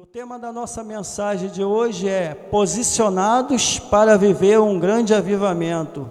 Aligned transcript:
O 0.00 0.06
tema 0.06 0.38
da 0.38 0.52
nossa 0.52 0.84
mensagem 0.84 1.50
de 1.50 1.64
hoje 1.64 2.08
é 2.08 2.32
Posicionados 2.32 3.80
para 3.80 4.16
viver 4.16 4.60
um 4.60 4.78
grande 4.78 5.12
avivamento. 5.12 6.08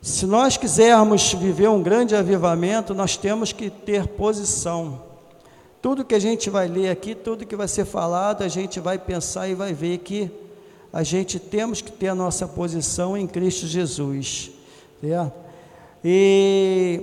Se 0.00 0.24
nós 0.24 0.56
quisermos 0.56 1.34
viver 1.34 1.68
um 1.68 1.82
grande 1.82 2.16
avivamento, 2.16 2.94
nós 2.94 3.18
temos 3.18 3.52
que 3.52 3.68
ter 3.68 4.06
posição. 4.06 5.02
Tudo 5.82 6.02
que 6.02 6.14
a 6.14 6.18
gente 6.18 6.48
vai 6.48 6.66
ler 6.66 6.88
aqui, 6.88 7.14
tudo 7.14 7.44
que 7.44 7.54
vai 7.54 7.68
ser 7.68 7.84
falado, 7.84 8.40
a 8.40 8.48
gente 8.48 8.80
vai 8.80 8.98
pensar 8.98 9.46
e 9.48 9.54
vai 9.54 9.74
ver 9.74 9.98
que 9.98 10.30
a 10.90 11.02
gente 11.02 11.38
temos 11.38 11.82
que 11.82 11.92
ter 11.92 12.08
a 12.08 12.14
nossa 12.14 12.48
posição 12.48 13.18
em 13.18 13.26
Cristo 13.26 13.66
Jesus. 13.66 14.50
E, 16.02 17.02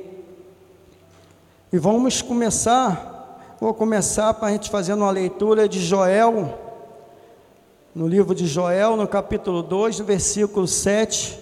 e 1.71 1.77
vamos 1.77 2.23
começar, 2.23 3.18
vou 3.59 3.73
começar 3.73 4.33
para 4.35 4.47
a 4.47 4.51
gente 4.51 4.69
fazendo 4.69 5.01
uma 5.01 5.11
leitura 5.11 5.67
de 5.67 5.81
Joel, 5.81 6.57
no 7.93 8.07
livro 8.07 8.33
de 8.33 8.47
Joel, 8.47 8.95
no 8.95 9.05
capítulo 9.05 9.61
2, 9.61 9.99
versículo 9.99 10.65
7 10.65 11.37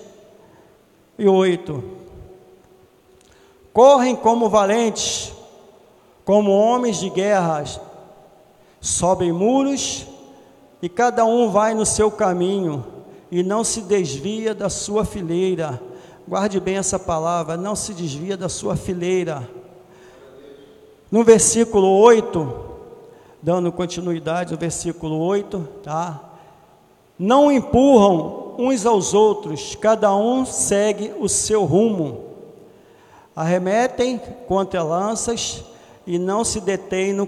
e 1.19 1.27
8. 1.27 1.83
Correm 3.71 4.15
como 4.15 4.49
valentes, 4.49 5.31
como 6.25 6.49
homens 6.49 6.97
de 6.97 7.11
guerras, 7.11 7.79
sobem 8.81 9.31
muros 9.31 10.07
e 10.81 10.89
cada 10.89 11.23
um 11.23 11.51
vai 11.51 11.75
no 11.75 11.85
seu 11.85 12.09
caminho 12.09 12.83
e 13.29 13.43
não 13.43 13.63
se 13.63 13.81
desvia 13.81 14.55
da 14.55 14.69
sua 14.69 15.05
fileira. 15.05 15.79
Guarde 16.27 16.59
bem 16.59 16.77
essa 16.77 16.97
palavra, 16.97 17.55
não 17.55 17.75
se 17.75 17.93
desvia 17.93 18.35
da 18.35 18.49
sua 18.49 18.75
fileira. 18.75 19.47
No 21.09 21.23
versículo 21.23 21.87
8, 21.87 22.53
dando 23.41 23.71
continuidade 23.71 24.53
ao 24.53 24.59
versículo 24.59 25.17
8, 25.19 25.67
tá? 25.81 26.21
Não 27.17 27.49
empurram 27.49 28.55
uns 28.57 28.85
aos 28.85 29.13
outros, 29.13 29.73
cada 29.75 30.13
um 30.13 30.45
segue 30.45 31.13
o 31.17 31.29
seu 31.29 31.63
rumo. 31.63 32.25
Arremetem 33.33 34.19
contra 34.47 34.83
lanças 34.83 35.63
e 36.05 36.19
não 36.19 36.43
se 36.43 36.59
detêm 36.59 37.13
no, 37.13 37.27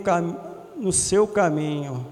no 0.76 0.92
seu 0.92 1.26
caminho. 1.26 2.06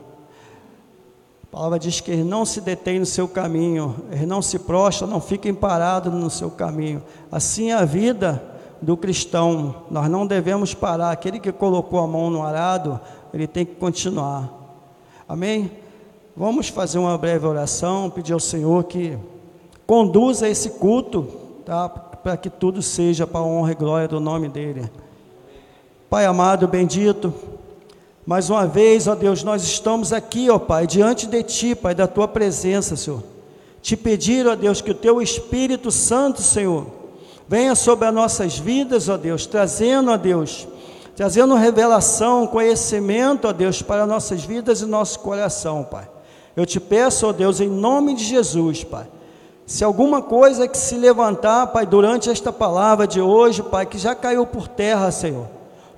A 1.43 1.47
palavra 1.52 1.79
diz 1.79 1.99
que 1.99 2.15
não 2.15 2.45
se 2.45 2.61
detêm 2.61 2.99
no 2.99 3.05
seu 3.05 3.27
caminho, 3.27 3.95
não 4.25 4.41
se 4.41 4.59
prostram, 4.59 5.07
não 5.07 5.19
fiquem 5.19 5.53
parados 5.53 6.13
no 6.13 6.29
seu 6.29 6.49
caminho. 6.49 7.03
Assim 7.29 7.71
é 7.71 7.73
a 7.73 7.83
vida 7.83 8.56
do 8.81 8.95
cristão, 8.95 9.83
nós 9.89 10.09
não 10.09 10.25
devemos 10.25 10.73
parar. 10.73 11.11
Aquele 11.11 11.39
que 11.39 11.52
colocou 11.52 12.00
a 12.00 12.08
mão 12.08 12.30
no 12.30 12.44
arado, 12.44 13.00
ele 13.33 13.47
tem 13.47 13.66
que 13.66 13.75
continuar. 13.75 14.50
Amém? 15.28 15.72
Vamos 16.36 16.70
fazer 16.70 17.00
uma 17.00 17.17
breve 17.17 17.45
oração, 17.45 18.09
pedir 18.09 18.33
ao 18.33 18.39
Senhor 18.39 18.83
que 18.83 19.17
conduza 19.86 20.48
esse 20.48 20.72
culto, 20.72 21.28
tá? 21.66 21.89
para 21.89 22.38
que 22.38 22.50
tudo 22.50 22.81
seja 22.81 23.25
para 23.25 23.39
a 23.39 23.44
honra 23.44 23.72
e 23.72 23.75
glória 23.75 24.08
do 24.08 24.20
nome 24.20 24.50
dEle. 24.50 24.89
Pai 26.09 26.25
amado, 26.25 26.67
bendito, 26.67 27.33
mais 28.25 28.50
uma 28.50 28.67
vez, 28.67 29.08
ó 29.08 29.16
Deus, 29.16 29.44
nós 29.44 29.64
estamos 29.64 30.11
aqui, 30.11 30.50
ó 30.50 30.59
Pai, 30.59 30.86
diante 30.86 31.25
de 31.25 31.42
Ti, 31.44 31.73
Pai, 31.73 31.95
da 31.95 32.05
Tua 32.05 32.28
presença, 32.28 32.95
Senhor. 32.95 33.23
Te 33.81 33.95
pedir, 33.95 34.45
ó 34.45 34.55
Deus, 34.55 34.81
que 34.81 34.92
o 34.92 34.95
Teu 34.95 35.22
Espírito 35.22 35.89
Santo, 35.89 36.42
Senhor, 36.42 36.88
venha 37.47 37.75
sobre 37.75 38.07
as 38.07 38.13
nossas 38.13 38.57
vidas, 38.57 39.07
ó 39.09 39.17
Deus, 39.17 39.45
trazendo, 39.45 40.11
ó 40.11 40.17
Deus, 40.17 40.67
trazendo 41.15 41.55
revelação, 41.55 42.45
conhecimento, 42.45 43.47
ó 43.47 43.53
Deus, 43.53 43.81
para 43.81 44.05
nossas 44.05 44.43
vidas 44.43 44.81
e 44.81 44.85
nosso 44.85 45.19
coração, 45.19 45.83
Pai. 45.83 46.07
Eu 46.55 46.65
te 46.65 46.79
peço, 46.79 47.27
ó 47.27 47.31
Deus, 47.31 47.61
em 47.61 47.69
nome 47.69 48.15
de 48.15 48.23
Jesus, 48.23 48.83
Pai. 48.83 49.07
Se 49.65 49.83
alguma 49.83 50.21
coisa 50.21 50.67
que 50.67 50.77
se 50.77 50.95
levantar, 50.95 51.67
Pai, 51.67 51.85
durante 51.85 52.30
esta 52.30 52.53
palavra 52.53 53.05
de 53.05 53.21
hoje, 53.21 53.61
Pai, 53.61 53.86
que 53.86 53.97
já 53.97 54.15
caiu 54.15 54.45
por 54.45 54.67
terra, 54.67 55.11
Senhor, 55.11 55.45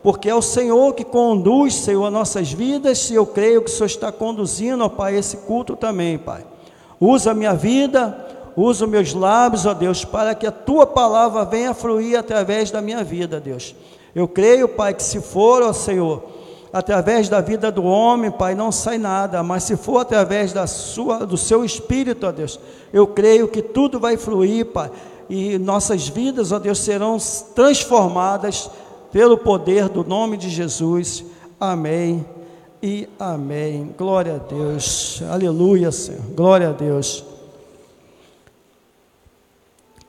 porque 0.01 0.29
é 0.29 0.35
o 0.35 0.41
Senhor 0.41 0.93
que 0.93 1.03
conduz, 1.03 1.75
Senhor, 1.75 2.05
as 2.05 2.13
nossas 2.13 2.51
vidas, 2.51 3.09
e 3.09 3.15
eu 3.15 3.25
creio 3.25 3.61
que 3.61 3.69
o 3.69 3.73
Senhor 3.73 3.85
está 3.85 4.11
conduzindo, 4.11 4.83
ó 4.83 4.89
Pai, 4.89 5.15
esse 5.15 5.38
culto 5.38 5.75
também, 5.75 6.17
Pai. 6.17 6.43
Usa 6.99 7.31
a 7.31 7.33
minha 7.33 7.53
vida, 7.53 8.28
usa 8.55 8.85
os 8.85 8.91
meus 8.91 9.13
lábios, 9.13 9.65
ó 9.65 9.73
Deus, 9.73 10.03
para 10.05 10.35
que 10.35 10.47
a 10.47 10.51
tua 10.51 10.85
palavra 10.85 11.45
venha 11.45 11.73
fluir 11.73 12.17
através 12.17 12.71
da 12.71 12.81
minha 12.81 13.03
vida, 13.03 13.39
Deus. 13.39 13.75
Eu 14.13 14.27
creio, 14.27 14.67
Pai, 14.67 14.93
que 14.93 15.03
se 15.03 15.21
for, 15.21 15.61
ó 15.61 15.71
Senhor, 15.71 16.23
através 16.71 17.29
da 17.29 17.41
vida 17.41 17.71
do 17.71 17.83
homem, 17.83 18.31
Pai, 18.31 18.55
não 18.55 18.71
sai 18.71 18.97
nada, 18.97 19.41
mas 19.43 19.63
se 19.63 19.75
for 19.75 19.99
através 19.99 20.53
da 20.53 20.67
sua, 20.67 21.25
do 21.25 21.38
seu 21.38 21.63
espírito, 21.63 22.27
ó 22.27 22.31
Deus, 22.31 22.59
eu 22.91 23.07
creio 23.07 23.47
que 23.47 23.61
tudo 23.61 23.99
vai 23.99 24.17
fluir, 24.17 24.65
Pai, 24.67 24.91
e 25.29 25.57
nossas 25.57 26.07
vidas, 26.07 26.51
ó 26.51 26.59
Deus, 26.59 26.79
serão 26.79 27.17
transformadas 27.53 28.69
pelo 29.11 29.38
poder 29.38 29.89
do 29.89 30.03
nome 30.03 30.38
de 30.38 30.49
Jesus. 30.49 31.23
Amém 31.59 32.25
e 32.81 33.07
amém. 33.19 33.93
Glória 33.97 34.35
a 34.35 34.38
Deus. 34.38 35.21
Aleluia, 35.29 35.91
Senhor. 35.91 36.21
Glória 36.35 36.69
a 36.69 36.71
Deus. 36.71 37.28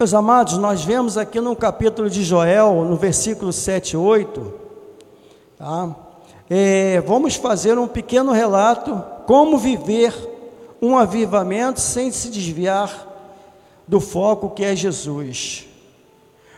Meus 0.00 0.14
amados, 0.14 0.56
nós 0.56 0.82
vemos 0.82 1.18
aqui 1.18 1.42
no 1.42 1.54
capítulo 1.54 2.08
de 2.08 2.24
Joel, 2.24 2.86
no 2.86 2.96
versículo 2.96 3.52
7 3.52 3.90
e 3.92 3.96
8, 3.98 4.54
tá? 5.58 5.94
é, 6.48 7.02
vamos 7.02 7.34
fazer 7.34 7.76
um 7.76 7.86
pequeno 7.86 8.32
relato 8.32 9.04
como 9.26 9.58
viver 9.58 10.14
um 10.80 10.96
avivamento 10.96 11.80
sem 11.80 12.10
se 12.10 12.30
desviar 12.30 13.06
do 13.86 14.00
foco 14.00 14.48
que 14.48 14.64
é 14.64 14.74
Jesus. 14.74 15.66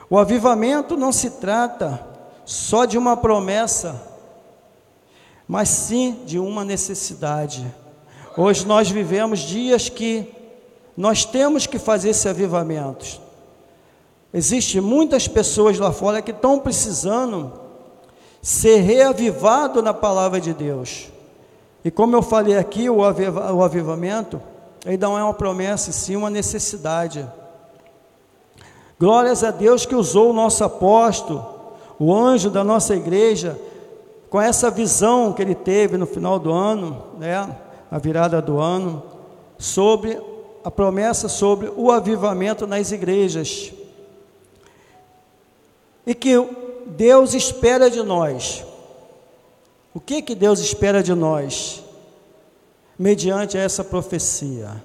O 0.09 0.17
avivamento 0.17 0.97
não 0.97 1.11
se 1.11 1.31
trata 1.31 2.01
só 2.45 2.85
de 2.85 2.97
uma 2.97 3.17
promessa, 3.17 4.01
mas 5.49 5.69
sim 5.69 6.21
de 6.25 6.39
uma 6.39 6.65
necessidade. 6.65 7.67
Hoje 8.37 8.65
nós 8.65 8.89
vivemos 8.89 9.41
dias 9.41 9.89
que 9.89 10.33
nós 10.97 11.25
temos 11.25 11.67
que 11.67 11.81
fazer 11.81 12.11
esse 12.11 12.29
avivamento. 12.29 13.22
Existem 14.33 14.81
muitas 14.81 15.29
pessoas 15.29 15.79
lá 15.79 15.93
fora 15.93 16.23
que 16.23 16.31
estão 16.31 16.59
precisando 16.59 17.53
ser 18.41 18.79
reavivado 18.79 19.83
na 19.83 19.93
palavra 19.93 20.41
de 20.41 20.55
Deus. 20.55 21.09
E 21.85 21.91
como 21.91 22.17
eu 22.17 22.23
falei 22.23 22.57
aqui, 22.57 22.89
o, 22.89 23.05
aviva, 23.05 23.53
o 23.53 23.63
avivamento, 23.63 24.41
ele 24.87 24.97
não 24.97 25.19
é 25.19 25.23
uma 25.23 25.35
promessa, 25.35 25.91
e 25.91 25.93
sim 25.93 26.17
uma 26.17 26.31
necessidade. 26.31 27.27
Glórias 28.99 29.45
a 29.45 29.51
Deus 29.51 29.85
que 29.85 29.95
usou 29.95 30.31
o 30.31 30.33
nosso 30.33 30.65
apóstolo, 30.65 31.45
o 31.99 32.15
anjo 32.15 32.51
da 32.51 32.65
nossa 32.65 32.97
igreja, 32.97 33.59
com 34.31 34.41
essa 34.41 34.71
visão 34.71 35.33
que 35.33 35.43
ele 35.43 35.55
teve 35.55 35.97
no 35.97 36.07
final 36.07 36.39
do 36.39 36.53
ano, 36.53 37.05
né, 37.19 37.49
a 37.91 37.99
virada 37.99 38.41
do 38.41 38.59
ano, 38.59 39.03
sobre 39.59 40.19
a 40.65 40.71
promessa 40.71 41.29
sobre 41.29 41.71
o 41.77 41.91
avivamento 41.91 42.67
nas 42.67 42.93
igrejas. 42.93 43.73
E 46.07 46.15
que 46.15 46.35
Deus 46.87 47.35
espera 47.35 47.91
de 47.91 48.03
nós? 48.03 48.65
O 49.95 50.01
que 50.01 50.23
que 50.23 50.35
Deus 50.35 50.61
espera 50.61 51.03
de 51.03 51.15
nós? 51.15 51.83
Mediante 52.99 53.57
essa 53.57 53.85
profecia. 53.85 54.83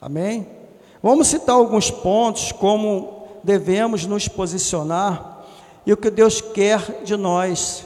Amém? 0.00 0.46
Vamos 1.02 1.28
citar 1.28 1.56
alguns 1.56 1.90
pontos 1.90 2.52
como 2.52 3.26
devemos 3.42 4.06
nos 4.06 4.28
posicionar 4.28 5.44
e 5.84 5.92
o 5.92 5.96
que 5.96 6.10
Deus 6.10 6.40
quer 6.40 7.02
de 7.04 7.16
nós. 7.16 7.84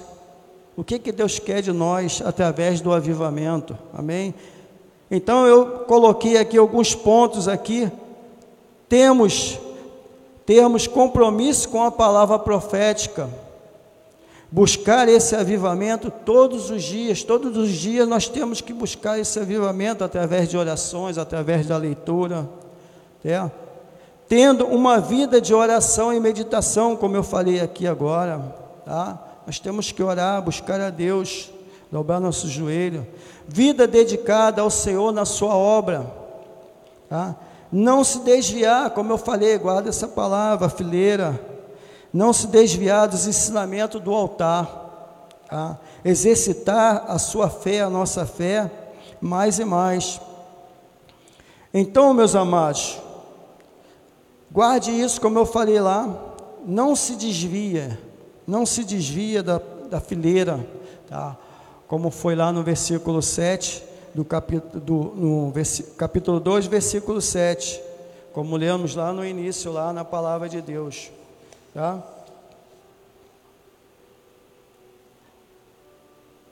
O 0.77 0.85
que 0.85 0.99
que 0.99 1.11
Deus 1.11 1.39
quer 1.39 1.63
de 1.63 1.73
nós 1.73 2.23
através 2.25 2.81
do 2.81 2.93
avivamento? 2.93 3.77
Amém? 3.95 4.35
Então 5.11 5.47
eu 5.47 5.85
coloquei 5.87 6.37
aqui 6.37 6.59
alguns 6.59 6.95
pontos 6.95 7.49
aqui. 7.49 7.91
Temos 8.89 9.59
termos 10.47 10.87
compromisso 10.87 11.69
com 11.69 11.83
a 11.83 11.91
palavra 11.91 12.39
profética, 12.39 13.29
buscar 14.51 15.09
esse 15.09 15.35
avivamento 15.35 16.09
todos 16.09 16.71
os 16.71 16.85
dias, 16.85 17.25
todos 17.25 17.57
os 17.57 17.71
dias 17.71 18.09
nós 18.09 18.29
temos 18.29 18.61
que 18.61 18.73
buscar 18.73 19.19
esse 19.19 19.41
avivamento 19.41 20.05
através 20.05 20.49
de 20.49 20.57
orações, 20.57 21.19
através 21.19 21.67
da 21.67 21.77
leitura, 21.77 22.49
é? 23.25 23.51
tendo 24.29 24.65
uma 24.67 25.01
vida 25.01 25.41
de 25.41 25.53
oração 25.53 26.13
e 26.13 26.21
meditação, 26.21 26.97
como 26.97 27.17
eu 27.17 27.25
falei 27.25 27.61
aqui 27.61 27.87
agora, 27.87 28.39
tá? 28.85 29.23
Nós 29.47 29.59
temos 29.59 29.93
que 29.93 30.03
orar, 30.03 30.43
buscar 30.43 30.81
a 30.81 30.91
Deus, 30.91 31.51
dobrar 31.91 32.21
nosso 32.21 32.49
joelho, 32.49 33.07
vida 33.47 33.87
dedicada 33.87 34.63
ao 34.63 34.71
Senhor 34.71 35.13
na 35.13 35.25
sua 35.25 35.55
obra, 35.57 36.07
tá? 37.09 37.37
Não 37.77 38.03
se 38.03 38.21
desviar, 38.21 38.91
como 38.91 39.13
eu 39.13 39.19
falei, 39.19 39.59
guarda 39.59 39.89
essa 39.89 40.09
palavra, 40.09 40.69
fileira, 40.69 41.39
não 42.13 42.33
se 42.33 42.47
desviar 42.47 43.07
dos 43.09 43.27
ensinamentos 43.27 44.01
do 44.01 44.15
altar, 44.15 44.87
Tá? 45.49 45.79
Exercitar 46.05 47.05
a 47.07 47.19
sua 47.19 47.49
fé, 47.49 47.81
a 47.81 47.91
nossa 47.91 48.27
fé, 48.27 48.69
mais 49.21 49.59
e 49.61 49.65
mais. 49.65 50.21
Então, 51.73 52.13
meus 52.13 52.35
amados, 52.35 53.01
guarde 54.51 54.91
isso, 54.91 55.21
como 55.21 55.39
eu 55.39 55.47
falei 55.47 55.81
lá, 55.81 56.09
não 56.65 56.97
se 56.97 57.15
desvia, 57.15 57.99
não 58.45 58.67
se 58.67 58.83
desvia 58.83 59.41
da, 59.41 59.61
da 59.89 60.01
fileira, 60.01 60.67
tá? 61.09 61.37
como 61.87 62.11
foi 62.11 62.35
lá 62.35 62.51
no 62.51 62.65
versículo 62.65 63.23
7, 63.23 63.85
do 64.17 64.25
capítulo, 64.25 64.81
do, 64.81 64.95
no 65.15 65.53
capítulo 65.99 66.41
2, 66.41 66.67
versículo 66.69 67.21
7, 67.21 67.79
como 68.33 68.57
lemos 68.57 68.95
lá 68.95 69.13
no 69.13 69.23
início, 69.23 69.71
lá 69.71 69.93
na 69.93 70.07
palavra 70.07 70.49
de 70.49 70.63
Deus. 70.63 71.11
Tá? 71.75 72.03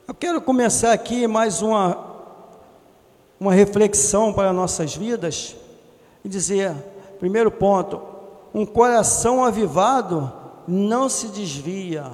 Eu 0.07 0.13
quero 0.13 0.39
começar 0.39 0.93
aqui 0.93 1.25
mais 1.25 1.63
uma, 1.63 2.05
uma 3.39 3.51
reflexão 3.51 4.31
para 4.31 4.53
nossas 4.53 4.95
vidas 4.95 5.55
e 6.23 6.29
dizer, 6.29 6.71
primeiro 7.17 7.49
ponto, 7.49 7.99
um 8.53 8.63
coração 8.63 9.43
avivado 9.43 10.31
não 10.67 11.09
se 11.09 11.29
desvia. 11.29 12.11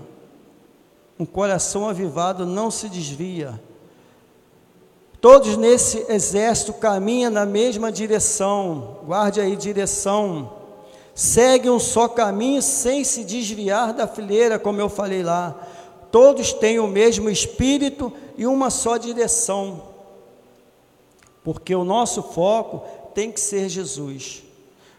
Um 1.19 1.25
coração 1.25 1.89
avivado 1.89 2.45
não 2.45 2.71
se 2.71 2.87
desvia. 2.87 3.59
Todos 5.21 5.55
nesse 5.55 6.03
exército 6.09 6.73
caminham 6.73 7.29
na 7.29 7.45
mesma 7.45 7.91
direção. 7.91 8.97
Guarde 9.05 9.39
aí 9.39 9.55
direção. 9.55 10.51
Segue 11.13 11.69
um 11.69 11.77
só 11.77 12.07
caminho 12.07 12.59
sem 12.59 13.03
se 13.03 13.23
desviar 13.23 13.93
da 13.93 14.07
fileira, 14.07 14.57
como 14.57 14.81
eu 14.81 14.89
falei 14.89 15.21
lá. 15.21 15.55
Todos 16.11 16.51
têm 16.51 16.79
o 16.79 16.87
mesmo 16.87 17.29
espírito 17.29 18.11
e 18.35 18.47
uma 18.47 18.71
só 18.71 18.97
direção. 18.97 19.83
Porque 21.43 21.75
o 21.75 21.83
nosso 21.83 22.23
foco 22.23 22.81
tem 23.13 23.31
que 23.31 23.39
ser 23.39 23.69
Jesus. 23.69 24.41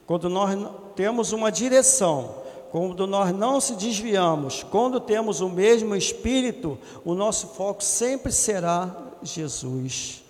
Quando 0.07 0.31
nós 0.31 0.57
temos 0.95 1.33
uma 1.33 1.51
direção, 1.51 2.37
quando 2.71 3.09
nós 3.09 3.35
não 3.35 3.61
se 3.61 3.75
desviamos, 3.75 4.63
quando 4.63 5.01
temos 5.01 5.41
o 5.41 5.49
mesmo 5.49 5.97
espírito, 5.97 6.79
o 7.05 7.13
nosso 7.13 7.49
foco 7.49 7.83
sempre 7.83 8.31
será 8.31 9.12
Jesus. 9.23 10.23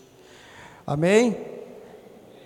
Amém? 0.87 1.37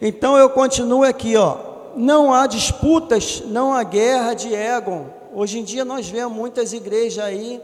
Então 0.00 0.37
eu 0.37 0.50
continuo 0.50 1.04
aqui, 1.04 1.37
ó. 1.37 1.58
Não 1.96 2.32
há 2.32 2.46
disputas, 2.46 3.43
não 3.46 3.72
há 3.72 3.82
guerra 3.82 4.34
de 4.34 4.54
ego. 4.54 5.06
Hoje 5.34 5.58
em 5.58 5.64
dia 5.64 5.84
nós 5.84 6.08
vemos 6.08 6.37
muitas 6.37 6.72
igrejas 6.72 7.25
aí, 7.25 7.60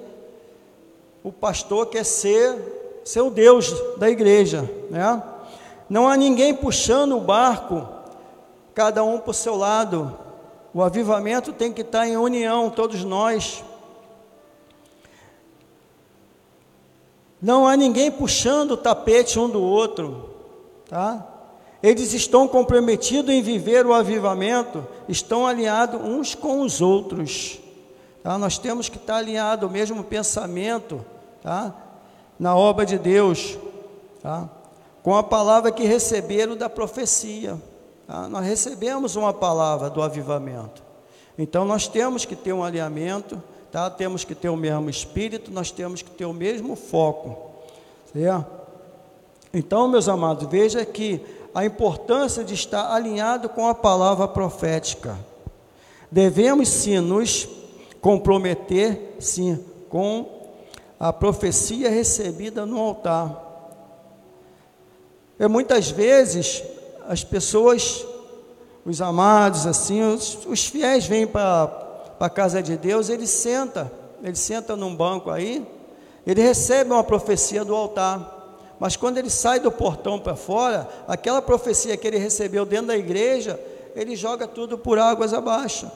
o 1.23 1.31
pastor 1.31 1.87
quer 1.87 2.05
ser, 2.05 3.03
o 3.17 3.31
Deus 3.31 3.75
da 3.99 4.11
igreja, 4.11 4.69
né? 4.91 5.23
Não 5.89 6.09
há 6.09 6.17
ninguém 6.17 6.55
puxando 6.55 7.17
o 7.17 7.21
barco, 7.21 7.87
cada 8.75 9.05
um 9.05 9.19
para 9.19 9.31
o 9.31 9.35
seu 9.35 9.57
lado. 9.57 10.17
O 10.73 10.83
avivamento 10.83 11.53
tem 11.53 11.73
que 11.73 11.83
estar 11.83 12.07
em 12.07 12.17
união, 12.17 12.71
todos 12.71 13.05
nós. 13.05 13.63
Não 17.43 17.67
há 17.67 17.77
ninguém 17.77 18.09
puxando 18.09 18.73
o 18.73 18.77
tapete 18.77 19.37
um 19.37 19.49
do 19.49 19.61
outro, 19.61 20.31
tá? 20.89 21.27
Eles 21.83 22.13
estão 22.13 22.47
comprometidos 22.47 23.35
em 23.35 23.43
viver 23.43 23.85
o 23.85 23.93
avivamento, 23.93 24.87
estão 25.09 25.45
alinhados 25.45 26.01
uns 26.01 26.37
com 26.37 26.61
os 26.61 26.81
outros. 26.81 27.59
Tá? 28.23 28.39
Nós 28.39 28.57
temos 28.57 28.89
que 28.89 28.97
estar 28.97 29.17
alinhados, 29.17 29.69
o 29.69 29.73
mesmo 29.73 30.05
pensamento, 30.05 31.05
tá? 31.43 31.75
Na 32.39 32.55
obra 32.55 32.87
de 32.87 32.97
Deus, 32.97 33.59
tá? 34.23 34.49
Com 35.03 35.17
a 35.17 35.25
palavra 35.25 35.73
que 35.73 35.83
receberam 35.83 36.57
da 36.57 36.71
profecia. 36.71 37.61
Tá? 38.07 38.29
Nós 38.29 38.47
recebemos 38.47 39.17
uma 39.17 39.35
palavra 39.35 39.91
do 39.91 40.01
avivamento. 40.01 40.81
Então 41.37 41.65
nós 41.65 41.89
temos 41.89 42.25
que 42.25 42.37
ter 42.37 42.53
um 42.53 42.63
alinhamento 42.63 43.43
tá? 43.73 43.89
Temos 43.89 44.23
que 44.23 44.35
ter 44.35 44.51
o 44.51 44.57
mesmo 44.57 44.91
espírito, 44.91 45.51
nós 45.51 45.71
temos 45.71 46.03
que 46.03 46.11
ter 46.11 46.27
o 46.27 46.33
mesmo 46.35 46.77
foco, 46.77 47.51
certo? 48.13 48.47
Então, 49.53 49.89
meus 49.89 50.09
amados, 50.09 50.47
veja 50.49 50.85
que 50.85 51.21
a 51.55 51.65
importância 51.65 52.45
de 52.45 52.55
estar 52.55 52.95
alinhado 52.95 53.49
com 53.49 53.67
a 53.67 53.75
palavra 53.75 54.29
profética. 54.29 55.19
Devemos 56.11 56.69
sim 56.69 57.01
nos 57.01 57.49
comprometer, 58.01 59.17
sim, 59.19 59.63
com 59.89 60.43
a 61.01 61.13
profecia 61.13 61.91
recebida 61.91 62.65
no 62.65 62.79
altar. 62.79 63.51
E 65.39 65.49
muitas 65.49 65.91
vezes 65.91 66.63
as 67.09 67.25
pessoas, 67.25 68.05
os 68.85 69.01
amados, 69.01 69.67
assim, 69.67 70.03
os, 70.03 70.47
os 70.47 70.67
fiéis 70.67 71.07
vêm 71.07 71.27
para 71.27 71.82
para 72.23 72.29
a 72.29 72.31
casa 72.31 72.63
de 72.63 72.77
Deus, 72.77 73.09
ele 73.09 73.27
senta, 73.27 73.91
ele 74.23 74.37
senta 74.37 74.77
num 74.77 74.95
banco 74.95 75.29
aí, 75.29 75.67
ele 76.25 76.41
recebe 76.41 76.93
uma 76.93 77.03
profecia 77.03 77.65
do 77.65 77.75
altar. 77.75 78.77
Mas 78.79 78.95
quando 78.95 79.19
ele 79.19 79.29
sai 79.29 79.59
do 79.59 79.73
portão 79.73 80.21
para 80.21 80.37
fora, 80.37 80.89
aquela 81.09 81.43
profecia 81.43 81.97
que 81.97 82.07
ele 82.07 82.19
recebeu 82.19 82.65
dentro 82.65 82.87
da 82.87 82.97
igreja, 82.97 83.59
ele 83.97 84.15
joga 84.15 84.47
tudo 84.47 84.79
por 84.79 85.01
águas 85.01 85.35
abaixo. 85.35 85.91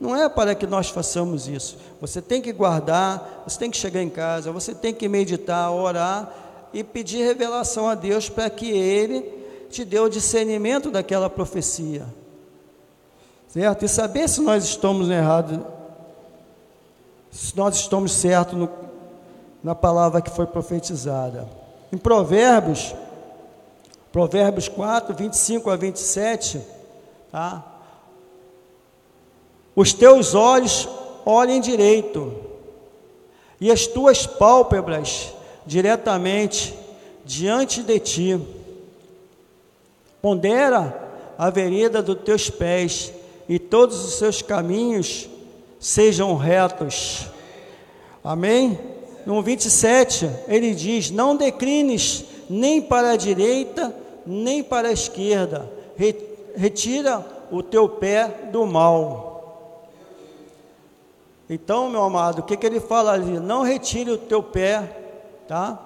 Não 0.00 0.16
é 0.16 0.28
para 0.28 0.56
que 0.56 0.66
nós 0.66 0.88
façamos 0.88 1.46
isso. 1.46 1.78
Você 2.00 2.20
tem 2.20 2.42
que 2.42 2.52
guardar, 2.52 3.44
você 3.46 3.60
tem 3.60 3.70
que 3.70 3.76
chegar 3.76 4.02
em 4.02 4.10
casa, 4.10 4.50
você 4.50 4.74
tem 4.74 4.92
que 4.92 5.08
meditar, 5.08 5.70
orar 5.70 6.34
e 6.74 6.82
pedir 6.82 7.22
revelação 7.22 7.88
a 7.88 7.94
Deus 7.94 8.28
para 8.28 8.50
que 8.50 8.72
Ele 8.72 9.22
te 9.70 9.84
dê 9.84 10.00
o 10.00 10.08
discernimento 10.08 10.90
daquela 10.90 11.30
profecia 11.30 12.04
certo? 13.58 13.84
E 13.84 13.88
saber 13.88 14.28
se 14.28 14.40
nós 14.40 14.62
estamos 14.64 15.10
errados, 15.10 15.58
se 17.28 17.56
nós 17.56 17.74
estamos 17.74 18.12
certos 18.12 18.68
na 19.64 19.74
palavra 19.74 20.22
que 20.22 20.30
foi 20.30 20.46
profetizada. 20.46 21.48
Em 21.92 21.96
Provérbios, 21.96 22.94
Provérbios 24.12 24.68
4, 24.68 25.12
25 25.12 25.70
a 25.70 25.76
27, 25.76 26.60
tá? 27.32 27.64
Os 29.74 29.92
teus 29.92 30.36
olhos 30.36 30.88
olhem 31.26 31.60
direito, 31.60 32.32
e 33.60 33.72
as 33.72 33.88
tuas 33.88 34.24
pálpebras 34.24 35.34
diretamente 35.66 36.78
diante 37.24 37.82
de 37.82 37.98
ti. 37.98 38.40
Pondera 40.22 41.08
a 41.36 41.50
vereda 41.50 42.00
dos 42.00 42.20
teus 42.20 42.48
pés, 42.48 43.12
e 43.48 43.58
todos 43.58 44.04
os 44.04 44.14
seus 44.14 44.42
caminhos 44.42 45.28
sejam 45.80 46.36
retos. 46.36 47.26
Amém? 48.22 48.78
No 49.24 49.42
27, 49.42 50.28
ele 50.46 50.74
diz: 50.74 51.10
Não 51.10 51.36
declines 51.36 52.24
nem 52.50 52.82
para 52.82 53.12
a 53.12 53.16
direita, 53.16 53.94
nem 54.26 54.62
para 54.62 54.88
a 54.88 54.92
esquerda, 54.92 55.70
retira 56.54 57.24
o 57.50 57.62
teu 57.62 57.88
pé 57.88 58.48
do 58.52 58.66
mal. 58.66 59.26
Então, 61.48 61.88
meu 61.88 62.02
amado, 62.02 62.40
o 62.40 62.42
que, 62.42 62.58
que 62.58 62.66
ele 62.66 62.80
fala 62.80 63.12
ali? 63.12 63.38
Não 63.38 63.62
retire 63.62 64.10
o 64.10 64.18
teu 64.18 64.42
pé, 64.42 64.82
tá? 65.46 65.80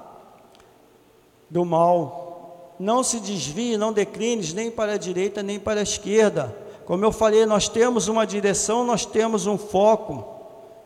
Do 1.49 1.65
mal. 1.65 2.75
Não 2.81 3.05
se 3.05 3.21
desvie, 3.21 3.77
não 3.77 3.93
declines 3.93 4.53
nem 4.53 4.73
para 4.73 4.95
a 4.95 4.97
direita, 4.97 5.41
nem 5.41 5.61
para 5.61 5.79
a 5.79 5.85
esquerda 5.85 6.62
como 6.93 7.07
eu 7.07 7.11
falei, 7.11 7.47
nós 7.47 7.71
temos 7.71 8.07
uma 8.07 8.27
direção, 8.27 8.85
nós 8.85 9.07
temos 9.07 9.47
um 9.47 9.57
foco, 9.57 10.27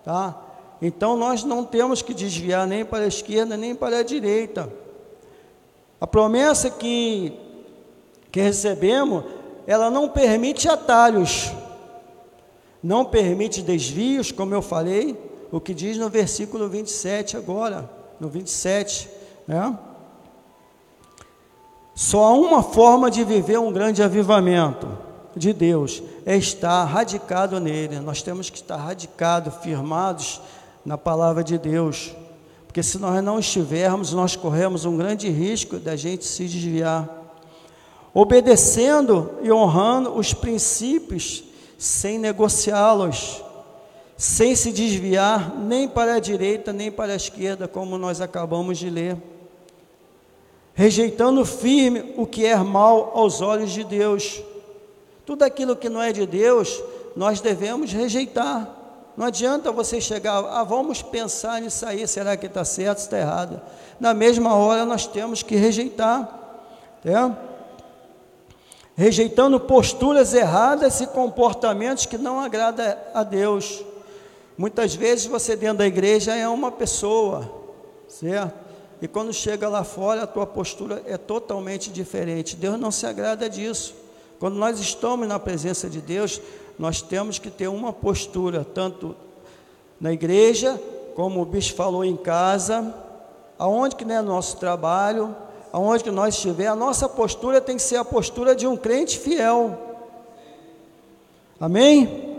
tá? 0.04 0.40
Então 0.80 1.16
nós 1.16 1.42
não 1.42 1.64
temos 1.64 2.00
que 2.00 2.14
desviar 2.14 2.64
nem 2.64 2.84
para 2.84 3.02
a 3.02 3.08
esquerda 3.08 3.56
nem 3.56 3.74
para 3.74 3.98
a 3.98 4.02
direita. 4.04 4.72
A 6.00 6.06
promessa 6.06 6.70
que, 6.70 7.32
que 8.30 8.40
recebemos, 8.40 9.24
ela 9.66 9.90
não 9.90 10.08
permite 10.08 10.68
atalhos, 10.68 11.50
não 12.80 13.04
permite 13.04 13.60
desvios, 13.60 14.30
como 14.30 14.54
eu 14.54 14.62
falei, 14.62 15.18
o 15.50 15.60
que 15.60 15.74
diz 15.74 15.98
no 15.98 16.08
versículo 16.08 16.68
27 16.68 17.36
agora, 17.36 17.90
no 18.20 18.28
27, 18.28 19.10
né? 19.44 19.76
Só 21.96 22.26
há 22.26 22.32
uma 22.32 22.62
forma 22.62 23.10
de 23.10 23.24
viver 23.24 23.58
um 23.58 23.72
grande 23.72 24.04
avivamento 24.04 25.04
de 25.36 25.52
Deus 25.52 26.02
é 26.24 26.36
estar 26.36 26.84
radicado 26.84 27.60
nele. 27.60 28.00
Nós 28.00 28.22
temos 28.22 28.48
que 28.48 28.56
estar 28.56 28.76
radicados, 28.76 29.54
firmados 29.62 30.40
na 30.84 30.96
palavra 30.96 31.44
de 31.44 31.58
Deus. 31.58 32.12
Porque 32.66 32.82
se 32.82 32.98
nós 32.98 33.22
não 33.22 33.38
estivermos, 33.38 34.12
nós 34.12 34.34
corremos 34.34 34.84
um 34.84 34.96
grande 34.96 35.28
risco 35.28 35.78
da 35.78 35.94
gente 35.94 36.24
se 36.24 36.44
desviar. 36.46 37.08
Obedecendo 38.14 39.30
e 39.42 39.52
honrando 39.52 40.16
os 40.16 40.32
princípios 40.32 41.44
sem 41.78 42.18
negociá-los. 42.18 43.42
sem 44.16 44.56
se 44.56 44.72
desviar 44.72 45.54
nem 45.58 45.86
para 45.86 46.14
a 46.14 46.18
direita 46.18 46.72
nem 46.72 46.90
para 46.90 47.12
a 47.12 47.16
esquerda, 47.16 47.68
como 47.68 47.98
nós 47.98 48.20
acabamos 48.22 48.78
de 48.78 48.88
ler. 48.88 49.16
Rejeitando 50.72 51.44
firme 51.44 52.14
o 52.16 52.26
que 52.26 52.46
é 52.46 52.56
mal 52.56 53.12
aos 53.14 53.42
olhos 53.42 53.70
de 53.72 53.84
Deus. 53.84 54.42
Tudo 55.26 55.42
aquilo 55.42 55.74
que 55.74 55.88
não 55.88 56.00
é 56.00 56.12
de 56.12 56.24
Deus, 56.24 56.80
nós 57.16 57.40
devemos 57.40 57.92
rejeitar. 57.92 58.70
Não 59.16 59.26
adianta 59.26 59.72
você 59.72 60.00
chegar, 60.00 60.38
ah, 60.38 60.62
vamos 60.62 61.02
pensar 61.02 61.60
nisso 61.60 61.84
aí, 61.84 62.06
será 62.06 62.36
que 62.36 62.46
está 62.46 62.64
certo, 62.64 62.98
está 62.98 63.18
errado. 63.18 63.60
Na 63.98 64.14
mesma 64.14 64.54
hora 64.54 64.86
nós 64.86 65.06
temos 65.06 65.42
que 65.42 65.56
rejeitar. 65.56 66.44
É? 67.04 67.32
Rejeitando 68.94 69.58
posturas 69.58 70.32
erradas 70.32 71.00
e 71.00 71.06
comportamentos 71.08 72.06
que 72.06 72.16
não 72.16 72.38
agradam 72.38 72.96
a 73.12 73.24
Deus. 73.24 73.84
Muitas 74.56 74.94
vezes 74.94 75.26
você 75.26 75.56
dentro 75.56 75.78
da 75.78 75.86
igreja 75.86 76.36
é 76.36 76.48
uma 76.48 76.70
pessoa, 76.70 77.50
certo? 78.08 78.54
E 79.02 79.08
quando 79.08 79.32
chega 79.32 79.68
lá 79.68 79.84
fora, 79.84 80.22
a 80.22 80.26
tua 80.26 80.46
postura 80.46 81.02
é 81.04 81.18
totalmente 81.18 81.90
diferente. 81.90 82.56
Deus 82.56 82.78
não 82.78 82.90
se 82.90 83.06
agrada 83.06 83.50
disso. 83.50 84.05
Quando 84.38 84.56
nós 84.56 84.78
estamos 84.78 85.26
na 85.26 85.38
presença 85.38 85.88
de 85.88 86.00
Deus, 86.00 86.40
nós 86.78 87.00
temos 87.00 87.38
que 87.38 87.50
ter 87.50 87.68
uma 87.68 87.92
postura, 87.92 88.64
tanto 88.64 89.16
na 90.00 90.12
igreja, 90.12 90.80
como 91.14 91.40
o 91.40 91.46
bispo 91.46 91.76
falou 91.76 92.04
em 92.04 92.16
casa, 92.16 92.94
aonde 93.58 93.96
que 93.96 94.04
é 94.04 94.20
nosso 94.20 94.58
trabalho, 94.58 95.34
aonde 95.72 96.04
que 96.04 96.10
nós 96.10 96.34
estiver, 96.34 96.66
a 96.66 96.76
nossa 96.76 97.08
postura 97.08 97.60
tem 97.60 97.76
que 97.76 97.82
ser 97.82 97.96
a 97.96 98.04
postura 98.04 98.54
de 98.54 98.66
um 98.66 98.76
crente 98.76 99.18
fiel. 99.18 99.78
Amém? 101.58 102.36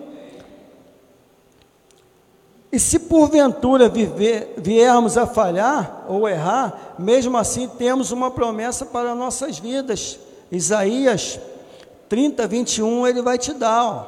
E 2.72 2.80
se 2.80 3.00
porventura 3.00 3.90
viver, 3.90 4.54
viermos 4.58 5.18
a 5.18 5.26
falhar 5.26 6.06
ou 6.08 6.30
errar, 6.30 6.96
mesmo 7.00 7.36
assim 7.38 7.68
temos 7.68 8.12
uma 8.12 8.30
promessa 8.30 8.86
para 8.86 9.16
nossas 9.16 9.58
vidas. 9.58 10.20
Isaías 10.52 11.40
30, 12.10 12.48
21, 12.48 13.08
ele 13.08 13.22
vai 13.22 13.38
te 13.38 13.54
dar. 13.54 13.84
Ó, 13.84 14.00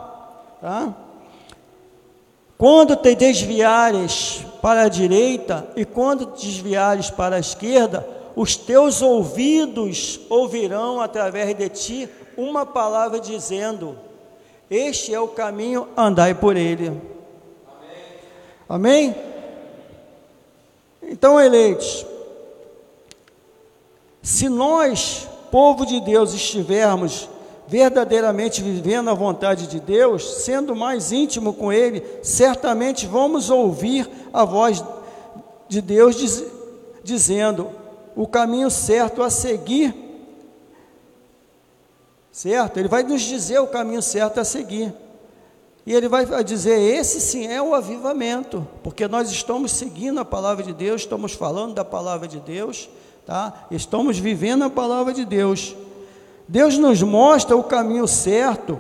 tá? 0.61 0.95
Quando 2.57 2.95
te 2.95 3.15
desviares 3.15 4.45
para 4.61 4.81
a 4.81 4.89
direita 4.89 5.67
e 5.75 5.85
quando 5.85 6.25
te 6.25 6.45
desviares 6.45 7.09
para 7.09 7.37
a 7.37 7.39
esquerda, 7.39 8.05
os 8.35 8.55
teus 8.55 9.01
ouvidos 9.01 10.19
ouvirão 10.29 10.99
através 10.99 11.55
de 11.55 11.69
ti 11.69 12.09
uma 12.35 12.65
palavra 12.65 13.19
dizendo: 13.19 13.97
Este 14.69 15.13
é 15.13 15.19
o 15.19 15.27
caminho, 15.27 15.87
andai 15.95 16.33
por 16.33 16.55
ele. 16.55 17.01
Amém? 18.67 19.15
Então, 21.01 21.39
eleitos, 21.39 22.05
se 24.21 24.47
nós, 24.47 25.27
povo 25.49 25.85
de 25.85 25.99
Deus, 26.01 26.33
estivermos 26.33 27.27
verdadeiramente 27.69 28.63
vivendo 28.63 29.11
a 29.11 29.13
vontade 29.13 29.67
de 29.67 29.79
Deus, 29.79 30.43
sendo 30.43 30.75
mais 30.75 31.11
íntimo 31.11 31.53
com 31.53 31.71
Ele, 31.71 32.03
certamente 32.23 33.05
vamos 33.05 33.51
ouvir 33.51 34.09
a 34.33 34.43
voz 34.43 34.83
de 35.67 35.79
Deus 35.79 36.15
diz, 36.15 36.43
dizendo 37.03 37.69
o 38.15 38.25
caminho 38.25 38.71
certo 38.71 39.21
a 39.21 39.29
seguir. 39.29 39.93
Certo? 42.31 42.77
Ele 42.77 42.87
vai 42.87 43.03
nos 43.03 43.21
dizer 43.21 43.59
o 43.59 43.67
caminho 43.67 44.01
certo 44.01 44.39
a 44.39 44.43
seguir. 44.43 44.91
E 45.85 45.93
ele 45.93 46.07
vai 46.07 46.43
dizer: 46.43 46.79
esse 46.79 47.21
sim 47.21 47.45
é 47.47 47.61
o 47.61 47.75
avivamento, 47.75 48.67
porque 48.83 49.07
nós 49.07 49.29
estamos 49.29 49.71
seguindo 49.71 50.19
a 50.19 50.25
palavra 50.25 50.63
de 50.63 50.73
Deus, 50.73 51.01
estamos 51.01 51.33
falando 51.33 51.75
da 51.75 51.85
palavra 51.85 52.27
de 52.27 52.39
Deus, 52.39 52.89
tá? 53.25 53.67
Estamos 53.69 54.17
vivendo 54.17 54.63
a 54.63 54.69
palavra 54.69 55.13
de 55.13 55.23
Deus. 55.23 55.75
Deus 56.49 56.79
nos 56.79 57.03
mostra 57.03 57.55
o 57.55 57.63
caminho 57.63 58.07
certo, 58.07 58.79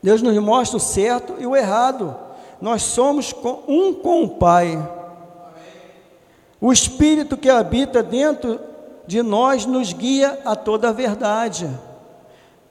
Deus 0.00 0.22
nos 0.22 0.38
mostra 0.38 0.76
o 0.76 0.80
certo 0.80 1.34
e 1.40 1.44
o 1.44 1.56
errado. 1.56 2.16
Nós 2.60 2.82
somos 2.82 3.34
um 3.66 3.92
com 3.92 4.22
o 4.22 4.28
Pai. 4.28 4.78
O 6.60 6.72
Espírito 6.72 7.36
que 7.36 7.50
habita 7.50 8.00
dentro 8.00 8.60
de 9.04 9.24
nós 9.24 9.66
nos 9.66 9.92
guia 9.92 10.38
a 10.44 10.54
toda 10.54 10.90
a 10.90 10.92
verdade. 10.92 11.68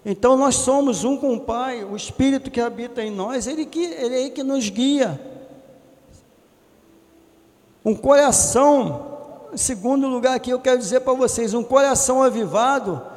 Então 0.05 0.37
nós 0.37 0.55
somos 0.55 1.03
um 1.03 1.17
com 1.17 1.33
o 1.33 1.41
Pai, 1.41 1.83
o 1.83 1.93
Espírito 1.93 2.49
que 2.49 2.61
habita 2.61 3.03
em 3.03 3.11
nós, 3.11 3.45
ele, 3.45 3.65
que, 3.65 3.83
ele 3.83 4.25
é 4.25 4.29
que 4.29 4.41
nos 4.41 4.69
guia. 4.69 5.19
Um 7.83 7.93
coração, 7.93 9.17
segundo 9.53 10.07
lugar 10.07 10.37
aqui 10.37 10.49
eu 10.49 10.61
quero 10.61 10.77
dizer 10.77 11.01
para 11.01 11.11
vocês, 11.11 11.53
um 11.53 11.63
coração 11.63 12.23
avivado 12.23 13.10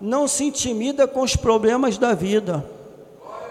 não 0.00 0.26
se 0.26 0.44
intimida 0.44 1.06
com 1.06 1.22
os 1.22 1.36
problemas 1.36 1.98
da 1.98 2.14
vida. 2.14 2.64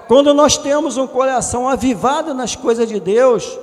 Quando 0.08 0.34
nós 0.34 0.58
temos 0.58 0.98
um 0.98 1.06
coração 1.06 1.70
avivado 1.70 2.34
nas 2.34 2.56
coisas 2.56 2.88
de 2.88 3.00
Deus, 3.00 3.58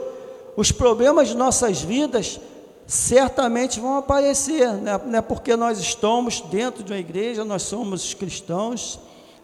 os 0.57 0.71
problemas 0.71 1.29
de 1.29 1.37
nossas 1.37 1.81
vidas 1.81 2.41
certamente 2.87 3.81
vão 3.81 3.97
aparecer, 3.97 4.73
né? 4.75 5.01
não 5.05 5.19
é 5.19 5.21
porque 5.21 5.57
nós 5.57 5.81
estamos 5.81 6.41
dentro 6.41 6.85
de 6.85 6.93
uma 6.93 6.99
igreja, 6.99 7.45
nós 7.45 7.63
somos 7.63 8.15
cristãos, 8.15 9.01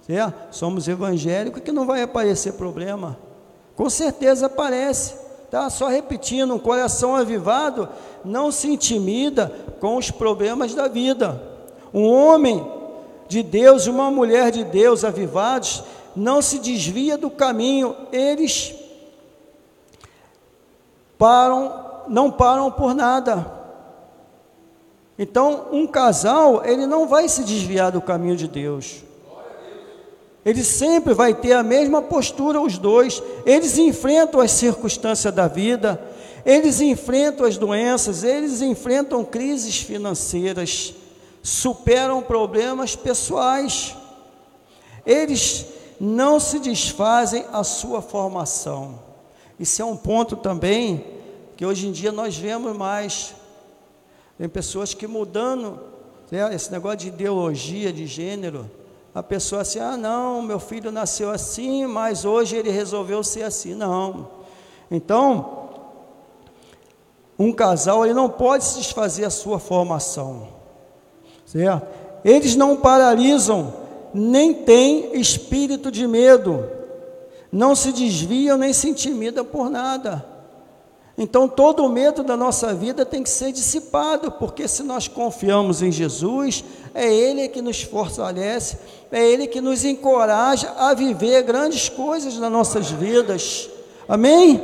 é, 0.08 0.32
somos 0.52 0.86
evangélicos, 0.86 1.62
que 1.62 1.72
não 1.72 1.84
vai 1.86 2.02
aparecer 2.02 2.52
problema. 2.52 3.18
Com 3.74 3.90
certeza 3.90 4.46
aparece. 4.46 5.14
Tá? 5.50 5.68
Só 5.68 5.88
repetindo, 5.88 6.54
um 6.54 6.58
coração 6.58 7.14
avivado 7.14 7.88
não 8.24 8.50
se 8.50 8.68
intimida 8.68 9.52
com 9.80 9.96
os 9.96 10.10
problemas 10.10 10.74
da 10.74 10.88
vida. 10.88 11.42
Um 11.92 12.06
homem 12.06 12.64
de 13.32 13.42
Deus, 13.42 13.86
uma 13.86 14.10
mulher 14.10 14.50
de 14.50 14.62
Deus 14.62 15.04
avivados, 15.04 15.82
não 16.14 16.42
se 16.42 16.58
desvia 16.58 17.16
do 17.16 17.30
caminho, 17.30 17.96
eles 18.12 18.74
param, 21.16 22.04
não 22.08 22.30
param 22.30 22.70
por 22.70 22.94
nada. 22.94 23.50
Então, 25.18 25.68
um 25.72 25.86
casal, 25.86 26.62
ele 26.64 26.86
não 26.86 27.08
vai 27.08 27.26
se 27.26 27.42
desviar 27.42 27.90
do 27.90 28.02
caminho 28.02 28.36
de 28.36 28.46
Deus. 28.46 29.02
Ele 30.44 30.62
sempre 30.62 31.14
vai 31.14 31.32
ter 31.32 31.52
a 31.52 31.62
mesma 31.62 32.02
postura, 32.02 32.60
os 32.60 32.76
dois. 32.76 33.22
Eles 33.46 33.78
enfrentam 33.78 34.40
as 34.40 34.50
circunstâncias 34.50 35.32
da 35.32 35.46
vida, 35.46 36.02
eles 36.44 36.80
enfrentam 36.80 37.46
as 37.46 37.56
doenças, 37.56 38.24
eles 38.24 38.60
enfrentam 38.60 39.24
crises 39.24 39.78
financeiras, 39.78 40.94
superam 41.42 42.22
problemas 42.22 42.94
pessoais. 42.94 43.96
Eles 45.04 45.66
não 46.00 46.38
se 46.38 46.58
desfazem 46.58 47.44
a 47.52 47.64
sua 47.64 48.00
formação. 48.00 49.00
Isso 49.58 49.82
é 49.82 49.84
um 49.84 49.96
ponto 49.96 50.36
também 50.36 51.04
que 51.56 51.66
hoje 51.66 51.86
em 51.86 51.92
dia 51.92 52.12
nós 52.12 52.36
vemos 52.36 52.76
mais. 52.76 53.34
Tem 54.38 54.48
pessoas 54.48 54.94
que 54.94 55.06
mudando 55.06 55.80
né, 56.30 56.54
esse 56.54 56.70
negócio 56.70 56.98
de 56.98 57.08
ideologia 57.08 57.92
de 57.92 58.06
gênero 58.06 58.70
a 59.14 59.22
pessoa 59.22 59.60
assim, 59.60 59.78
ah 59.78 59.96
não, 59.96 60.40
meu 60.40 60.58
filho 60.58 60.90
nasceu 60.90 61.30
assim, 61.30 61.86
mas 61.86 62.24
hoje 62.24 62.56
ele 62.56 62.70
resolveu 62.70 63.22
ser 63.22 63.42
assim. 63.42 63.74
Não. 63.74 64.28
Então, 64.90 65.68
um 67.38 67.52
casal 67.52 68.04
ele 68.04 68.14
não 68.14 68.30
pode 68.30 68.64
se 68.64 68.78
desfazer 68.78 69.26
a 69.26 69.30
sua 69.30 69.58
formação. 69.58 70.48
Certo? 71.52 71.86
Eles 72.24 72.56
não 72.56 72.76
paralisam, 72.76 73.74
nem 74.14 74.54
têm 74.54 75.20
espírito 75.20 75.90
de 75.90 76.06
medo, 76.06 76.66
não 77.50 77.76
se 77.76 77.92
desviam 77.92 78.56
nem 78.56 78.72
se 78.72 78.88
intimidam 78.88 79.44
por 79.44 79.68
nada. 79.68 80.24
Então, 81.18 81.46
todo 81.46 81.84
o 81.84 81.90
medo 81.90 82.22
da 82.22 82.38
nossa 82.38 82.72
vida 82.72 83.04
tem 83.04 83.22
que 83.22 83.28
ser 83.28 83.52
dissipado, 83.52 84.32
porque 84.32 84.66
se 84.66 84.82
nós 84.82 85.08
confiamos 85.08 85.82
em 85.82 85.92
Jesus, 85.92 86.64
é 86.94 87.06
Ele 87.12 87.48
que 87.48 87.60
nos 87.60 87.82
fortalece, 87.82 88.78
é 89.10 89.22
Ele 89.22 89.46
que 89.46 89.60
nos 89.60 89.84
encoraja 89.84 90.72
a 90.78 90.94
viver 90.94 91.42
grandes 91.42 91.90
coisas 91.90 92.38
nas 92.38 92.50
nossas 92.50 92.90
vidas. 92.90 93.68
Amém? 94.08 94.58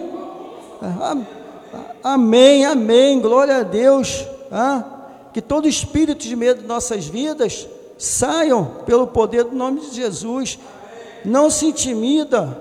Amém, 2.03 2.65
amém, 2.65 3.21
glória 3.21 3.59
a 3.59 3.63
Deus. 3.63 4.25
Ah, 4.51 4.98
que 5.39 5.43
todo 5.43 5.69
espírito 5.69 6.27
de 6.27 6.35
medo 6.35 6.63
de 6.63 6.67
nossas 6.67 7.07
vidas 7.07 7.69
saiam 7.97 8.65
pelo 8.85 9.07
poder 9.07 9.45
do 9.45 9.55
nome 9.55 9.83
de 9.83 9.95
Jesus. 9.95 10.59
Não 11.25 11.49
se 11.49 11.67
intimida 11.67 12.61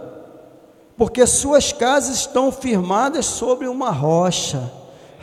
porque 0.95 1.25
suas 1.25 1.73
casas 1.73 2.17
estão 2.17 2.51
firmadas 2.51 3.25
sobre 3.25 3.67
uma 3.67 3.89
rocha. 3.89 4.71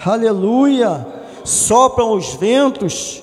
Aleluia! 0.04 1.06
Sopram 1.44 2.16
os 2.16 2.34
ventos, 2.34 3.22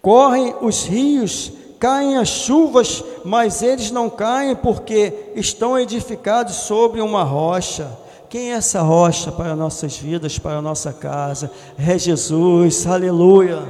correm 0.00 0.54
os 0.62 0.84
rios, 0.84 1.52
caem 1.78 2.16
as 2.16 2.28
chuvas, 2.28 3.04
mas 3.26 3.60
eles 3.60 3.90
não 3.90 4.08
caem 4.08 4.56
porque 4.56 5.32
estão 5.34 5.78
edificados 5.78 6.54
sobre 6.54 7.02
uma 7.02 7.24
rocha. 7.24 8.05
Quem 8.28 8.52
é 8.52 8.56
essa 8.56 8.82
rocha 8.82 9.30
para 9.30 9.54
nossas 9.54 9.96
vidas, 9.96 10.38
para 10.38 10.60
nossa 10.60 10.92
casa? 10.92 11.50
É 11.78 11.96
Jesus, 11.96 12.86
aleluia. 12.86 13.62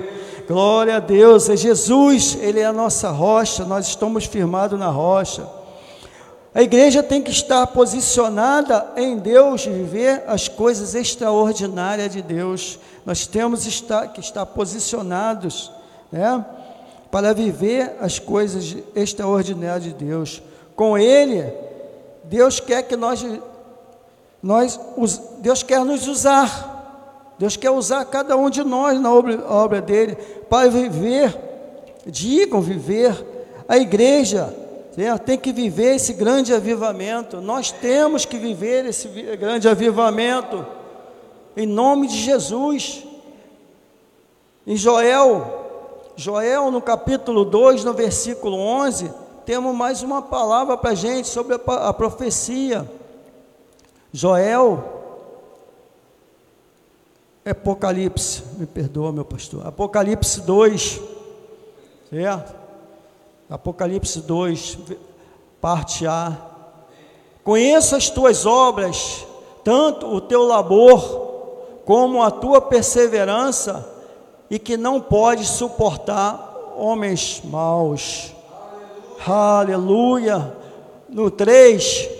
Glória 0.48 0.96
a 0.96 1.00
Deus, 1.00 1.48
é 1.48 1.56
Jesus, 1.56 2.38
Ele 2.40 2.60
é 2.60 2.64
a 2.64 2.72
nossa 2.72 3.10
rocha, 3.10 3.64
nós 3.64 3.88
estamos 3.88 4.25
firmados 4.25 4.78
na 4.78 4.88
rocha. 4.88 5.46
A 6.54 6.62
igreja 6.62 7.02
tem 7.02 7.20
que 7.20 7.30
estar 7.30 7.66
posicionada 7.66 8.92
em 8.96 9.18
Deus, 9.18 9.66
viver 9.66 10.25
as 10.26 10.48
coisas 10.48 10.94
extraordinárias 10.94 12.12
de 12.12 12.22
Deus. 12.22 12.78
Nós 13.04 13.26
temos 13.26 13.66
que 14.14 14.20
estar 14.20 14.46
posicionados, 14.46 15.70
né? 16.10 16.42
para 17.10 17.34
viver 17.34 17.96
as 18.00 18.18
coisas 18.18 18.75
extraordinárias 18.94 19.84
de 19.84 19.92
Deus. 19.92 20.42
Com 20.75 20.96
Ele, 20.96 21.52
Deus 22.25 22.58
quer 22.58 22.82
que 22.84 22.96
nós, 22.96 23.22
nós 24.47 24.79
Deus 25.38 25.65
quer 25.65 25.85
nos 25.85 26.07
usar. 26.07 26.75
Deus 27.37 27.57
quer 27.57 27.71
usar 27.71 28.05
cada 28.05 28.37
um 28.37 28.49
de 28.49 28.62
nós 28.62 28.99
na 29.00 29.12
obra, 29.12 29.83
dele 29.83 30.15
para 30.49 30.71
viver, 30.71 31.37
digam 32.07 32.61
viver. 32.61 33.15
A 33.69 33.76
igreja 33.76 34.55
né, 34.97 35.19
tem 35.19 35.37
que 35.37 35.53
viver 35.53 35.97
esse 35.97 36.12
grande 36.12 36.55
avivamento. 36.55 37.41
Nós 37.41 37.73
temos 37.73 38.25
que 38.25 38.38
viver 38.38 38.87
esse 38.87 39.09
grande 39.37 39.69
avivamento 39.69 40.65
em 41.57 41.67
nome 41.67 42.07
de 42.07 42.17
Jesus. 42.17 43.03
Em 44.67 44.76
Joel 44.76 45.65
Joel, 46.15 46.71
no 46.71 46.81
capítulo 46.81 47.45
2, 47.45 47.85
no 47.85 47.93
versículo 47.93 48.57
11, 48.57 49.12
temos 49.45 49.75
mais 49.75 50.03
uma 50.03 50.23
palavra 50.23 50.76
para 50.76 50.91
a 50.91 50.95
gente 50.95 51.29
sobre 51.29 51.61
a 51.67 51.93
profecia. 51.93 52.88
Joel, 54.16 54.82
Apocalipse, 57.44 58.42
me 58.56 58.64
perdoa, 58.64 59.12
meu 59.12 59.26
pastor. 59.26 59.66
Apocalipse 59.66 60.40
2, 60.40 61.00
certo? 62.08 62.54
Apocalipse 63.50 64.23
2, 64.23 64.78
parte 65.61 66.06
A. 66.06 66.35
Conheço 67.44 67.94
as 67.94 68.08
tuas 68.08 68.46
obras, 68.46 69.26
tanto 69.62 70.06
o 70.06 70.18
teu 70.18 70.44
labor 70.44 71.82
como 71.85 72.23
a 72.23 72.30
tua 72.30 72.62
perseverança 72.62 73.87
e 74.49 74.58
que 74.58 74.78
não 74.78 74.99
pode 74.99 75.44
suportar 75.44 76.73
homens 76.75 77.42
maus. 77.44 78.32
Aleluia. 79.26 80.37
Aleluia. 80.37 80.56
No 81.06 81.30
3, 81.30 82.15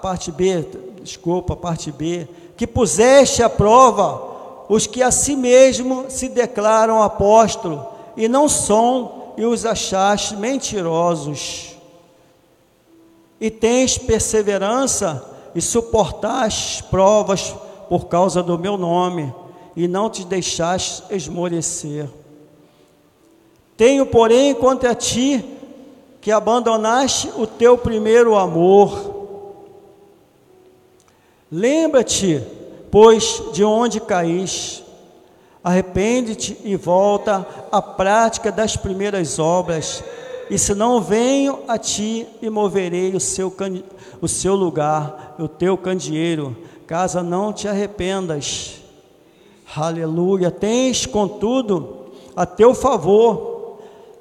parte 0.00 0.30
B, 0.30 0.66
desculpa, 1.02 1.56
parte 1.56 1.90
B, 1.90 2.28
que 2.56 2.66
puseste 2.66 3.42
à 3.42 3.48
prova 3.48 4.28
os 4.68 4.86
que 4.86 5.02
a 5.02 5.10
si 5.10 5.34
mesmo 5.34 6.06
se 6.08 6.28
declaram 6.28 7.02
apóstolo 7.02 7.86
e 8.16 8.28
não 8.28 8.48
são, 8.48 9.32
e 9.36 9.44
os 9.44 9.64
achaste 9.64 10.34
mentirosos. 10.34 11.76
E 13.40 13.50
tens 13.50 13.96
perseverança 13.96 15.24
e 15.54 15.60
suportaste 15.60 16.82
provas 16.84 17.54
por 17.88 18.06
causa 18.06 18.42
do 18.42 18.58
meu 18.58 18.76
nome 18.76 19.32
e 19.76 19.86
não 19.86 20.10
te 20.10 20.24
deixaste 20.24 21.04
esmorecer. 21.10 22.08
Tenho, 23.76 24.04
porém, 24.04 24.52
contra 24.54 24.92
ti 24.92 25.44
que 26.20 26.32
abandonaste 26.32 27.30
o 27.36 27.46
teu 27.46 27.78
primeiro 27.78 28.36
amor. 28.36 29.17
Lembra-te, 31.50 32.42
pois, 32.90 33.42
de 33.52 33.64
onde 33.64 34.00
caíste. 34.00 34.84
Arrepende-te 35.64 36.56
e 36.64 36.76
volta 36.76 37.46
à 37.72 37.82
prática 37.82 38.52
das 38.52 38.76
primeiras 38.76 39.38
obras. 39.38 40.04
E 40.50 40.58
se 40.58 40.74
não 40.74 41.00
venho 41.00 41.60
a 41.68 41.76
ti 41.76 42.26
e 42.40 42.48
moverei 42.48 43.14
o 43.14 43.20
seu, 43.20 43.54
o 44.20 44.28
seu 44.28 44.54
lugar, 44.54 45.36
o 45.38 45.46
teu 45.46 45.76
candeeiro, 45.76 46.56
caso 46.86 47.22
não 47.22 47.52
te 47.52 47.68
arrependas. 47.68 48.80
Aleluia. 49.76 50.50
Tens, 50.50 51.04
contudo, 51.04 52.06
a 52.34 52.46
teu 52.46 52.74
favor, 52.74 53.78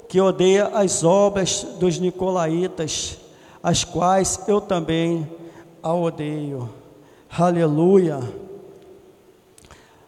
que 0.09 0.19
odeia 0.19 0.67
as 0.67 1.03
obras 1.03 1.65
dos 1.79 1.99
nicolaítas, 1.99 3.17
as 3.61 3.83
quais 3.83 4.39
eu 4.47 4.59
também 4.59 5.29
a 5.81 5.93
odeio. 5.93 6.69
Aleluia. 7.29 8.19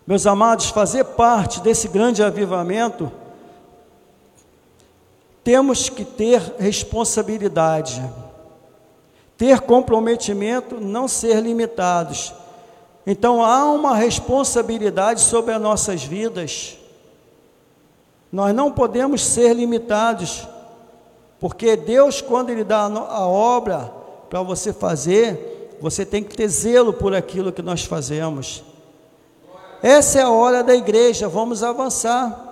Meus 0.05 0.25
amados, 0.25 0.67
fazer 0.69 1.03
parte 1.03 1.61
desse 1.61 1.87
grande 1.87 2.21
avivamento, 2.23 3.11
temos 5.43 5.89
que 5.89 6.03
ter 6.03 6.39
responsabilidade, 6.59 8.01
ter 9.37 9.61
comprometimento, 9.61 10.79
não 10.79 11.07
ser 11.07 11.39
limitados 11.41 12.33
então 13.11 13.43
há 13.43 13.65
uma 13.65 13.95
responsabilidade 13.95 15.21
sobre 15.21 15.51
as 15.51 15.59
nossas 15.59 16.03
vidas. 16.03 16.77
Nós 18.31 18.53
não 18.53 18.71
podemos 18.71 19.25
ser 19.25 19.53
limitados, 19.55 20.47
porque 21.39 21.75
Deus, 21.75 22.21
quando 22.21 22.51
Ele 22.51 22.63
dá 22.63 22.81
a 22.81 23.27
obra 23.27 23.91
para 24.29 24.43
você 24.43 24.71
fazer, 24.71 25.58
você 25.81 26.05
tem 26.05 26.23
que 26.23 26.35
ter 26.35 26.47
zelo 26.47 26.93
por 26.93 27.13
aquilo 27.13 27.51
que 27.51 27.61
nós 27.61 27.83
fazemos. 27.83 28.63
Essa 29.81 30.19
é 30.19 30.21
a 30.23 30.29
hora 30.29 30.63
da 30.63 30.75
igreja, 30.75 31.27
vamos 31.29 31.63
avançar. 31.63 32.47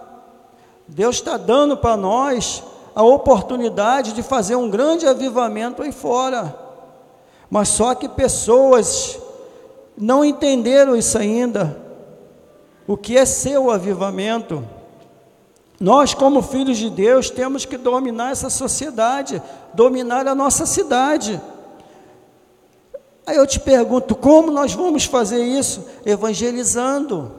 Deus 0.87 1.17
está 1.17 1.35
dando 1.35 1.75
para 1.75 1.97
nós 1.97 2.63
a 2.95 3.03
oportunidade 3.03 4.13
de 4.13 4.23
fazer 4.23 4.55
um 4.55 4.69
grande 4.69 5.05
avivamento 5.05 5.81
aí 5.81 5.91
fora. 5.91 6.57
Mas 7.49 7.69
só 7.69 7.93
que 7.93 8.07
pessoas 8.07 9.19
não 9.97 10.23
entenderam 10.23 10.95
isso 10.95 11.17
ainda. 11.17 11.81
O 12.87 12.95
que 12.95 13.17
é 13.17 13.25
seu 13.25 13.69
avivamento? 13.69 14.63
Nós, 15.79 16.13
como 16.13 16.41
filhos 16.41 16.77
de 16.77 16.89
Deus, 16.89 17.29
temos 17.29 17.65
que 17.65 17.77
dominar 17.77 18.31
essa 18.31 18.49
sociedade, 18.49 19.41
dominar 19.73 20.27
a 20.27 20.33
nossa 20.33 20.65
cidade. 20.65 21.39
Aí 23.27 23.35
eu 23.35 23.45
te 23.45 23.59
pergunto, 23.59 24.15
como 24.15 24.49
nós 24.49 24.73
vamos 24.73 25.03
fazer 25.03 25.43
isso? 25.43 25.85
Evangelizando, 26.05 27.29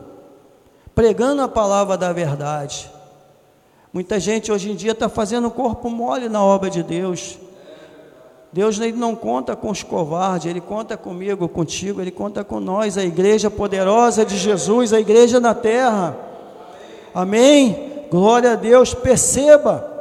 pregando 0.95 1.41
a 1.41 1.49
palavra 1.49 1.97
da 1.97 2.13
verdade. 2.13 2.91
Muita 3.91 4.21
gente 4.21 4.53
hoje 4.53 4.71
em 4.71 4.77
dia 4.77 4.93
está 4.93 5.09
fazendo 5.09 5.51
corpo 5.51 5.89
mole 5.89 6.29
na 6.29 6.45
obra 6.45 6.69
de 6.69 6.83
Deus. 6.83 7.39
Deus 8.53 8.79
não 8.79 9.17
conta 9.17 9.57
com 9.57 9.71
os 9.71 9.83
covardes, 9.83 10.47
Ele 10.47 10.61
conta 10.61 10.95
comigo, 10.95 11.49
contigo, 11.49 12.03
Ele 12.03 12.11
conta 12.11 12.45
com 12.45 12.61
nós, 12.61 12.99
a 12.99 13.05
igreja 13.05 13.51
poderosa 13.51 14.27
de 14.27 14.37
Jesus, 14.37 14.93
a 14.93 15.01
igreja 15.01 15.41
na 15.41 15.55
terra. 15.55 16.15
Amém? 17.15 18.05
Glória 18.11 18.53
a 18.53 18.57
Deus. 18.57 18.93
Perceba 18.93 19.98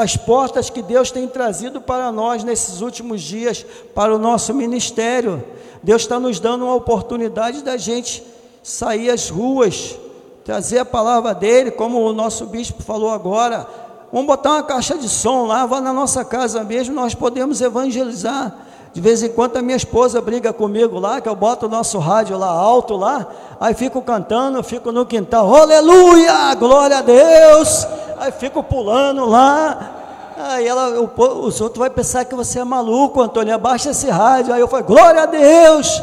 as 0.00 0.16
portas 0.16 0.70
que 0.70 0.82
Deus 0.82 1.10
tem 1.10 1.28
trazido 1.28 1.80
para 1.80 2.10
nós 2.10 2.42
nesses 2.42 2.80
últimos 2.80 3.22
dias, 3.22 3.64
para 3.94 4.14
o 4.14 4.18
nosso 4.18 4.54
ministério. 4.54 5.42
Deus 5.82 6.02
está 6.02 6.18
nos 6.18 6.40
dando 6.40 6.64
uma 6.64 6.74
oportunidade 6.74 7.62
da 7.62 7.76
gente 7.76 8.22
sair 8.62 9.10
às 9.10 9.28
ruas, 9.28 9.96
trazer 10.44 10.78
a 10.78 10.84
palavra 10.84 11.34
dele, 11.34 11.70
como 11.70 12.00
o 12.00 12.12
nosso 12.12 12.46
bispo 12.46 12.82
falou 12.82 13.10
agora 13.10 13.66
Vamos 14.12 14.26
botar 14.26 14.50
uma 14.50 14.62
caixa 14.64 14.98
de 14.98 15.08
som 15.08 15.46
lá, 15.46 15.64
vá 15.66 15.80
na 15.80 15.92
nossa 15.92 16.24
casa 16.24 16.64
mesmo, 16.64 16.92
nós 16.92 17.14
podemos 17.14 17.60
evangelizar. 17.60 18.52
De 18.92 19.00
vez 19.00 19.22
em 19.22 19.28
quando 19.28 19.56
a 19.56 19.62
minha 19.62 19.76
esposa 19.76 20.20
briga 20.20 20.52
comigo 20.52 20.98
lá, 20.98 21.20
que 21.20 21.28
eu 21.28 21.36
boto 21.36 21.66
o 21.66 21.68
nosso 21.68 21.96
rádio 22.00 22.36
lá 22.36 22.48
alto 22.48 22.96
lá, 22.96 23.28
aí 23.60 23.72
fico 23.72 24.02
cantando, 24.02 24.60
fico 24.64 24.90
no 24.90 25.06
quintal, 25.06 25.54
aleluia, 25.54 26.52
glória 26.56 26.98
a 26.98 27.02
Deus, 27.02 27.86
aí 28.20 28.30
fico 28.30 28.62
pulando 28.62 29.24
lá, 29.24 30.34
aí 30.36 30.68
ela, 30.68 31.00
os 31.00 31.60
outros 31.60 31.78
vão 31.78 31.90
pensar 31.90 32.26
que 32.26 32.34
você 32.34 32.58
é 32.58 32.64
maluco, 32.64 33.20
Antônio, 33.20 33.54
abaixa 33.54 33.90
esse 33.90 34.10
rádio, 34.10 34.52
aí 34.52 34.60
eu 34.60 34.68
falo, 34.68 34.84
glória 34.84 35.22
a 35.22 35.26
Deus, 35.26 36.02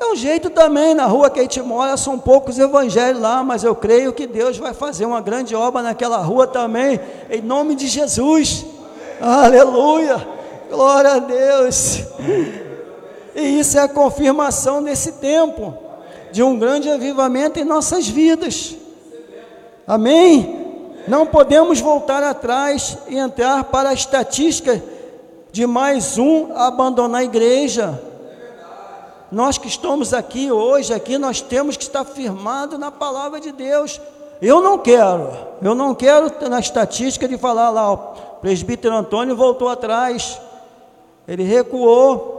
é 0.00 0.06
um 0.06 0.16
jeito 0.16 0.50
também, 0.50 0.92
na 0.92 1.06
rua 1.06 1.30
que 1.30 1.38
a 1.38 1.42
gente 1.42 1.62
mora, 1.62 1.96
são 1.96 2.18
poucos 2.18 2.58
evangelhos 2.58 3.22
lá, 3.22 3.44
mas 3.44 3.62
eu 3.62 3.76
creio 3.76 4.12
que 4.12 4.26
Deus 4.26 4.58
vai 4.58 4.74
fazer 4.74 5.06
uma 5.06 5.20
grande 5.20 5.54
obra 5.54 5.82
naquela 5.82 6.18
rua 6.18 6.48
também, 6.48 7.00
em 7.30 7.40
nome 7.40 7.76
de 7.76 7.86
Jesus. 7.86 8.66
Aleluia! 9.20 10.26
Glória 10.68 11.12
a 11.12 11.18
Deus! 11.20 12.02
E 13.34 13.60
isso 13.60 13.78
é 13.78 13.82
a 13.82 13.88
confirmação 13.88 14.82
desse 14.82 15.12
tempo, 15.12 15.74
de 16.32 16.42
um 16.42 16.58
grande 16.58 16.90
avivamento 16.90 17.60
em 17.60 17.64
nossas 17.64 18.08
vidas. 18.08 18.74
Amém? 19.86 20.55
Não 21.08 21.24
podemos 21.24 21.80
voltar 21.80 22.22
atrás 22.22 22.98
e 23.08 23.16
entrar 23.16 23.64
para 23.64 23.90
a 23.90 23.94
estatística 23.94 24.82
de 25.52 25.66
mais 25.66 26.18
um 26.18 26.52
abandonar 26.56 27.20
a 27.20 27.24
igreja. 27.24 28.00
Nós 29.30 29.56
que 29.56 29.68
estamos 29.68 30.12
aqui 30.12 30.50
hoje, 30.50 30.92
aqui 30.92 31.16
nós 31.16 31.40
temos 31.40 31.76
que 31.76 31.84
estar 31.84 32.04
firmados 32.04 32.78
na 32.78 32.90
palavra 32.90 33.40
de 33.40 33.52
Deus. 33.52 34.00
Eu 34.42 34.60
não 34.60 34.78
quero, 34.78 35.30
eu 35.62 35.74
não 35.74 35.94
quero 35.94 36.30
na 36.48 36.60
estatística 36.60 37.26
de 37.26 37.38
falar 37.38 37.70
lá, 37.70 37.92
o 37.92 37.98
presbítero 38.40 38.94
Antônio 38.94 39.34
voltou 39.34 39.68
atrás, 39.68 40.40
ele 41.26 41.42
recuou. 41.42 42.34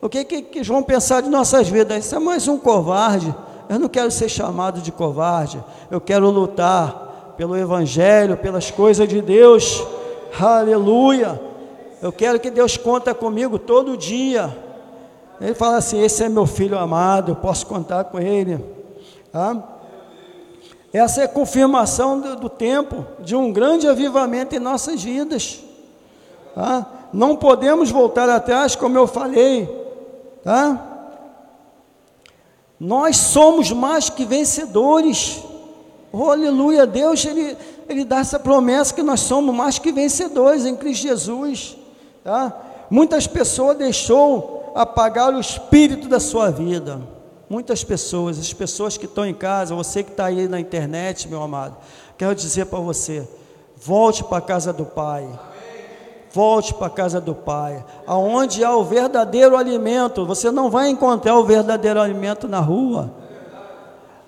O 0.00 0.08
que, 0.08 0.24
que, 0.24 0.42
que 0.42 0.62
vão 0.62 0.82
pensar 0.82 1.22
de 1.22 1.28
nossas 1.28 1.68
vidas? 1.68 2.04
Isso 2.04 2.14
é 2.14 2.18
mais 2.20 2.46
um 2.46 2.56
covarde. 2.56 3.34
Eu 3.68 3.78
não 3.78 3.88
quero 3.88 4.10
ser 4.10 4.28
chamado 4.28 4.80
de 4.80 4.92
covarde, 4.92 5.62
eu 5.90 6.00
quero 6.00 6.30
lutar 6.30 7.07
pelo 7.38 7.56
Evangelho, 7.56 8.36
pelas 8.36 8.68
coisas 8.68 9.08
de 9.08 9.22
Deus. 9.22 9.86
Aleluia. 10.38 11.40
Eu 12.02 12.10
quero 12.10 12.40
que 12.40 12.50
Deus 12.50 12.76
conta 12.76 13.14
comigo 13.14 13.60
todo 13.60 13.96
dia. 13.96 14.54
Ele 15.40 15.54
fala 15.54 15.76
assim: 15.76 16.02
Esse 16.02 16.24
é 16.24 16.28
meu 16.28 16.46
filho 16.46 16.76
amado, 16.76 17.30
eu 17.30 17.36
posso 17.36 17.64
contar 17.64 18.04
com 18.04 18.18
ele. 18.18 18.58
Tá? 19.30 19.56
Essa 20.92 21.20
é 21.20 21.24
a 21.24 21.28
confirmação 21.28 22.20
do, 22.20 22.34
do, 22.34 22.48
tempo 22.48 23.06
de 23.20 23.36
um 23.36 23.52
grande 23.52 23.86
avivamento 23.86 24.56
em 24.56 24.58
nossas 24.58 25.00
vidas. 25.00 25.60
Tá? 26.56 26.86
Não 27.12 27.36
podemos 27.36 27.88
voltar 27.88 28.28
atrás, 28.28 28.74
como 28.74 28.98
eu 28.98 29.06
falei. 29.06 29.68
Tá? 30.42 31.12
Nós 32.80 33.16
somos 33.16 33.70
mais 33.70 34.10
que 34.10 34.24
vencedores. 34.24 35.44
Oh, 36.12 36.30
aleluia, 36.30 36.86
Deus 36.86 37.24
ele, 37.24 37.56
ele 37.88 38.04
dá 38.04 38.18
essa 38.18 38.38
promessa 38.38 38.94
que 38.94 39.02
nós 39.02 39.20
somos 39.20 39.54
mais 39.54 39.78
que 39.78 39.92
vencedores 39.92 40.64
em 40.64 40.74
Cristo 40.74 41.02
Jesus. 41.02 41.76
Tá? 42.24 42.56
Muitas 42.90 43.26
pessoas 43.26 43.76
deixou 43.76 44.72
apagar 44.74 45.34
o 45.34 45.40
espírito 45.40 46.08
da 46.08 46.18
sua 46.18 46.50
vida. 46.50 47.00
Muitas 47.48 47.82
pessoas, 47.82 48.38
as 48.38 48.52
pessoas 48.52 48.96
que 48.96 49.06
estão 49.06 49.24
em 49.24 49.34
casa, 49.34 49.74
você 49.74 50.02
que 50.02 50.10
está 50.10 50.26
aí 50.26 50.46
na 50.46 50.60
internet, 50.60 51.28
meu 51.28 51.42
amado, 51.42 51.76
quero 52.16 52.34
dizer 52.34 52.66
para 52.66 52.78
você: 52.78 53.26
volte 53.76 54.22
para 54.22 54.38
a 54.38 54.42
casa 54.42 54.72
do 54.72 54.84
Pai. 54.84 55.28
Volte 56.30 56.74
para 56.74 56.88
a 56.88 56.90
casa 56.90 57.20
do 57.22 57.34
Pai, 57.34 57.82
aonde 58.06 58.62
há 58.62 58.76
o 58.76 58.84
verdadeiro 58.84 59.56
alimento. 59.56 60.26
Você 60.26 60.50
não 60.50 60.70
vai 60.70 60.90
encontrar 60.90 61.34
o 61.38 61.44
verdadeiro 61.44 61.98
alimento 61.98 62.46
na 62.46 62.60
rua. 62.60 63.10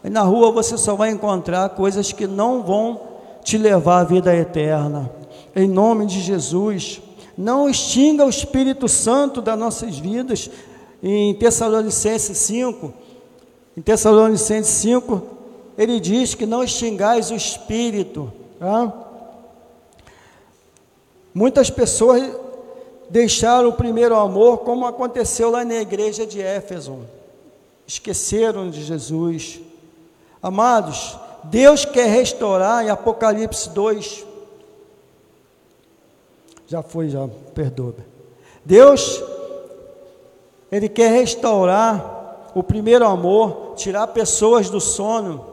E 0.03 0.09
na 0.09 0.23
rua 0.23 0.51
você 0.51 0.79
só 0.79 0.95
vai 0.95 1.11
encontrar 1.11 1.69
coisas 1.71 2.13
que 2.13 2.27
não 2.27 2.63
vão 2.63 3.01
te 3.43 3.59
levar 3.59 4.01
à 4.01 4.05
vida 4.05 4.35
eterna. 4.35 5.11
Em 5.55 5.69
nome 5.69 6.07
de 6.07 6.21
Jesus, 6.21 7.01
não 7.37 7.69
extinga 7.69 8.25
o 8.25 8.31
Espírito 8.31 8.89
Santo 8.89 9.41
das 9.41 9.59
nossas 9.59 9.99
vidas. 9.99 10.51
Em 11.03 11.35
Tessalonicenses 11.35 12.37
5, 12.39 12.93
em 13.77 13.81
Tessalonicenses 13.81 14.73
5, 14.75 15.23
ele 15.77 15.99
diz 15.99 16.35
que 16.35 16.45
não 16.45 16.63
extingais 16.63 17.31
o 17.31 17.35
Espírito. 17.35 18.33
Tá? 18.59 18.93
Muitas 21.33 21.71
pessoas 21.71 22.23
deixaram 23.09 23.71
o 23.71 23.73
primeiro 23.73 24.15
amor, 24.17 24.59
como 24.59 24.87
aconteceu 24.87 25.51
lá 25.51 25.65
na 25.65 25.77
igreja 25.77 26.27
de 26.27 26.41
Éfeso. 26.41 26.99
Esqueceram 27.87 28.69
de 28.71 28.85
Jesus. 28.85 29.61
Amados, 30.43 31.19
Deus 31.45 31.85
quer 31.85 32.09
restaurar 32.09 32.85
em 32.85 32.91
Apocalipse 32.91 33.71
2. 33.71 34.27
Já 36.67 36.83
foi, 36.83 37.09
já, 37.09 37.29
perdoa. 37.55 37.97
Deus, 38.65 39.23
Ele 40.71 40.89
quer 40.89 41.11
restaurar 41.11 42.51
o 42.55 42.63
primeiro 42.63 43.07
amor, 43.07 43.75
tirar 43.77 44.07
pessoas 44.09 44.71
do 44.71 44.81
sono 44.81 45.51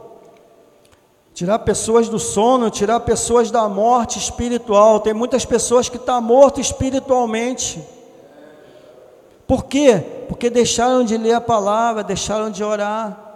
tirar 1.38 1.60
pessoas 1.60 2.10
do 2.10 2.17
sono, 2.17 2.71
tirar 2.71 3.00
pessoas 3.02 3.52
da 3.52 3.69
morte 3.69 4.17
espiritual. 4.17 5.00
Tem 5.00 5.13
muitas 5.13 5.45
pessoas 5.45 5.88
que 5.88 5.97
estão 5.97 6.15
tá 6.15 6.19
mortas 6.21 6.65
espiritualmente. 6.65 7.80
Por 9.45 9.65
quê? 9.65 10.04
Porque 10.28 10.50
deixaram 10.50 11.04
de 11.04 11.15
ler 11.15 11.34
a 11.34 11.39
palavra, 11.39 12.04
deixaram 12.04 12.50
de 12.50 12.63
orar. 12.63 13.27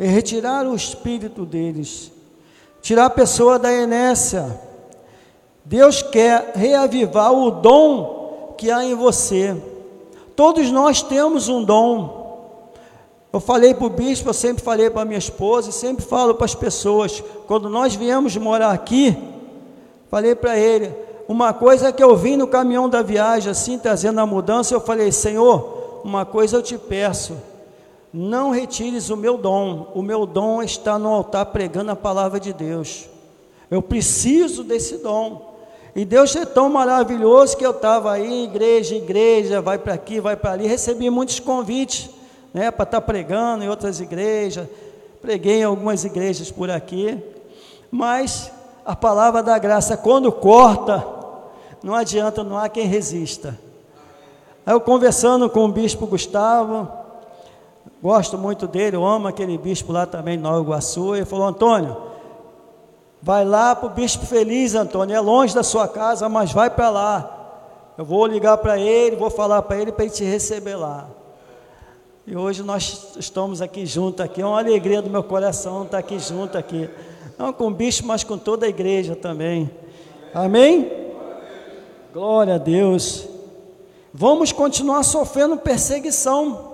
E 0.00 0.06
retiraram 0.06 0.72
o 0.72 0.74
espírito 0.74 1.44
deles. 1.44 2.10
Tirar 2.80 3.04
a 3.04 3.10
pessoa 3.10 3.58
da 3.58 3.70
inércia. 3.70 4.58
Deus 5.62 6.00
quer 6.00 6.52
reavivar 6.54 7.30
o 7.32 7.50
dom 7.50 8.54
que 8.56 8.70
há 8.70 8.82
em 8.82 8.94
você. 8.94 9.54
Todos 10.34 10.70
nós 10.70 11.02
temos 11.02 11.48
um 11.48 11.62
dom. 11.62 12.18
Eu 13.30 13.40
falei 13.40 13.74
para 13.74 13.86
o 13.86 13.90
bispo, 13.90 14.30
eu 14.30 14.34
sempre 14.34 14.62
falei 14.62 14.88
para 14.88 15.04
minha 15.04 15.18
esposa, 15.18 15.70
sempre 15.70 16.02
falo 16.02 16.34
para 16.34 16.46
as 16.46 16.54
pessoas, 16.54 17.22
quando 17.46 17.68
nós 17.68 17.94
viemos 17.94 18.36
morar 18.36 18.72
aqui, 18.72 19.16
falei 20.10 20.34
para 20.34 20.58
ele, 20.58 20.92
uma 21.28 21.52
coisa 21.52 21.92
que 21.92 22.02
eu 22.02 22.16
vim 22.16 22.36
no 22.36 22.48
caminhão 22.48 22.88
da 22.88 23.02
viagem, 23.02 23.50
assim, 23.50 23.78
trazendo 23.78 24.18
a 24.18 24.26
mudança, 24.26 24.74
eu 24.74 24.80
falei, 24.80 25.12
Senhor, 25.12 26.00
uma 26.02 26.24
coisa 26.24 26.56
eu 26.56 26.62
te 26.62 26.76
peço, 26.76 27.36
não 28.12 28.50
retires 28.50 29.10
o 29.10 29.16
meu 29.16 29.36
dom, 29.36 29.92
o 29.94 30.02
meu 30.02 30.26
dom 30.26 30.62
está 30.62 30.98
no 30.98 31.08
altar 31.08 31.46
pregando 31.46 31.92
a 31.92 31.96
palavra 31.96 32.40
de 32.40 32.52
Deus, 32.52 33.08
eu 33.70 33.80
preciso 33.80 34.64
desse 34.64 34.98
dom, 34.98 35.50
e 35.94 36.04
Deus 36.04 36.34
é 36.36 36.44
tão 36.44 36.68
maravilhoso 36.68 37.56
que 37.56 37.66
eu 37.66 37.72
estava 37.72 38.12
aí, 38.12 38.44
igreja, 38.44 38.94
igreja, 38.94 39.60
vai 39.60 39.78
para 39.78 39.94
aqui, 39.94 40.20
vai 40.20 40.36
para 40.36 40.52
ali, 40.52 40.66
recebi 40.66 41.10
muitos 41.10 41.40
convites, 41.40 42.10
né, 42.54 42.70
para 42.70 42.84
estar 42.84 43.00
tá 43.00 43.06
pregando 43.06 43.64
em 43.64 43.68
outras 43.68 44.00
igrejas. 44.00 44.68
Preguei 45.20 45.60
em 45.60 45.64
algumas 45.64 46.04
igrejas 46.04 46.50
por 46.50 46.70
aqui, 46.70 47.22
mas 47.90 48.50
a 48.84 48.96
palavra 48.96 49.42
da 49.42 49.58
graça, 49.58 49.96
quando 49.96 50.32
corta, 50.32 51.04
não 51.82 51.94
adianta, 51.94 52.42
não 52.42 52.56
há 52.56 52.68
quem 52.68 52.86
resista. 52.86 53.58
Aí 54.64 54.72
eu 54.72 54.80
conversando 54.80 55.50
com 55.50 55.64
o 55.64 55.72
bispo 55.72 56.06
Gustavo, 56.06 56.88
gosto 58.02 58.38
muito 58.38 58.66
dele, 58.66 58.96
eu 58.96 59.04
amo 59.04 59.28
aquele 59.28 59.56
bispo 59.58 59.92
lá 59.92 60.06
também, 60.06 60.36
Nova 60.36 60.60
Iguaçu, 60.60 61.14
ele 61.14 61.24
falou: 61.24 61.46
Antônio, 61.46 61.96
vai 63.22 63.44
lá 63.44 63.74
para 63.74 63.86
o 63.86 63.90
bispo 63.90 64.26
feliz, 64.26 64.74
Antônio, 64.74 65.14
é 65.14 65.20
longe 65.20 65.54
da 65.54 65.62
sua 65.62 65.86
casa, 65.86 66.28
mas 66.28 66.52
vai 66.52 66.70
para 66.70 66.90
lá. 66.90 67.36
Eu 67.98 68.04
vou 68.04 68.26
ligar 68.26 68.56
para 68.58 68.78
ele, 68.78 69.16
vou 69.16 69.30
falar 69.30 69.60
para 69.62 69.78
ele 69.78 69.92
para 69.92 70.04
ele 70.04 70.14
te 70.14 70.24
receber 70.24 70.76
lá. 70.76 71.08
E 72.26 72.36
hoje 72.36 72.62
nós 72.62 73.16
estamos 73.18 73.60
aqui 73.60 73.84
juntos 73.84 74.24
aqui, 74.24 74.40
é 74.40 74.46
uma 74.46 74.58
alegria 74.58 75.02
do 75.02 75.10
meu 75.10 75.22
coração 75.22 75.82
estar 75.82 75.98
aqui 75.98 76.18
junto 76.18 76.56
aqui. 76.56 76.88
Não 77.36 77.52
com 77.52 77.68
o 77.68 77.70
bicho, 77.70 78.06
mas 78.06 78.22
com 78.22 78.38
toda 78.38 78.66
a 78.66 78.68
igreja 78.68 79.16
também. 79.16 79.70
Amém? 80.32 80.90
Glória 82.12 82.54
a 82.54 82.58
Deus. 82.58 83.26
Vamos 84.12 84.52
continuar 84.52 85.02
sofrendo 85.02 85.56
perseguição. 85.56 86.69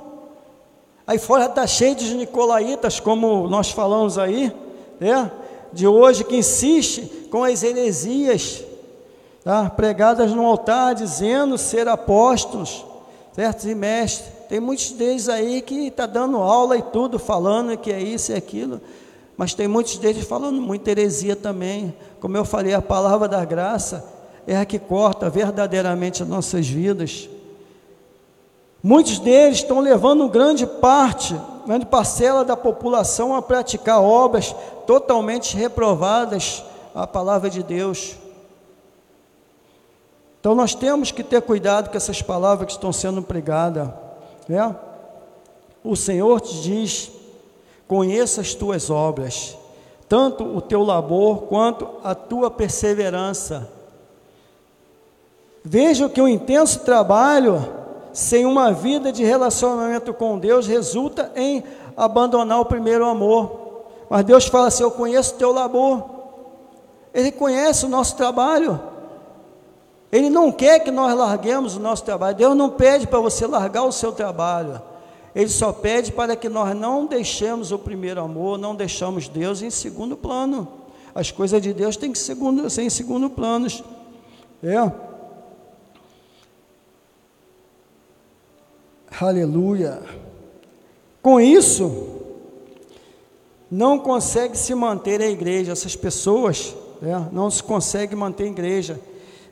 Aí 1.06 1.18
fora 1.18 1.46
está 1.46 1.66
cheio 1.66 1.94
de 1.94 2.14
nicolaítas, 2.14 2.98
como 2.98 3.48
nós 3.48 3.70
falamos 3.70 4.18
aí, 4.18 4.52
né? 4.98 5.30
de 5.72 5.86
hoje, 5.86 6.24
que 6.24 6.36
insiste 6.36 7.28
com 7.30 7.44
as 7.44 7.62
heresias, 7.62 8.64
tá? 9.44 9.68
pregadas 9.70 10.32
no 10.32 10.44
altar, 10.44 10.94
dizendo 10.94 11.56
ser 11.58 11.86
apóstolos, 11.86 12.84
certo? 13.32 13.68
E 13.68 13.74
mestres. 13.74 14.34
Tem 14.48 14.58
muitos 14.58 14.92
deles 14.92 15.28
aí 15.28 15.60
que 15.60 15.88
está 15.88 16.06
dando 16.06 16.38
aula 16.38 16.76
e 16.76 16.82
tudo, 16.82 17.18
falando 17.18 17.76
que 17.76 17.92
é 17.92 18.00
isso 18.00 18.32
e 18.32 18.34
aquilo, 18.34 18.80
mas 19.36 19.54
tem 19.54 19.68
muitos 19.68 19.98
deles 19.98 20.26
falando 20.26 20.60
muita 20.60 20.90
heresia 20.90 21.36
também. 21.36 21.94
Como 22.20 22.36
eu 22.36 22.44
falei, 22.44 22.72
a 22.72 22.80
palavra 22.80 23.28
da 23.28 23.44
graça 23.44 24.04
é 24.46 24.56
a 24.56 24.64
que 24.64 24.78
corta 24.78 25.28
verdadeiramente 25.28 26.22
as 26.22 26.28
nossas 26.28 26.66
vidas. 26.66 27.28
Muitos 28.86 29.18
deles 29.18 29.58
estão 29.58 29.80
levando 29.80 30.28
grande 30.28 30.64
parte, 30.64 31.34
grande 31.66 31.84
parcela 31.84 32.44
da 32.44 32.56
população 32.56 33.34
a 33.34 33.42
praticar 33.42 34.00
obras 34.00 34.54
totalmente 34.86 35.56
reprovadas 35.56 36.62
à 36.94 37.04
palavra 37.04 37.50
de 37.50 37.64
Deus. 37.64 38.14
Então 40.38 40.54
nós 40.54 40.72
temos 40.72 41.10
que 41.10 41.24
ter 41.24 41.42
cuidado 41.42 41.90
com 41.90 41.96
essas 41.96 42.22
palavras 42.22 42.66
que 42.68 42.72
estão 42.74 42.92
sendo 42.92 43.20
pregadas. 43.22 43.88
Né? 44.48 44.76
O 45.82 45.96
Senhor 45.96 46.40
te 46.40 46.62
diz: 46.62 47.10
conheça 47.88 48.40
as 48.40 48.54
tuas 48.54 48.88
obras, 48.88 49.58
tanto 50.08 50.44
o 50.44 50.60
teu 50.60 50.84
labor 50.84 51.38
quanto 51.48 51.88
a 52.04 52.14
tua 52.14 52.52
perseverança. 52.52 53.68
Veja 55.64 56.08
que 56.08 56.22
o 56.22 56.28
intenso 56.28 56.84
trabalho 56.84 57.84
sem 58.16 58.46
uma 58.46 58.72
vida 58.72 59.12
de 59.12 59.22
relacionamento 59.22 60.14
com 60.14 60.38
Deus 60.38 60.66
resulta 60.66 61.30
em 61.36 61.62
abandonar 61.94 62.58
o 62.58 62.64
primeiro 62.64 63.04
amor. 63.04 63.84
Mas 64.08 64.24
Deus 64.24 64.46
fala 64.46 64.68
assim: 64.68 64.82
Eu 64.82 64.90
conheço 64.90 65.34
o 65.34 65.36
teu 65.36 65.52
labor, 65.52 66.02
Ele 67.12 67.30
conhece 67.30 67.84
o 67.84 67.90
nosso 67.90 68.16
trabalho. 68.16 68.80
Ele 70.10 70.30
não 70.30 70.50
quer 70.50 70.80
que 70.80 70.90
nós 70.90 71.14
larguemos 71.14 71.76
o 71.76 71.80
nosso 71.80 72.04
trabalho. 72.04 72.34
Deus 72.34 72.56
não 72.56 72.70
pede 72.70 73.06
para 73.06 73.20
você 73.20 73.46
largar 73.46 73.84
o 73.84 73.92
seu 73.92 74.12
trabalho. 74.12 74.80
Ele 75.34 75.50
só 75.50 75.70
pede 75.70 76.10
para 76.10 76.34
que 76.34 76.48
nós 76.48 76.74
não 76.74 77.04
deixemos 77.04 77.70
o 77.70 77.78
primeiro 77.78 78.22
amor, 78.22 78.56
não 78.56 78.74
deixamos 78.74 79.28
Deus 79.28 79.60
em 79.60 79.68
segundo 79.68 80.16
plano. 80.16 80.66
As 81.14 81.30
coisas 81.30 81.60
de 81.60 81.74
Deus 81.74 81.98
têm 81.98 82.12
que 82.12 82.18
ser 82.18 82.34
em 82.80 82.88
segundo 82.88 83.28
planos. 83.28 83.84
É. 84.62 85.05
Aleluia. 89.18 90.02
Com 91.22 91.40
isso, 91.40 92.20
não 93.70 93.98
consegue 93.98 94.58
se 94.58 94.74
manter 94.74 95.22
a 95.22 95.26
igreja. 95.26 95.72
Essas 95.72 95.96
pessoas 95.96 96.74
né, 97.00 97.26
não 97.32 97.50
se 97.50 97.62
consegue 97.62 98.14
manter 98.14 98.44
a 98.44 98.48
igreja, 98.48 99.00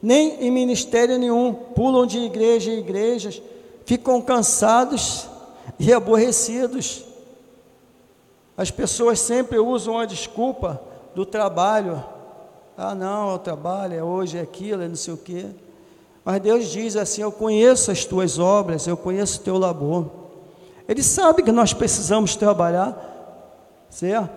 nem 0.02 0.44
em 0.44 0.50
ministério 0.50 1.18
nenhum. 1.18 1.54
Pulam 1.54 2.06
de 2.06 2.18
igreja 2.18 2.70
em 2.70 2.78
igrejas, 2.78 3.40
ficam 3.86 4.20
cansados 4.20 5.26
e 5.78 5.92
aborrecidos. 5.94 7.06
As 8.56 8.70
pessoas 8.70 9.18
sempre 9.18 9.58
usam 9.58 9.98
a 9.98 10.04
desculpa 10.04 10.80
do 11.14 11.24
trabalho. 11.24 12.04
Ah, 12.76 12.94
não, 12.94 13.30
é 13.30 13.34
o 13.34 13.38
trabalho, 13.38 13.94
é 13.94 14.02
hoje, 14.02 14.36
é 14.36 14.42
aquilo, 14.42 14.82
é 14.82 14.88
não 14.88 14.96
sei 14.96 15.14
o 15.14 15.16
quê. 15.16 15.46
Mas 16.24 16.40
Deus 16.40 16.66
diz 16.66 16.96
assim: 16.96 17.22
Eu 17.22 17.30
conheço 17.30 17.90
as 17.90 18.04
tuas 18.04 18.38
obras, 18.38 18.86
eu 18.86 18.96
conheço 18.96 19.40
o 19.40 19.42
teu 19.42 19.58
labor. 19.58 20.06
Ele 20.88 21.02
sabe 21.02 21.42
que 21.42 21.52
nós 21.52 21.72
precisamos 21.72 22.36
trabalhar, 22.36 23.86
certo? 23.88 24.30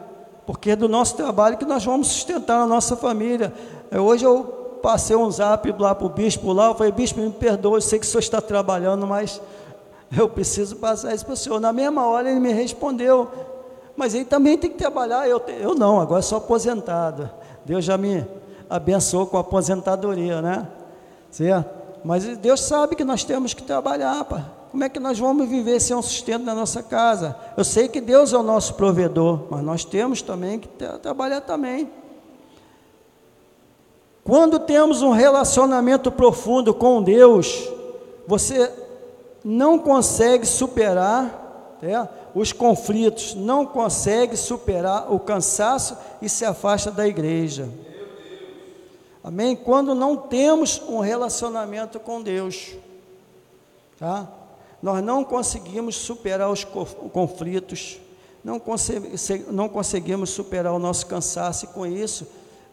Porque 0.46 0.72
é 0.72 0.76
do 0.76 0.88
nosso 0.88 1.16
trabalho 1.16 1.58
que 1.58 1.66
nós 1.66 1.84
vamos 1.84 2.08
sustentar 2.08 2.62
a 2.62 2.66
nossa 2.66 2.96
família. 2.96 3.54
É, 3.92 4.00
hoje 4.00 4.26
eu 4.26 4.80
passei 4.82 5.16
um 5.16 5.30
zap 5.30 5.74
lá 5.78 5.94
para 5.94 6.08
o 6.08 6.10
bispo 6.10 6.54
lá, 6.54 6.68
eu 6.68 6.76
falei, 6.76 6.92
bispo, 6.92 7.20
me 7.20 7.30
perdoe, 7.32 7.76
eu 7.76 7.82
sei 7.82 8.00
que 8.00 8.06
o 8.06 8.10
senhor 8.10 8.22
está 8.22 8.40
trabalhando, 8.40 9.06
mas 9.06 9.42
eu 10.16 10.30
preciso 10.30 10.78
passar 10.78 11.14
isso 11.14 11.26
para 11.26 11.34
o 11.34 11.38
senhor. 11.38 11.60
Na 11.60 11.74
mesma 11.74 12.08
hora 12.08 12.30
ele 12.30 12.40
me 12.40 12.54
respondeu, 12.54 13.30
mas 13.98 14.14
ele 14.14 14.24
também 14.24 14.58
tem 14.58 14.70
que 14.70 14.78
trabalhar, 14.78 15.28
eu, 15.28 15.42
eu 15.60 15.76
não, 15.76 16.00
agora 16.00 16.22
sou 16.22 16.38
aposentado. 16.38 17.30
Deus 17.66 17.84
já 17.84 17.98
me 17.98 18.26
abençoou 18.70 19.28
com 19.28 19.36
a 19.36 19.42
aposentadoria, 19.42 20.42
né? 20.42 20.66
Certo? 21.30 21.77
Mas 22.04 22.26
Deus 22.38 22.62
sabe 22.62 22.96
que 22.96 23.04
nós 23.04 23.24
temos 23.24 23.54
que 23.54 23.64
trabalhar, 23.64 24.24
pá. 24.26 24.46
Como 24.72 24.84
é 24.84 24.90
que 24.90 25.00
nós 25.00 25.18
vamos 25.18 25.48
viver 25.48 25.80
sem 25.80 25.96
um 25.96 26.02
sustento 26.02 26.44
na 26.44 26.54
nossa 26.54 26.84
casa? 26.84 27.36
Eu 27.56 27.64
sei 27.64 27.88
que 27.88 28.02
Deus 28.02 28.34
é 28.34 28.38
o 28.38 28.44
nosso 28.44 28.74
provedor, 28.76 29.46
mas 29.50 29.64
nós 29.64 29.86
temos 29.86 30.22
também 30.22 30.60
que 30.60 30.68
trabalhar 31.02 31.42
também. 31.42 31.90
Quando 34.24 34.60
temos 34.60 35.02
um 35.02 35.12
relacionamento 35.12 36.12
profundo 36.12 36.74
com 36.74 37.02
Deus, 37.02 37.70
você 38.28 38.70
não 39.44 39.80
consegue 39.80 40.46
superar 40.46 41.78
é, 41.82 42.08
os 42.36 42.52
conflitos, 42.52 43.34
não 43.34 43.66
consegue 43.66 44.36
superar 44.36 45.12
o 45.12 45.18
cansaço 45.18 45.98
e 46.22 46.28
se 46.28 46.44
afasta 46.44 46.92
da 46.92 47.08
igreja. 47.08 47.70
Amém? 49.28 49.58
Quando 49.58 49.94
não 49.94 50.16
temos 50.16 50.82
um 50.88 51.00
relacionamento 51.02 52.00
com 52.00 52.22
Deus, 52.22 52.76
tá? 54.00 54.26
nós 54.82 55.04
não 55.04 55.22
conseguimos 55.22 55.98
superar 55.98 56.50
os 56.50 56.64
conflitos, 56.64 58.00
não, 58.42 58.62
não 59.52 59.68
conseguimos 59.68 60.30
superar 60.30 60.72
o 60.72 60.80
nosso 60.80 61.08
cansaço, 61.08 61.66
e 61.66 61.68
com 61.68 61.86
isso 61.86 62.26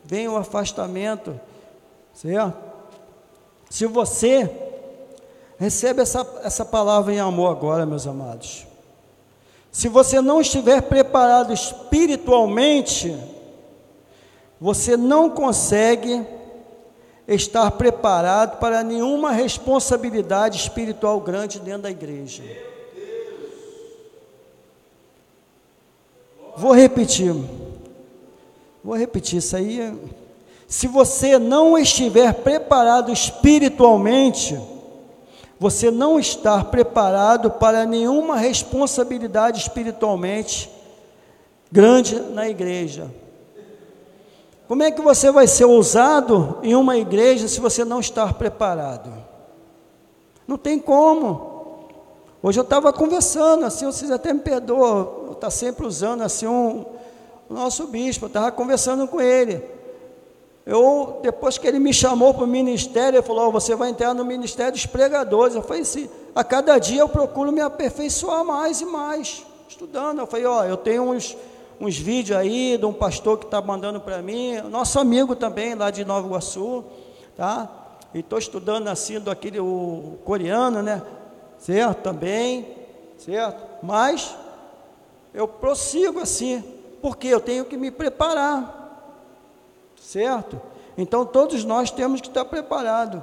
vem 0.05 0.29
o 0.29 0.37
afastamento, 0.37 1.41
certo? 2.13 2.57
Se 3.69 3.85
você 3.87 4.49
recebe 5.59 6.03
essa, 6.03 6.25
essa 6.45 6.65
palavra 6.65 7.13
em 7.13 7.19
amor 7.19 7.51
agora, 7.51 7.85
meus 7.85 8.07
amados, 8.07 8.65
se 9.73 9.89
você 9.89 10.21
não 10.21 10.41
estiver 10.41 10.83
preparado 10.83 11.53
espiritualmente, 11.53 13.13
você 14.61 14.97
não 14.97 15.29
consegue 15.29 16.25
estar 17.27 17.71
preparado 17.73 18.59
para 18.59 18.83
nenhuma 18.83 19.33
responsabilidade 19.33 20.59
espiritual 20.59 21.21
grande 21.21 21.59
dentro 21.59 21.83
da 21.83 21.91
igreja. 21.91 22.43
Vou 26.57 26.73
repetir. 26.73 27.35
Vou 28.83 28.97
repetir 28.97 29.39
isso 29.39 29.57
aí. 29.57 29.93
Se 30.67 30.87
você 30.87 31.39
não 31.39 31.79
estiver 31.79 32.33
preparado 32.35 33.13
espiritualmente, 33.13 34.59
você 35.59 35.91
não 35.91 36.19
está 36.19 36.63
preparado 36.63 37.51
para 37.51 37.87
nenhuma 37.87 38.37
responsabilidade 38.37 39.61
espiritualmente 39.61 40.71
grande 41.71 42.21
na 42.21 42.49
igreja. 42.49 43.11
Como 44.67 44.83
é 44.83 44.91
que 44.91 45.03
você 45.03 45.31
vai 45.31 45.47
ser 45.47 45.67
ousado 45.67 46.59
em 46.63 46.75
uma 46.75 46.97
igreja 46.97 47.49
se 47.49 47.61
você 47.61 47.85
não 47.85 48.01
estar 48.01 48.35
preparado? 48.35 49.13
Não 50.47 50.57
tem 50.57 50.79
como. 50.79 51.89
Hoje 52.43 52.61
eu 52.61 52.65
estava 52.65 52.93
conversando, 52.93 53.65
assim, 53.67 53.87
vocês 53.87 54.11
até 54.11 54.33
me 54.33 54.41
perdoam, 54.41 55.33
está 55.33 55.51
sempre 55.51 55.87
usando 55.87 56.23
assim 56.23 56.47
um, 56.47 56.85
o 57.49 57.55
nosso 57.55 57.87
bispo, 57.87 58.27
eu 58.27 58.29
estava 58.29 58.51
conversando 58.53 59.07
com 59.07 59.21
ele. 59.21 59.63
Eu, 60.67 61.21
depois 61.23 61.59
que 61.59 61.67
ele 61.67 61.79
me 61.79 61.93
chamou 61.93 62.33
para 62.33 62.45
o 62.45 62.47
ministério, 62.47 63.19
ele 63.19 63.27
falou, 63.27 63.49
oh, 63.49 63.53
você 63.53 63.75
vai 63.75 63.91
entrar 63.91 64.15
no 64.15 64.25
ministério 64.25 64.73
dos 64.73 64.87
pregadores. 64.87 65.55
Eu 65.55 65.63
falei 65.63 65.83
assim, 65.83 66.09
a 66.35 66.43
cada 66.43 66.79
dia 66.79 67.01
eu 67.01 67.09
procuro 67.09 67.53
me 67.53 67.61
aperfeiçoar 67.61 68.43
mais 68.45 68.81
e 68.81 68.87
mais, 68.87 69.45
estudando. 69.69 70.21
Eu 70.21 70.27
falei, 70.27 70.47
ó, 70.47 70.61
oh, 70.61 70.65
eu 70.65 70.79
tenho 70.79 71.03
uns 71.03 71.37
uns 71.81 71.97
vídeos 71.99 72.39
aí 72.39 72.77
de 72.79 72.87
um 72.87 72.93
pastor 72.93 73.39
que 73.39 73.45
está 73.45 73.61
mandando 73.61 74.01
para 74.01 74.23
mim, 74.23 74.61
nosso 74.71 74.99
amigo 74.99 75.35
também 75.35 75.75
lá 75.75 75.91
de 75.91 76.05
Nova 76.05 76.27
Iguaçu, 76.27 76.85
tá? 77.37 77.69
E 78.13 78.21
estou 78.21 78.39
estudando 78.39 78.89
assim 78.89 79.19
do 79.19 79.31
aquele 79.31 79.59
o 79.59 80.19
coreano, 80.25 80.83
né? 80.83 81.03
Certo? 81.59 82.03
Também, 82.03 82.67
certo? 83.19 83.61
Mas 83.83 84.37
eu 85.33 85.49
prossigo 85.49 86.21
assim, 86.21 86.63
porque 87.03 87.27
eu 87.27 87.41
tenho 87.41 87.65
que 87.65 87.77
me 87.77 87.91
preparar, 87.91 89.13
certo? 90.01 90.61
Então 90.97 91.27
todos 91.27 91.65
nós 91.65 91.91
temos 91.91 92.21
que 92.21 92.29
estar 92.29 92.45
preparados. 92.45 93.21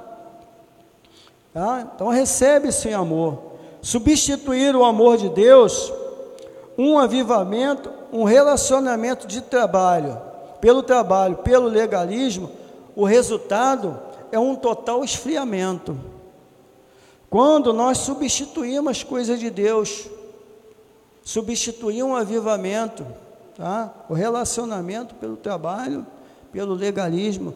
Tá? 1.54 1.88
Então 1.94 2.08
recebe 2.08 2.68
esse 2.68 2.92
amor. 2.92 3.52
Substituir 3.80 4.76
o 4.76 4.84
amor 4.84 5.16
de 5.16 5.28
Deus, 5.28 5.92
um 6.78 6.98
avivamento 6.98 8.01
um 8.12 8.24
relacionamento 8.24 9.26
de 9.26 9.40
trabalho, 9.40 10.20
pelo 10.60 10.82
trabalho, 10.82 11.38
pelo 11.38 11.66
legalismo, 11.66 12.50
o 12.94 13.04
resultado 13.04 13.98
é 14.30 14.38
um 14.38 14.54
total 14.54 15.02
esfriamento. 15.02 15.98
Quando 17.30 17.72
nós 17.72 17.98
substituímos 17.98 18.90
as 18.90 19.02
coisas 19.02 19.40
de 19.40 19.48
Deus, 19.48 20.06
substituir 21.24 22.02
um 22.02 22.14
avivamento, 22.14 23.06
tá? 23.56 23.90
o 24.08 24.12
relacionamento 24.12 25.14
pelo 25.14 25.36
trabalho, 25.36 26.06
pelo 26.52 26.74
legalismo, 26.74 27.54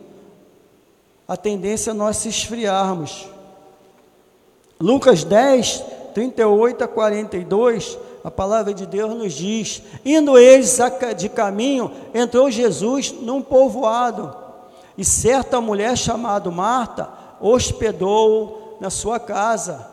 a 1.28 1.36
tendência 1.36 1.90
é 1.90 1.94
nós 1.94 2.16
se 2.16 2.30
esfriarmos. 2.30 3.28
Lucas 4.80 5.24
10, 5.24 5.84
38 6.14 6.84
a 6.84 6.88
42, 6.88 7.98
a 8.26 8.30
palavra 8.30 8.74
de 8.74 8.84
Deus 8.86 9.14
nos 9.14 9.34
diz: 9.34 9.80
indo 10.04 10.36
eles 10.36 10.76
de 11.16 11.28
caminho, 11.28 11.92
entrou 12.12 12.50
Jesus 12.50 13.12
num 13.12 13.40
povoado, 13.40 14.36
e 14.98 15.04
certa 15.04 15.60
mulher 15.60 15.96
chamada 15.96 16.50
Marta 16.50 17.08
hospedou 17.40 18.78
na 18.80 18.90
sua 18.90 19.20
casa. 19.20 19.88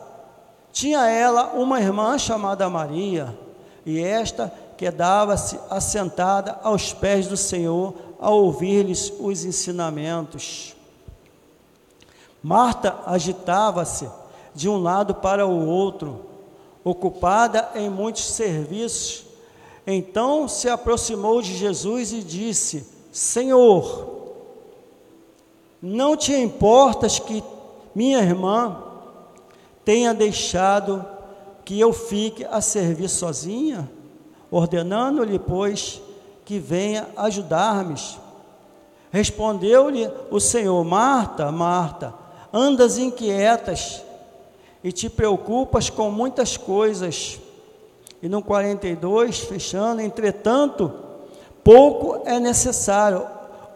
Tinha 0.72 1.08
ela 1.08 1.52
uma 1.54 1.80
irmã 1.80 2.18
chamada 2.18 2.68
Maria, 2.68 3.38
e 3.86 4.02
esta 4.02 4.52
quedava-se 4.76 5.56
assentada 5.70 6.58
aos 6.64 6.92
pés 6.92 7.28
do 7.28 7.36
Senhor 7.36 7.94
a 8.18 8.30
ouvir-lhes 8.30 9.12
os 9.20 9.44
ensinamentos. 9.44 10.74
Marta 12.42 12.96
agitava-se 13.06 14.10
de 14.52 14.68
um 14.68 14.82
lado 14.82 15.14
para 15.14 15.46
o 15.46 15.68
outro, 15.68 16.33
ocupada 16.84 17.70
em 17.74 17.88
muitos 17.88 18.24
serviços. 18.24 19.24
Então 19.86 20.46
se 20.46 20.68
aproximou 20.68 21.40
de 21.40 21.56
Jesus 21.56 22.12
e 22.12 22.22
disse: 22.22 22.86
Senhor, 23.10 24.12
não 25.80 26.16
te 26.16 26.34
importas 26.34 27.18
que 27.18 27.42
minha 27.94 28.18
irmã 28.18 28.82
tenha 29.84 30.12
deixado 30.12 31.04
que 31.64 31.80
eu 31.80 31.92
fique 31.92 32.44
a 32.44 32.60
servir 32.60 33.08
sozinha? 33.08 33.90
Ordenando-lhe, 34.50 35.38
pois, 35.38 36.00
que 36.44 36.58
venha 36.58 37.08
ajudar-me. 37.16 37.94
Respondeu-lhe 39.10 40.10
o 40.30 40.38
Senhor: 40.38 40.84
Marta, 40.84 41.50
Marta, 41.50 42.14
andas 42.52 42.98
inquietas 42.98 44.03
e 44.84 44.92
te 44.92 45.08
preocupas 45.08 45.88
com 45.88 46.10
muitas 46.10 46.58
coisas. 46.58 47.40
E 48.22 48.28
no 48.28 48.42
42, 48.42 49.38
fechando, 49.38 50.02
entretanto, 50.02 50.92
pouco 51.64 52.20
é 52.26 52.38
necessário, 52.38 53.26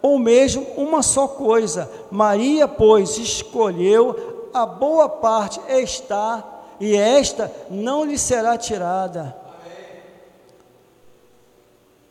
ou 0.03 0.19
mesmo 0.19 0.65
uma 0.77 1.01
só 1.01 1.27
coisa. 1.27 1.89
Maria, 2.11 2.67
pois, 2.67 3.17
escolheu 3.17 4.49
a 4.53 4.65
boa 4.65 5.09
parte 5.09 5.59
está, 5.67 6.43
e 6.79 6.95
esta 6.95 7.51
não 7.69 8.03
lhe 8.03 8.17
será 8.17 8.57
tirada. 8.57 9.35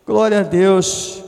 Glória 0.04 0.40
a 0.40 0.42
Deus. 0.42 1.22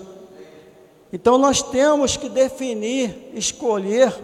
Então 1.12 1.38
nós 1.38 1.62
temos 1.62 2.16
que 2.16 2.28
definir, 2.28 3.30
escolher 3.34 4.14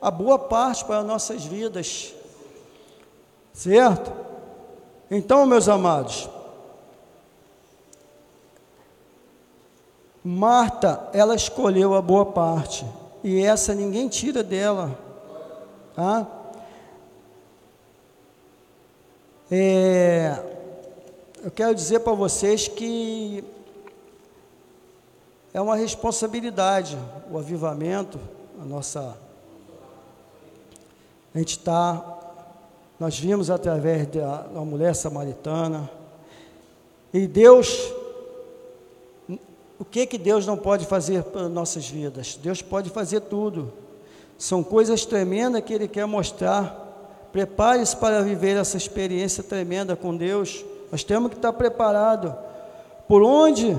a 0.00 0.10
boa 0.10 0.38
parte 0.38 0.84
para 0.84 1.02
nossas 1.02 1.44
vidas. 1.44 2.14
Certo? 3.52 4.12
Então, 5.10 5.44
meus 5.44 5.68
amados, 5.68 6.28
Marta, 10.24 11.10
ela 11.12 11.34
escolheu 11.34 11.94
a 11.94 12.00
boa 12.00 12.24
parte, 12.24 12.86
e 13.24 13.42
essa 13.42 13.74
ninguém 13.74 14.08
tira 14.08 14.42
dela, 14.42 14.96
tá? 15.94 16.26
É, 19.50 20.42
eu 21.42 21.50
quero 21.50 21.74
dizer 21.74 22.00
para 22.00 22.14
vocês 22.14 22.68
que 22.68 23.44
é 25.52 25.60
uma 25.60 25.76
responsabilidade 25.76 26.96
o 27.30 27.36
avivamento, 27.36 28.18
a 28.60 28.64
nossa. 28.64 29.16
A 31.34 31.38
gente 31.38 31.58
está. 31.58 32.20
Nós 33.02 33.18
vimos 33.18 33.50
através 33.50 34.06
da, 34.06 34.42
da 34.42 34.60
mulher 34.60 34.94
samaritana. 34.94 35.90
E 37.12 37.26
Deus. 37.26 37.92
O 39.76 39.84
que 39.84 40.06
que 40.06 40.16
Deus 40.16 40.46
não 40.46 40.56
pode 40.56 40.86
fazer 40.86 41.24
para 41.24 41.48
nossas 41.48 41.88
vidas? 41.88 42.38
Deus 42.40 42.62
pode 42.62 42.90
fazer 42.90 43.22
tudo. 43.22 43.72
São 44.38 44.62
coisas 44.62 45.04
tremendas 45.04 45.62
que 45.62 45.74
Ele 45.74 45.88
quer 45.88 46.06
mostrar. 46.06 47.26
Prepare-se 47.32 47.96
para 47.96 48.22
viver 48.22 48.56
essa 48.56 48.76
experiência 48.76 49.42
tremenda 49.42 49.96
com 49.96 50.16
Deus. 50.16 50.64
Nós 50.92 51.02
temos 51.02 51.28
que 51.30 51.36
estar 51.36 51.52
preparados. 51.54 52.32
Por 53.08 53.24
onde 53.24 53.76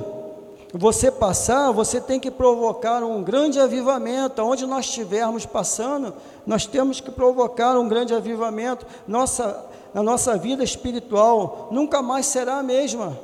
você 0.73 1.11
passar, 1.11 1.71
você 1.71 2.01
tem 2.01 2.19
que 2.19 2.31
provocar 2.31 3.03
um 3.03 3.21
grande 3.21 3.59
avivamento. 3.59 4.41
Onde 4.41 4.65
nós 4.65 4.85
estivermos 4.85 5.45
passando, 5.45 6.15
nós 6.47 6.65
temos 6.65 6.99
que 6.99 7.11
provocar 7.11 7.77
um 7.77 7.87
grande 7.87 8.11
avivamento. 8.11 8.83
Nossa, 9.07 9.65
na 9.93 10.01
nossa 10.01 10.35
vida 10.35 10.63
espiritual 10.63 11.67
nunca 11.71 12.01
mais 12.01 12.25
será 12.25 12.55
a 12.55 12.63
mesma. 12.63 13.15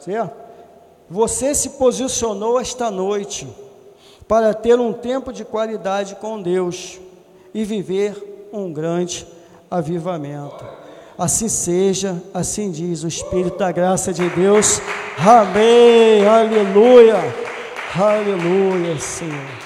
Certo? 0.00 0.36
Você 1.08 1.54
se 1.54 1.70
posicionou 1.70 2.60
esta 2.60 2.90
noite 2.90 3.48
para 4.28 4.52
ter 4.52 4.78
um 4.78 4.92
tempo 4.92 5.32
de 5.32 5.46
qualidade 5.46 6.14
com 6.16 6.42
Deus 6.42 7.00
e 7.54 7.64
viver 7.64 8.50
um 8.52 8.70
grande 8.70 9.26
avivamento. 9.70 10.81
Assim 11.22 11.48
seja, 11.48 12.20
assim 12.34 12.72
diz 12.72 13.04
o 13.04 13.06
Espírito 13.06 13.56
da 13.56 13.70
graça 13.70 14.12
de 14.12 14.28
Deus. 14.30 14.80
Amém, 15.16 16.26
aleluia, 16.26 17.14
aleluia, 17.94 18.98
Senhor. 18.98 19.56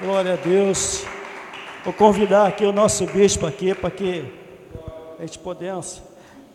Glória 0.00 0.34
a 0.34 0.36
Deus. 0.36 1.02
Vou 1.84 1.92
convidar 1.92 2.46
aqui 2.46 2.64
o 2.64 2.72
nosso 2.72 3.04
bispo 3.04 3.46
aqui 3.46 3.74
para 3.74 3.90
que 3.90 4.32
a 5.18 5.22
gente 5.22 5.40
podemos, 5.40 6.00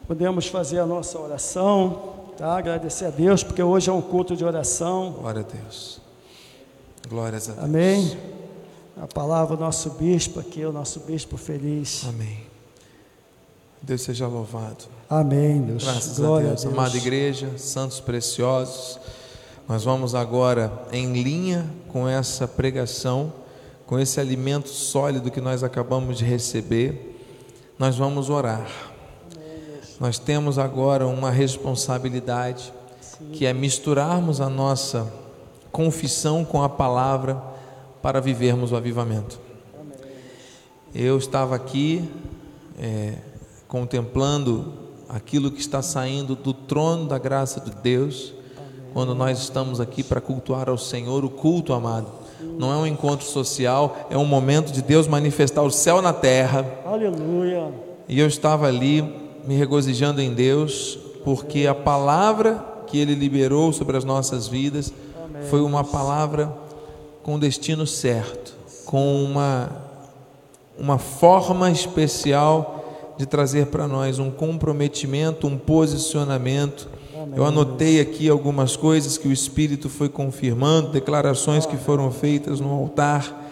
podemos 0.07 0.47
fazer 0.47 0.79
a 0.79 0.85
nossa 0.85 1.19
oração, 1.19 2.31
tá? 2.37 2.57
Agradecer 2.57 3.03
a 3.03 3.09
Deus, 3.09 3.43
porque 3.43 3.61
hoje 3.61 3.89
é 3.89 3.93
um 3.93 4.01
culto 4.01 4.33
de 4.33 4.45
oração. 4.45 5.11
Glória 5.19 5.41
a 5.41 5.43
Deus. 5.43 5.99
Glórias 7.09 7.49
a 7.49 7.51
Deus. 7.51 7.65
Amém. 7.65 8.17
A 8.95 9.07
palavra 9.07 9.57
do 9.57 9.61
nosso 9.61 9.89
bispo 9.89 10.39
aqui, 10.39 10.63
o 10.63 10.71
nosso 10.71 11.01
bispo 11.01 11.35
feliz. 11.35 12.05
Amém. 12.07 12.48
Deus 13.81 14.01
seja 14.01 14.27
louvado. 14.27 14.85
Amém, 15.09 15.61
Deus. 15.61 15.83
Graças 15.83 16.19
Glória 16.19 16.51
a 16.51 16.53
Deus. 16.53 16.65
Amada 16.65 16.95
igreja, 16.95 17.57
santos 17.57 17.99
preciosos, 17.99 18.99
nós 19.67 19.83
vamos 19.83 20.15
agora 20.15 20.71
em 20.91 21.13
linha 21.13 21.65
com 21.87 22.07
essa 22.07 22.47
pregação, 22.47 23.31
com 23.85 23.99
esse 23.99 24.19
alimento 24.19 24.69
sólido 24.69 25.31
que 25.31 25.41
nós 25.41 25.63
acabamos 25.63 26.17
de 26.17 26.25
receber, 26.25 27.17
nós 27.77 27.95
vamos 27.95 28.29
orar. 28.29 28.67
Nós 29.99 30.17
temos 30.17 30.57
agora 30.57 31.05
uma 31.07 31.29
responsabilidade, 31.29 32.73
que 33.33 33.45
é 33.45 33.53
misturarmos 33.53 34.39
a 34.39 34.49
nossa 34.49 35.11
confissão 35.71 36.45
com 36.45 36.63
a 36.63 36.69
palavra 36.69 37.41
para 38.01 38.19
vivermos 38.19 38.71
o 38.71 38.75
avivamento. 38.75 39.39
Eu 40.95 41.17
estava 41.17 41.55
aqui 41.55 42.09
é, 42.79 43.13
contemplando 43.69 44.73
aquilo 45.07 45.51
que 45.51 45.61
está 45.61 45.81
saindo 45.81 46.35
do 46.35 46.53
trono 46.53 47.05
da 47.07 47.19
graça 47.19 47.61
de 47.61 47.69
Deus, 47.69 48.33
quando 48.93 49.13
nós 49.13 49.37
estamos 49.37 49.79
aqui 49.79 50.03
para 50.03 50.19
cultuar 50.19 50.67
ao 50.67 50.77
Senhor, 50.77 51.23
o 51.23 51.29
culto 51.29 51.71
amado. 51.71 52.07
Não 52.57 52.73
é 52.73 52.77
um 52.77 52.87
encontro 52.87 53.25
social, 53.27 54.07
é 54.09 54.17
um 54.17 54.25
momento 54.25 54.71
de 54.71 54.81
Deus 54.81 55.07
manifestar 55.07 55.61
o 55.61 55.69
céu 55.69 56.01
na 56.01 56.11
terra. 56.11 56.65
Aleluia. 56.83 57.71
E 58.07 58.19
eu 58.19 58.27
estava 58.27 58.65
ali 58.65 59.03
me 59.45 59.55
regozijando 59.55 60.19
em 60.19 60.33
Deus, 60.33 60.97
porque 61.23 61.67
a 61.67 61.75
palavra 61.75 62.65
que 62.87 62.97
Ele 62.97 63.13
liberou 63.13 63.71
sobre 63.71 63.95
as 63.95 64.03
nossas 64.03 64.47
vidas 64.47 64.91
foi 65.47 65.61
uma 65.61 65.83
palavra 65.83 66.51
com 67.21 67.37
destino 67.37 67.85
certo, 67.85 68.55
com 68.83 69.23
uma, 69.23 69.69
uma 70.75 70.97
forma 70.97 71.69
especial 71.69 72.78
de 73.19 73.25
trazer 73.25 73.65
para 73.65 73.85
nós 73.85 74.17
um 74.17 74.31
comprometimento, 74.31 75.45
um 75.45 75.57
posicionamento. 75.57 76.87
Eu 77.35 77.45
anotei 77.45 77.99
aqui 77.99 78.29
algumas 78.29 78.77
coisas 78.77 79.17
que 79.17 79.27
o 79.27 79.31
Espírito 79.33 79.89
foi 79.89 80.07
confirmando, 80.07 80.93
declarações 80.93 81.65
que 81.65 81.75
foram 81.75 82.09
feitas 82.11 82.61
no 82.61 82.71
altar. 82.71 83.45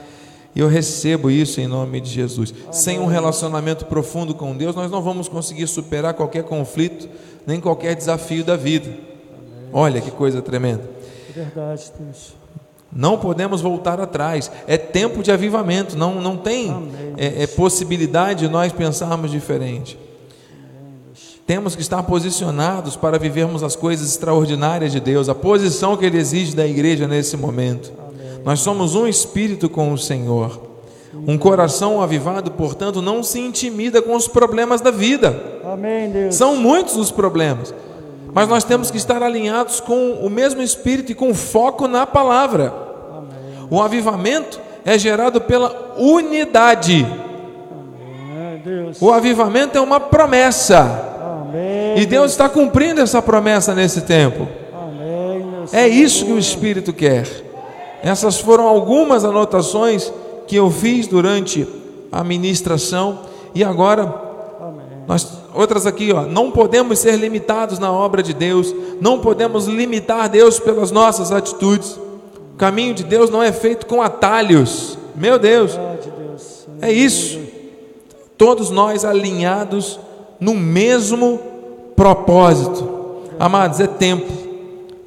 E 0.56 0.62
eu 0.62 0.70
recebo 0.70 1.30
isso 1.30 1.60
em 1.60 1.68
nome 1.68 2.00
de 2.00 2.10
Jesus. 2.10 2.54
Sem 2.72 2.98
um 2.98 3.08
relacionamento 3.08 3.86
profundo 3.88 4.34
com 4.34 4.56
Deus, 4.56 4.74
nós 4.74 4.90
não 4.90 5.02
vamos 5.02 5.28
conseguir 5.28 5.68
superar 5.68 6.14
qualquer 6.14 6.46
conflito, 6.46 7.10
nem 7.46 7.60
qualquer 7.60 7.94
desafio 7.94 8.46
da 8.46 8.56
vida. 8.56 8.90
Olha 9.74 10.00
que 10.00 10.12
coisa 10.12 10.42
tremenda. 10.42 10.90
Verdade, 11.36 11.92
Deus. 12.00 12.38
Não 12.92 13.18
podemos 13.18 13.62
voltar 13.62 14.00
atrás. 14.00 14.52
É 14.68 14.78
tempo 14.78 15.22
de 15.22 15.32
avivamento. 15.32 15.98
Não, 15.98 16.22
não 16.22 16.38
tem 16.38 16.90
é, 17.18 17.44
é, 17.44 17.48
possibilidade 17.48 18.42
de 18.42 18.52
nós 18.52 18.72
pensarmos 18.72 19.32
diferente. 19.32 19.98
Temos 21.46 21.76
que 21.76 21.82
estar 21.82 22.04
posicionados 22.04 22.96
para 22.98 23.18
vivermos 23.18 23.64
as 23.64 23.76
coisas 23.76 24.10
extraordinárias 24.10 24.92
de 24.92 25.00
Deus, 25.00 25.30
a 25.30 25.36
posição 25.36 25.96
que 25.96 26.06
Ele 26.06 26.18
exige 26.18 26.56
da 26.56 26.68
igreja 26.68 27.08
nesse 27.08 27.38
momento. 27.38 27.92
Nós 28.44 28.60
somos 28.60 28.96
um 28.96 29.08
espírito 29.08 29.70
com 29.70 29.94
o 29.94 29.98
Senhor. 29.98 30.68
Um 31.26 31.38
coração 31.38 32.02
avivado, 32.02 32.52
portanto, 32.52 33.02
não 33.02 33.24
se 33.24 33.40
intimida 33.40 34.02
com 34.02 34.16
os 34.16 34.28
problemas 34.28 34.82
da 34.82 34.92
vida. 34.92 35.60
Amém. 35.64 36.32
São 36.32 36.56
muitos 36.56 36.96
os 36.96 37.12
problemas. 37.12 37.74
Mas 38.38 38.48
nós 38.48 38.64
temos 38.64 38.92
que 38.92 38.98
estar 38.98 39.24
alinhados 39.24 39.80
com 39.80 40.12
o 40.22 40.30
mesmo 40.30 40.62
espírito 40.62 41.12
e 41.12 41.16
com 41.16 41.34
foco 41.34 41.88
na 41.88 42.06
palavra. 42.06 42.72
Amém. 43.12 43.68
O 43.68 43.82
avivamento 43.82 44.62
é 44.86 44.96
gerado 44.96 45.42
pela 45.42 45.96
unidade. 45.98 47.04
Amém, 47.72 48.92
o 49.02 49.12
avivamento 49.12 49.76
é 49.76 49.82
uma 49.82 50.00
promessa. 50.00 50.82
Amém, 51.20 51.98
e 51.98 52.06
Deus 52.06 52.30
está 52.30 52.48
cumprindo 52.48 53.02
essa 53.02 53.24
promessa 53.24 53.74
nesse 53.74 54.02
tempo. 54.02 54.48
É 55.74 55.88
isso 55.88 56.24
que 56.24 56.32
o 56.32 56.38
Espírito 56.38 56.94
quer. 56.94 57.26
Essas 58.04 58.40
foram 58.40 58.68
algumas 58.68 59.26
anotações 59.26 60.14
que 60.46 60.58
eu 60.58 60.70
fiz 60.70 61.08
durante 61.08 61.68
a 62.12 62.24
ministração 62.24 63.22
e 63.56 63.64
agora 63.64 64.27
nós 65.08 65.26
outras 65.54 65.86
aqui, 65.86 66.12
ó, 66.12 66.24
não 66.24 66.52
podemos 66.52 67.00
ser 67.00 67.16
limitados 67.16 67.80
na 67.80 67.92
obra 67.92 68.22
de 68.22 68.34
Deus, 68.34 68.76
não 69.00 69.20
podemos 69.20 69.66
limitar 69.66 70.30
Deus 70.30 70.60
pelas 70.60 70.92
nossas 70.92 71.32
atitudes. 71.32 71.98
O 72.54 72.58
caminho 72.58 72.94
de 72.94 73.04
Deus 73.04 73.30
não 73.30 73.42
é 73.42 73.52
feito 73.52 73.86
com 73.86 74.02
atalhos. 74.02 74.98
Meu 75.16 75.40
Deus. 75.40 75.80
É 76.82 76.92
isso. 76.92 77.40
Todos 78.38 78.70
nós 78.70 79.06
alinhados 79.06 80.00
no 80.40 80.54
mesmo 80.54 81.40
propósito. 81.96 82.98
Amados, 83.40 83.80
é 83.80 83.88
tempo 83.88 84.32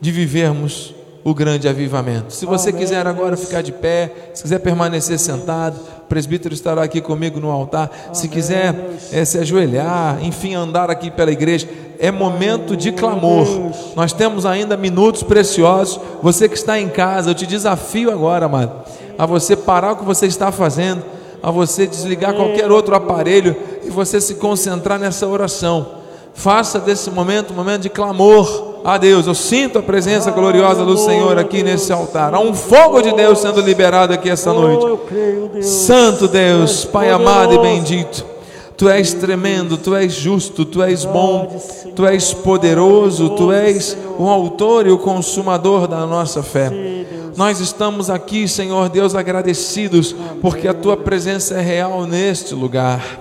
de 0.01 0.11
vivermos 0.11 0.95
o 1.23 1.35
grande 1.35 1.69
avivamento. 1.69 2.33
Se 2.33 2.47
você 2.47 2.73
quiser 2.73 3.07
agora 3.07 3.37
ficar 3.37 3.63
de 3.63 3.73
pé, 3.73 4.31
se 4.33 4.43
quiser 4.43 4.61
permanecer 4.61 5.19
sentado, 5.19 5.79
presbítero 6.11 6.53
estará 6.53 6.83
aqui 6.83 7.01
comigo 7.01 7.39
no 7.39 7.53
altar. 7.53 8.11
Se 8.13 8.29
quiser 8.29 8.75
eh, 9.13 9.25
se 9.25 9.39
ajoelhar, 9.39 10.19
enfim, 10.23 10.55
andar 10.55 10.91
aqui 10.91 11.09
pela 11.09 11.31
igreja, 11.31 11.69
é 12.01 12.11
momento 12.11 12.77
de 12.77 12.91
clamor. 12.91 13.47
Nós 13.95 14.13
temos 14.13 14.45
ainda 14.45 14.77
minutos 14.77 15.23
preciosos. 15.23 16.01
Você 16.21 16.49
que 16.49 16.57
está 16.57 16.81
em 16.81 16.89
casa, 16.89 17.31
eu 17.31 17.35
te 17.35 17.47
desafio 17.47 18.11
agora, 18.11 18.47
amado, 18.47 18.73
a 19.17 19.25
você 19.25 19.55
parar 19.55 19.93
o 19.93 19.97
que 19.99 20.05
você 20.05 20.27
está 20.27 20.51
fazendo, 20.51 21.05
a 21.41 21.53
você 21.53 21.87
desligar 21.87 22.35
qualquer 22.35 22.73
outro 22.73 22.97
aparelho 22.97 23.57
e 23.85 23.89
você 23.89 24.21
se 24.21 24.35
concentrar 24.35 24.99
nessa 24.99 25.29
oração. 25.29 26.01
Faça 26.35 26.81
desse 26.81 27.09
momento 27.11 27.53
um 27.53 27.57
momento 27.57 27.83
de 27.83 27.89
clamor 27.89 28.70
a 28.85 28.99
Deus. 28.99 29.27
Eu 29.27 29.35
sinto 29.35 29.79
a 29.79 29.83
presença 29.83 30.31
gloriosa 30.31 30.85
do 30.85 30.97
Senhor 30.97 31.39
aqui 31.39 31.63
nesse 31.63 31.93
altar. 31.93 32.35
Há 32.35 32.41
um 32.41 32.55
fogo 32.55 33.01
de 33.01 33.13
Deus 33.13 33.41
sendo 33.41 33.61
liberado 33.61 34.13
aqui 34.13 34.29
essa 34.29 34.53
noite. 34.53 34.85
Oh. 34.85 35.63
Santo 35.63 36.29
Deus, 36.29 36.85
Pai 36.85 37.11
amado 37.11 37.55
e 37.55 37.59
bendito, 37.59 38.25
Tu 38.77 38.89
és 38.89 39.13
tremendo, 39.13 39.77
Tu 39.77 39.95
és 39.95 40.13
justo, 40.13 40.65
Tu 40.65 40.83
és 40.83 41.05
bom, 41.05 41.61
Tu 41.95 42.07
és 42.07 42.33
poderoso, 42.33 43.31
Tu 43.31 43.53
és 43.53 43.97
o 44.19 44.29
autor 44.29 44.87
e 44.87 44.91
o 44.91 44.99
consumador 44.99 45.87
da 45.87 46.07
nossa 46.07 46.43
fé. 46.43 46.71
Nós 47.37 47.61
estamos 47.61 48.11
aqui, 48.11 48.49
Senhor 48.49 48.89
Deus, 48.89 49.15
agradecidos 49.15 50.15
porque 50.41 50.67
a 50.67 50.75
Tua 50.75 50.97
presença 50.97 51.55
é 51.55 51.61
real 51.61 52.07
neste 52.07 52.55
lugar. 52.55 53.20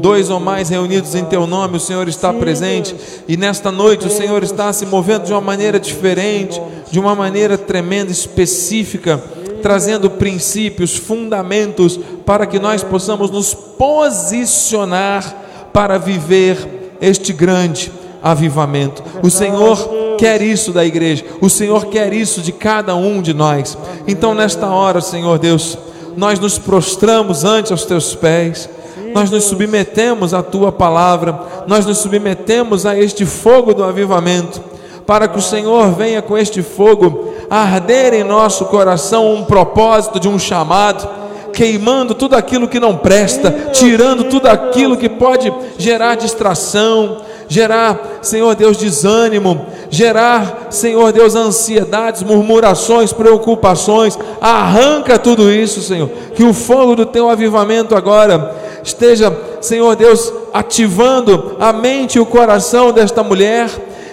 Dois 0.00 0.30
ou 0.30 0.40
mais 0.40 0.68
reunidos 0.68 1.14
em 1.14 1.24
Teu 1.24 1.46
nome, 1.46 1.76
o 1.76 1.80
Senhor 1.80 2.08
está 2.08 2.32
presente. 2.32 2.94
E 3.28 3.36
nesta 3.36 3.70
noite 3.70 4.06
o 4.06 4.10
Senhor 4.10 4.42
está 4.42 4.72
se 4.72 4.86
movendo 4.86 5.24
de 5.24 5.32
uma 5.32 5.40
maneira 5.40 5.78
diferente, 5.78 6.60
de 6.90 6.98
uma 6.98 7.14
maneira 7.14 7.58
tremenda, 7.58 8.10
específica, 8.10 9.22
trazendo 9.62 10.10
princípios, 10.10 10.96
fundamentos 10.96 11.98
para 12.26 12.46
que 12.46 12.58
nós 12.58 12.82
possamos 12.82 13.30
nos 13.30 13.54
posicionar 13.54 15.42
para 15.72 15.98
viver 15.98 16.96
este 17.00 17.32
grande 17.32 17.92
avivamento. 18.22 19.02
O 19.22 19.30
Senhor 19.30 20.16
quer 20.18 20.40
isso 20.40 20.72
da 20.72 20.84
igreja, 20.84 21.24
o 21.40 21.48
Senhor 21.48 21.86
quer 21.86 22.12
isso 22.12 22.40
de 22.40 22.52
cada 22.52 22.94
um 22.94 23.20
de 23.20 23.34
nós. 23.34 23.76
Então, 24.06 24.34
nesta 24.34 24.68
hora, 24.68 25.00
Senhor 25.00 25.38
Deus, 25.38 25.76
nós 26.16 26.38
nos 26.38 26.58
prostramos 26.58 27.44
ante 27.44 27.72
os 27.72 27.84
teus 27.84 28.14
pés. 28.14 28.68
Nós 29.14 29.30
nos 29.30 29.44
submetemos 29.44 30.32
à 30.32 30.42
tua 30.42 30.72
palavra, 30.72 31.38
nós 31.66 31.84
nos 31.86 31.98
submetemos 31.98 32.86
a 32.86 32.98
este 32.98 33.24
fogo 33.26 33.74
do 33.74 33.84
avivamento, 33.84 34.60
para 35.06 35.28
que 35.28 35.38
o 35.38 35.42
Senhor 35.42 35.90
venha 35.92 36.22
com 36.22 36.36
este 36.38 36.62
fogo 36.62 37.32
arder 37.50 38.14
em 38.14 38.24
nosso 38.24 38.64
coração 38.66 39.34
um 39.34 39.44
propósito 39.44 40.18
de 40.18 40.28
um 40.28 40.38
chamado, 40.38 41.08
queimando 41.52 42.14
tudo 42.14 42.34
aquilo 42.34 42.66
que 42.66 42.80
não 42.80 42.96
presta, 42.96 43.50
tirando 43.72 44.24
tudo 44.24 44.46
aquilo 44.46 44.96
que 44.96 45.08
pode 45.08 45.52
gerar 45.76 46.14
distração, 46.14 47.18
gerar, 47.46 48.20
Senhor 48.22 48.54
Deus, 48.54 48.78
desânimo, 48.78 49.66
gerar, 49.90 50.68
Senhor 50.70 51.12
Deus, 51.12 51.34
ansiedades, 51.34 52.22
murmurações, 52.22 53.12
preocupações. 53.12 54.18
Arranca 54.40 55.18
tudo 55.18 55.52
isso, 55.52 55.82
Senhor. 55.82 56.08
Que 56.34 56.42
o 56.42 56.54
fogo 56.54 56.96
do 56.96 57.04
teu 57.04 57.28
avivamento 57.28 57.94
agora 57.94 58.54
esteja, 58.82 59.36
Senhor 59.60 59.94
Deus, 59.96 60.32
ativando 60.52 61.56
a 61.58 61.72
mente 61.72 62.16
e 62.16 62.20
o 62.20 62.26
coração 62.26 62.92
desta 62.92 63.22
mulher 63.22 63.68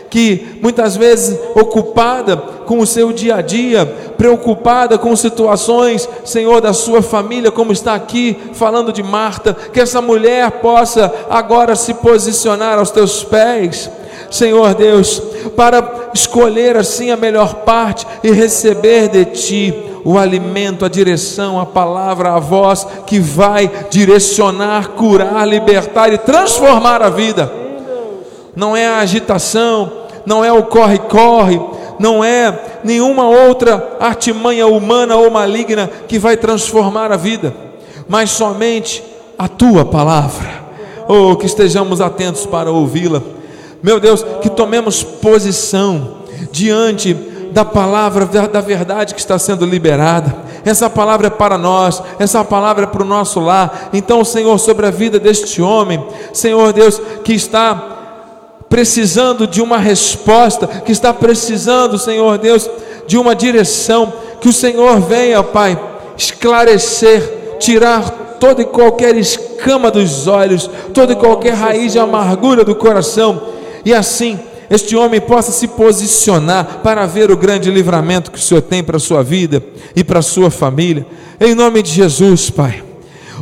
que 0.09 0.59
muitas 0.61 0.97
vezes 0.97 1.39
ocupada 1.55 2.35
com 2.65 2.79
o 2.79 2.87
seu 2.87 3.13
dia 3.13 3.35
a 3.35 3.41
dia, 3.41 3.85
preocupada 4.17 4.97
com 4.97 5.15
situações, 5.15 6.09
Senhor, 6.25 6.61
da 6.61 6.73
sua 6.73 7.01
família, 7.01 7.51
como 7.51 7.71
está 7.71 7.93
aqui 7.93 8.37
falando 8.53 8.91
de 8.91 9.03
Marta, 9.03 9.55
que 9.71 9.79
essa 9.79 10.01
mulher 10.01 10.49
possa 10.51 11.13
agora 11.29 11.75
se 11.75 11.93
posicionar 11.95 12.77
aos 12.77 12.91
teus 12.91 13.23
pés. 13.23 13.89
Senhor 14.29 14.75
Deus, 14.75 15.21
para 15.55 16.11
escolher 16.13 16.77
assim 16.77 17.09
a 17.09 17.17
melhor 17.17 17.55
parte 17.65 18.05
e 18.23 18.31
receber 18.31 19.07
de 19.07 19.25
ti 19.25 19.88
o 20.03 20.17
alimento, 20.17 20.85
a 20.85 20.89
direção, 20.89 21.59
a 21.59 21.65
palavra, 21.65 22.33
a 22.33 22.39
voz 22.39 22.85
que 23.05 23.19
vai 23.19 23.69
direcionar, 23.89 24.89
curar, 24.89 25.47
libertar 25.47 26.11
e 26.13 26.17
transformar 26.17 27.01
a 27.01 27.09
vida 27.09 27.59
não 28.59 28.75
é 28.75 28.85
a 28.85 28.99
agitação, 28.99 29.89
não 30.25 30.43
é 30.43 30.51
o 30.51 30.63
corre-corre, 30.63 31.59
não 31.97 32.21
é 32.21 32.79
nenhuma 32.83 33.27
outra 33.27 33.97
artimanha 33.99 34.67
humana 34.67 35.15
ou 35.15 35.31
maligna 35.31 35.89
que 36.07 36.19
vai 36.19 36.35
transformar 36.35 37.11
a 37.11 37.17
vida, 37.17 37.53
mas 38.07 38.31
somente 38.31 39.01
a 39.37 39.47
tua 39.47 39.85
palavra. 39.85 40.59
Oh, 41.07 41.35
que 41.35 41.45
estejamos 41.45 42.01
atentos 42.01 42.45
para 42.45 42.69
ouvi-la. 42.69 43.21
Meu 43.81 43.99
Deus, 43.99 44.23
que 44.41 44.49
tomemos 44.49 45.01
posição 45.03 46.17
diante 46.51 47.15
da 47.51 47.65
palavra 47.65 48.25
da, 48.25 48.47
da 48.47 48.61
verdade 48.61 49.13
que 49.13 49.19
está 49.19 49.37
sendo 49.39 49.65
liberada. 49.65 50.35
Essa 50.65 50.89
palavra 50.89 51.27
é 51.27 51.29
para 51.29 51.57
nós, 51.57 52.01
essa 52.19 52.43
palavra 52.43 52.83
é 52.83 52.87
para 52.87 53.03
o 53.03 53.05
nosso 53.05 53.39
lar. 53.39 53.89
Então, 53.93 54.23
Senhor, 54.23 54.57
sobre 54.59 54.85
a 54.85 54.91
vida 54.91 55.19
deste 55.19 55.61
homem, 55.61 56.03
Senhor 56.33 56.73
Deus, 56.73 57.01
que 57.23 57.33
está 57.33 57.97
precisando 58.69 59.47
de 59.47 59.61
uma 59.61 59.77
resposta, 59.77 60.67
que 60.67 60.91
está 60.91 61.13
precisando, 61.13 61.97
Senhor 61.97 62.37
Deus, 62.37 62.69
de 63.07 63.17
uma 63.17 63.35
direção, 63.35 64.13
que 64.39 64.49
o 64.49 64.53
Senhor 64.53 64.99
venha, 64.99 65.41
Pai, 65.43 65.79
esclarecer, 66.15 67.57
tirar 67.59 68.37
toda 68.39 68.61
e 68.61 68.65
qualquer 68.65 69.15
escama 69.15 69.89
dos 69.89 70.27
olhos, 70.27 70.69
toda 70.93 71.13
e 71.13 71.15
qualquer 71.15 71.53
raiz 71.53 71.93
de 71.93 71.99
amargura 71.99 72.63
do 72.63 72.75
coração, 72.75 73.41
e 73.83 73.93
assim 73.93 74.39
este 74.69 74.95
homem 74.95 75.19
possa 75.19 75.51
se 75.51 75.67
posicionar 75.67 76.81
para 76.83 77.05
ver 77.05 77.31
o 77.31 77.37
grande 77.37 77.71
livramento 77.71 78.31
que 78.31 78.37
o 78.37 78.41
Senhor 78.41 78.61
tem 78.61 78.83
para 78.83 78.97
a 78.97 78.99
sua 78.99 79.23
vida 79.23 79.63
e 79.95 80.03
para 80.03 80.19
a 80.19 80.23
sua 80.23 80.51
família, 80.51 81.05
em 81.39 81.55
nome 81.55 81.81
de 81.81 81.91
Jesus, 81.91 82.49
Pai. 82.49 82.83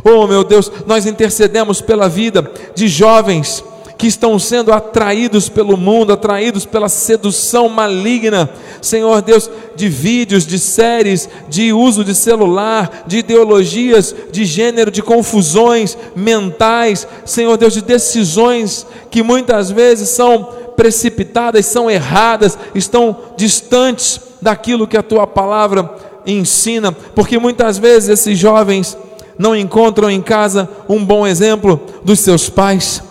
Oh, 0.04 0.26
meu 0.26 0.44
Deus, 0.44 0.70
nós 0.86 1.06
intercedemos 1.06 1.80
pela 1.80 2.08
vida 2.08 2.50
de 2.74 2.88
jovens 2.88 3.64
que 3.98 4.06
estão 4.06 4.38
sendo 4.38 4.72
atraídos 4.72 5.48
pelo 5.48 5.76
mundo, 5.76 6.12
atraídos 6.12 6.64
pela 6.64 6.88
sedução 6.88 7.68
maligna, 7.68 8.48
Senhor 8.80 9.20
Deus, 9.20 9.50
de 9.74 9.88
vídeos, 9.88 10.46
de 10.46 10.56
séries, 10.56 11.28
de 11.48 11.72
uso 11.72 12.04
de 12.04 12.14
celular, 12.14 13.02
de 13.08 13.18
ideologias 13.18 14.14
de 14.30 14.44
gênero, 14.44 14.92
de 14.92 15.02
confusões 15.02 15.98
mentais, 16.14 17.08
Senhor 17.24 17.56
Deus, 17.56 17.74
de 17.74 17.82
decisões 17.82 18.86
que 19.10 19.20
muitas 19.20 19.68
vezes 19.68 20.10
são 20.10 20.67
precipitadas, 20.78 21.66
são 21.66 21.90
erradas, 21.90 22.56
estão 22.72 23.16
distantes 23.36 24.20
daquilo 24.40 24.86
que 24.86 24.96
a 24.96 25.02
tua 25.02 25.26
palavra 25.26 25.92
ensina, 26.24 26.92
porque 26.92 27.36
muitas 27.36 27.78
vezes 27.78 28.08
esses 28.08 28.38
jovens 28.38 28.96
não 29.36 29.56
encontram 29.56 30.08
em 30.08 30.22
casa 30.22 30.68
um 30.88 31.04
bom 31.04 31.26
exemplo 31.26 31.80
dos 32.04 32.20
seus 32.20 32.48
pais 32.48 33.02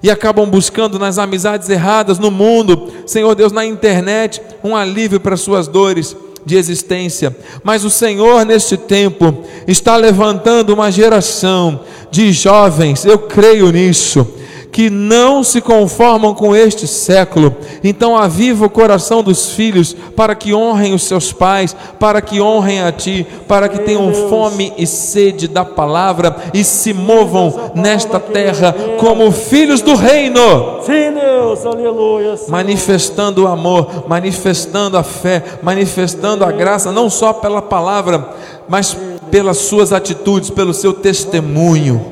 e 0.00 0.08
acabam 0.08 0.48
buscando 0.48 0.96
nas 0.96 1.18
amizades 1.18 1.68
erradas, 1.68 2.20
no 2.20 2.30
mundo, 2.30 2.86
Senhor 3.04 3.34
Deus, 3.34 3.50
na 3.50 3.66
internet, 3.66 4.40
um 4.62 4.76
alívio 4.76 5.18
para 5.18 5.36
suas 5.36 5.66
dores 5.66 6.16
de 6.46 6.54
existência. 6.54 7.36
Mas 7.64 7.84
o 7.84 7.90
Senhor, 7.90 8.46
neste 8.46 8.76
tempo, 8.76 9.42
está 9.66 9.96
levantando 9.96 10.72
uma 10.72 10.92
geração 10.92 11.80
de 12.12 12.30
jovens, 12.32 13.04
eu 13.04 13.18
creio 13.18 13.72
nisso, 13.72 14.24
que 14.70 14.90
não 14.90 15.42
se 15.42 15.60
conformam 15.60 16.34
com 16.34 16.54
este 16.54 16.86
século. 16.86 17.54
Então, 17.82 18.16
aviva 18.16 18.66
o 18.66 18.70
coração 18.70 19.22
dos 19.22 19.52
filhos 19.52 19.96
para 20.14 20.34
que 20.34 20.54
honrem 20.54 20.94
os 20.94 21.04
seus 21.04 21.32
pais, 21.32 21.74
para 21.98 22.20
que 22.20 22.40
honrem 22.40 22.82
a 22.82 22.92
Ti, 22.92 23.26
para 23.46 23.68
que 23.68 23.78
tenham 23.78 24.12
fome 24.28 24.72
e 24.76 24.86
sede 24.86 25.48
da 25.48 25.64
palavra 25.64 26.36
e 26.52 26.62
se 26.64 26.92
movam 26.92 27.72
nesta 27.74 28.20
terra 28.20 28.74
como 28.98 29.30
filhos 29.30 29.80
do 29.80 29.94
reino 29.94 30.78
Sim, 30.82 31.12
Deus, 31.12 31.64
aleluia. 31.66 32.34
Manifestando 32.48 33.44
o 33.44 33.46
amor, 33.46 34.04
manifestando 34.08 34.96
a 34.96 35.02
fé, 35.02 35.42
manifestando 35.62 36.44
a 36.44 36.52
graça, 36.52 36.92
não 36.92 37.10
só 37.10 37.32
pela 37.32 37.60
palavra, 37.62 38.28
mas 38.68 38.96
pelas 39.30 39.58
suas 39.58 39.92
atitudes, 39.92 40.50
pelo 40.50 40.74
seu 40.74 40.92
testemunho. 40.92 42.04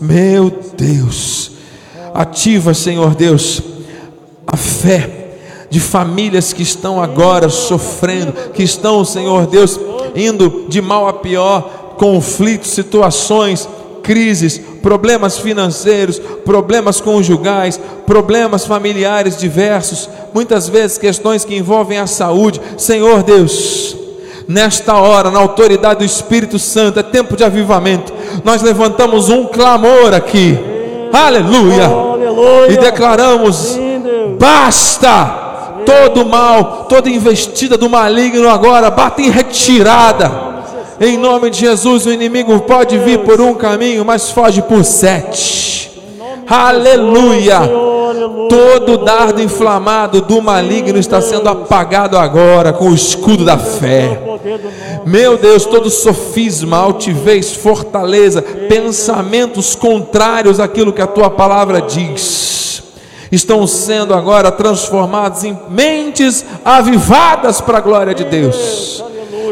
Meu 0.00 0.52
Deus, 0.76 1.51
ativa, 2.14 2.74
Senhor 2.74 3.14
Deus, 3.14 3.62
a 4.46 4.56
fé 4.56 5.22
de 5.70 5.80
famílias 5.80 6.52
que 6.52 6.62
estão 6.62 7.02
agora 7.02 7.48
sofrendo, 7.48 8.32
que 8.52 8.62
estão, 8.62 9.04
Senhor 9.04 9.46
Deus, 9.46 9.80
indo 10.14 10.66
de 10.68 10.82
mal 10.82 11.08
a 11.08 11.14
pior, 11.14 11.94
conflitos, 11.96 12.72
situações, 12.72 13.66
crises, 14.02 14.60
problemas 14.82 15.38
financeiros, 15.38 16.18
problemas 16.44 17.00
conjugais, 17.00 17.80
problemas 18.04 18.66
familiares 18.66 19.38
diversos, 19.38 20.10
muitas 20.34 20.68
vezes 20.68 20.98
questões 20.98 21.44
que 21.44 21.56
envolvem 21.56 21.98
a 21.98 22.06
saúde. 22.06 22.60
Senhor 22.76 23.22
Deus, 23.22 23.96
nesta 24.46 24.96
hora, 24.96 25.30
na 25.30 25.38
autoridade 25.38 26.00
do 26.00 26.04
Espírito 26.04 26.58
Santo, 26.58 26.98
é 26.98 27.02
tempo 27.02 27.36
de 27.36 27.44
avivamento. 27.44 28.12
Nós 28.44 28.60
levantamos 28.60 29.30
um 29.30 29.46
clamor 29.46 30.12
aqui. 30.12 30.71
Aleluia! 31.12 31.90
E 32.68 32.76
declaramos: 32.76 33.78
basta! 34.38 35.40
Todo 35.84 36.24
mal, 36.24 36.86
toda 36.88 37.10
investida 37.10 37.76
do 37.76 37.90
maligno 37.90 38.48
agora, 38.48 38.90
bata 38.90 39.20
em 39.20 39.30
retirada. 39.30 40.30
Em 41.00 41.18
nome 41.18 41.50
de 41.50 41.58
Jesus, 41.58 42.06
o 42.06 42.12
inimigo 42.12 42.60
pode 42.60 42.96
vir 42.98 43.18
por 43.20 43.40
um 43.40 43.54
caminho, 43.54 44.04
mas 44.04 44.30
foge 44.30 44.62
por 44.62 44.84
sete. 44.84 45.90
Aleluia! 46.48 47.58
Todo 48.48 48.98
dardo 48.98 49.40
inflamado 49.40 50.20
do 50.20 50.40
maligno 50.42 50.98
está 50.98 51.20
sendo 51.20 51.48
apagado 51.48 52.16
agora 52.16 52.72
com 52.72 52.90
o 52.90 52.94
escudo 52.94 53.44
da 53.44 53.58
fé. 53.58 54.20
Meu 55.04 55.36
Deus, 55.36 55.64
todo 55.64 55.90
sofisma, 55.90 56.76
altivez, 56.76 57.52
fortaleza, 57.54 58.42
pensamentos 58.42 59.74
contrários 59.74 60.60
àquilo 60.60 60.92
que 60.92 61.02
a 61.02 61.06
tua 61.06 61.30
palavra 61.30 61.80
diz, 61.80 62.82
estão 63.30 63.66
sendo 63.66 64.14
agora 64.14 64.52
transformados 64.52 65.44
em 65.44 65.58
mentes 65.70 66.44
avivadas 66.64 67.60
para 67.60 67.78
a 67.78 67.80
glória 67.80 68.14
de 68.14 68.24
Deus. 68.24 69.02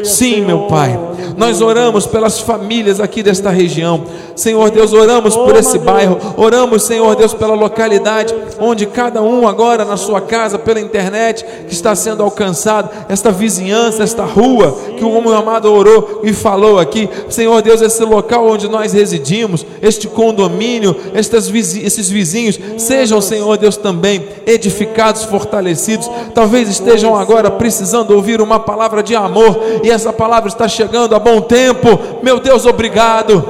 Sim, 0.04 0.42
meu 0.42 0.60
Pai, 0.62 0.98
nós 1.36 1.60
oramos 1.60 2.06
pelas 2.06 2.40
famílias 2.40 3.00
aqui 3.00 3.22
desta 3.22 3.50
região. 3.50 4.04
Senhor 4.34 4.70
Deus, 4.70 4.92
oramos 4.92 5.36
por 5.36 5.56
esse 5.56 5.78
bairro, 5.78 6.18
oramos, 6.36 6.82
Senhor 6.82 7.14
Deus, 7.16 7.34
pela 7.34 7.54
localidade 7.54 8.34
onde 8.58 8.86
cada 8.86 9.22
um 9.22 9.46
agora 9.46 9.84
na 9.84 9.96
sua 9.96 10.20
casa, 10.20 10.58
pela 10.58 10.80
internet, 10.80 11.44
que 11.66 11.72
está 11.72 11.94
sendo 11.94 12.22
alcançado, 12.22 12.90
esta 13.08 13.30
vizinhança, 13.30 14.02
esta 14.02 14.24
rua 14.24 14.76
que 14.96 15.04
o 15.04 15.10
homem 15.10 15.34
amado 15.34 15.72
orou 15.72 16.20
e 16.22 16.32
falou 16.32 16.78
aqui. 16.78 17.08
Senhor 17.28 17.60
Deus, 17.62 17.80
esse 17.80 18.04
local 18.04 18.46
onde 18.46 18.68
nós 18.68 18.92
residimos, 18.92 19.64
este 19.82 20.06
condomínio, 20.08 20.96
estas 21.14 21.48
esses 21.48 22.08
vizinhos, 22.08 22.58
sejam, 22.78 23.20
Senhor 23.20 23.56
Deus, 23.56 23.76
também 23.76 24.24
edificados, 24.46 25.24
fortalecidos. 25.24 26.10
Talvez 26.34 26.68
estejam 26.68 27.16
agora 27.16 27.50
precisando 27.50 28.12
ouvir 28.12 28.40
uma 28.40 28.58
palavra 28.58 29.02
de 29.02 29.14
amor 29.14 29.60
e 29.82 29.90
essa 29.90 30.12
palavra 30.12 30.48
está 30.48 30.68
chegando 30.68 31.14
a 31.14 31.19
bom 31.20 31.40
tempo. 31.40 31.98
Meu 32.22 32.40
Deus, 32.40 32.66
obrigado. 32.66 33.44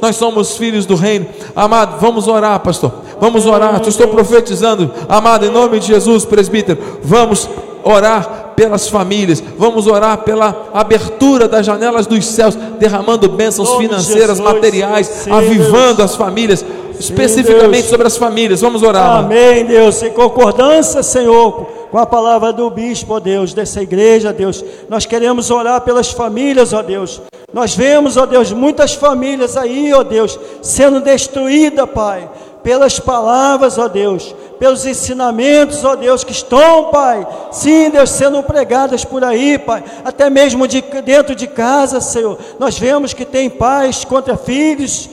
Nós 0.00 0.16
somos 0.16 0.56
filhos 0.56 0.86
do 0.86 0.94
reino. 0.94 1.26
Amado, 1.54 1.98
vamos 2.00 2.28
orar, 2.28 2.60
pastor. 2.60 2.92
Vamos 3.20 3.46
orar. 3.46 3.80
Eu 3.82 3.88
estou 3.88 4.08
profetizando. 4.08 4.90
Amado, 5.08 5.44
em 5.44 5.50
nome 5.50 5.80
de 5.80 5.88
Jesus, 5.88 6.24
presbítero, 6.24 6.78
vamos 7.02 7.48
orar 7.84 8.52
pelas 8.54 8.88
famílias. 8.88 9.42
Vamos 9.56 9.86
orar 9.86 10.18
pela 10.18 10.68
abertura 10.72 11.48
das 11.48 11.66
janelas 11.66 12.06
dos 12.06 12.26
céus, 12.26 12.56
derramando 12.78 13.28
bênçãos 13.28 13.76
financeiras, 13.76 14.40
materiais, 14.40 15.26
avivando 15.30 16.02
as 16.02 16.14
famílias, 16.14 16.64
especificamente 16.98 17.88
sobre 17.88 18.06
as 18.06 18.16
famílias. 18.16 18.60
Vamos 18.60 18.82
orar. 18.82 19.18
Amém, 19.18 19.64
Deus. 19.64 20.02
Em 20.02 20.10
concordância, 20.10 21.02
Senhor, 21.02 21.77
com 21.90 21.98
a 21.98 22.06
palavra 22.06 22.52
do 22.52 22.68
bispo, 22.70 23.14
ó 23.14 23.20
Deus, 23.20 23.52
dessa 23.52 23.82
igreja, 23.82 24.32
Deus. 24.32 24.64
Nós 24.88 25.06
queremos 25.06 25.50
orar 25.50 25.80
pelas 25.80 26.10
famílias, 26.10 26.72
ó 26.72 26.82
Deus. 26.82 27.20
Nós 27.52 27.74
vemos, 27.74 28.16
ó 28.16 28.26
Deus, 28.26 28.52
muitas 28.52 28.94
famílias 28.94 29.56
aí, 29.56 29.92
ó 29.94 30.02
Deus, 30.02 30.38
sendo 30.60 31.00
destruídas, 31.00 31.88
Pai, 31.88 32.28
pelas 32.62 33.00
palavras, 33.00 33.78
ó 33.78 33.88
Deus, 33.88 34.34
pelos 34.58 34.84
ensinamentos, 34.84 35.82
ó 35.82 35.96
Deus, 35.96 36.22
que 36.22 36.32
estão, 36.32 36.90
Pai, 36.90 37.26
sim, 37.50 37.88
Deus, 37.88 38.10
sendo 38.10 38.42
pregadas 38.42 39.02
por 39.02 39.24
aí, 39.24 39.58
Pai, 39.58 39.82
até 40.04 40.28
mesmo 40.28 40.68
de, 40.68 40.82
dentro 41.02 41.34
de 41.34 41.46
casa, 41.46 42.02
Senhor. 42.02 42.38
Nós 42.58 42.78
vemos 42.78 43.14
que 43.14 43.24
tem 43.24 43.48
pais 43.48 44.04
contra 44.04 44.36
filhos, 44.36 45.08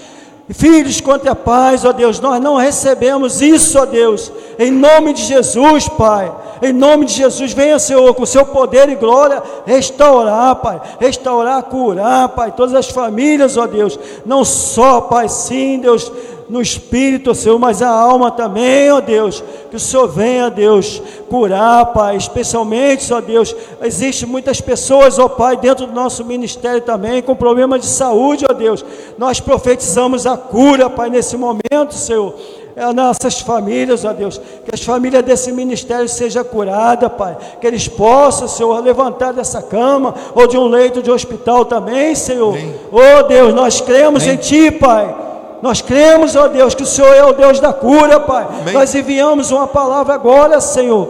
Filhos 0.50 1.02
contra 1.02 1.34
pais, 1.34 1.84
ó 1.84 1.92
Deus, 1.92 2.20
nós 2.20 2.40
não 2.40 2.56
recebemos 2.56 3.42
isso, 3.42 3.80
ó 3.80 3.86
Deus, 3.86 4.32
em 4.60 4.70
nome 4.70 5.12
de 5.14 5.24
Jesus, 5.24 5.90
Pai, 5.90 6.32
em 6.62 6.72
nome 6.72 7.08
de 7.08 7.14
Jesus, 7.14 7.52
venha, 7.52 7.80
Senhor, 7.80 8.14
com 8.14 8.22
o 8.22 8.28
seu 8.28 8.46
poder 8.46 8.88
e 8.90 8.96
glória, 8.96 9.42
restaurar, 9.66 10.56
Pai, 10.58 10.80
restaurar, 11.00 11.64
curar, 11.64 12.30
Pai, 12.30 12.52
todas 12.52 12.76
as 12.76 12.88
famílias, 12.88 13.58
ó 13.58 13.66
Deus, 13.66 13.98
não 14.24 14.46
só, 14.46 15.02
Pai, 15.02 15.28
sim, 15.30 15.80
Deus, 15.80 16.12
no 16.48 16.62
espírito, 16.62 17.34
Senhor, 17.34 17.58
mas 17.58 17.82
a 17.82 17.90
alma 17.90 18.30
também, 18.30 18.92
ó 18.92 19.02
Deus, 19.02 19.44
que 19.70 19.76
o 19.76 19.80
Senhor 19.80 20.08
venha, 20.08 20.50
Deus, 20.50 21.02
curar, 21.30 21.88
Pai, 21.88 22.16
especialmente, 22.16 23.12
ó 23.12 23.20
Deus, 23.20 23.56
existe 23.82 24.26
muitas 24.26 24.62
pessoas, 24.62 25.18
ó 25.18 25.28
Pai, 25.28 25.58
dentro 25.58 25.88
do 25.88 25.94
nosso 25.94 26.24
ministério 26.24 26.82
também, 26.82 27.22
com 27.22 27.36
problema 27.36 27.80
de 27.80 27.88
saúde, 27.88 28.46
ó 28.50 28.54
Deus, 28.54 28.86
nós 29.18 29.40
profetizamos 29.40 30.28
a 30.28 30.38
cura, 30.38 30.90
Pai, 30.90 31.10
nesse 31.10 31.36
momento, 31.36 31.94
Senhor, 31.94 32.36
é 32.76 32.94
nossas 32.94 33.40
famílias, 33.40 34.04
ó 34.04 34.12
Deus, 34.14 34.38
que 34.38 34.74
as 34.74 34.84
famílias 34.84 35.24
desse 35.24 35.52
ministério 35.52 36.10
sejam 36.10 36.44
curadas, 36.44 37.12
Pai, 37.14 37.38
que 37.60 37.66
eles 37.66 37.88
possam, 37.88 38.48
Senhor, 38.48 38.84
levantar 38.84 39.32
dessa 39.32 39.62
cama 39.62 40.14
ou 40.36 40.46
de 40.46 40.58
um 40.58 40.68
leito 40.68 41.02
de 41.02 41.10
hospital 41.10 41.66
também, 41.66 42.14
Senhor. 42.14 42.54
Amém. 42.54 42.76
Oh 42.92 43.24
Deus, 43.24 43.54
nós 43.54 43.80
cremos 43.80 44.24
Amém. 44.24 44.36
em 44.36 44.38
Ti, 44.38 44.72
Pai. 44.72 45.26
Nós 45.66 45.82
cremos, 45.82 46.36
ó 46.36 46.48
Deus, 46.48 46.76
que 46.76 46.84
o 46.84 46.86
Senhor 46.86 47.12
é 47.16 47.26
o 47.26 47.34
Deus 47.34 47.60
da 47.60 47.74
cura, 47.74 48.20
Pai. 48.20 48.48
Amém. 48.62 48.72
Nós 48.72 48.94
enviamos 48.94 49.50
uma 49.50 49.66
palavra 49.66 50.14
agora, 50.14 50.62
Senhor, 50.62 51.10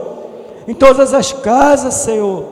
em 0.65 0.73
todas 0.73 1.13
as 1.13 1.33
casas, 1.33 1.95
Senhor, 1.95 2.45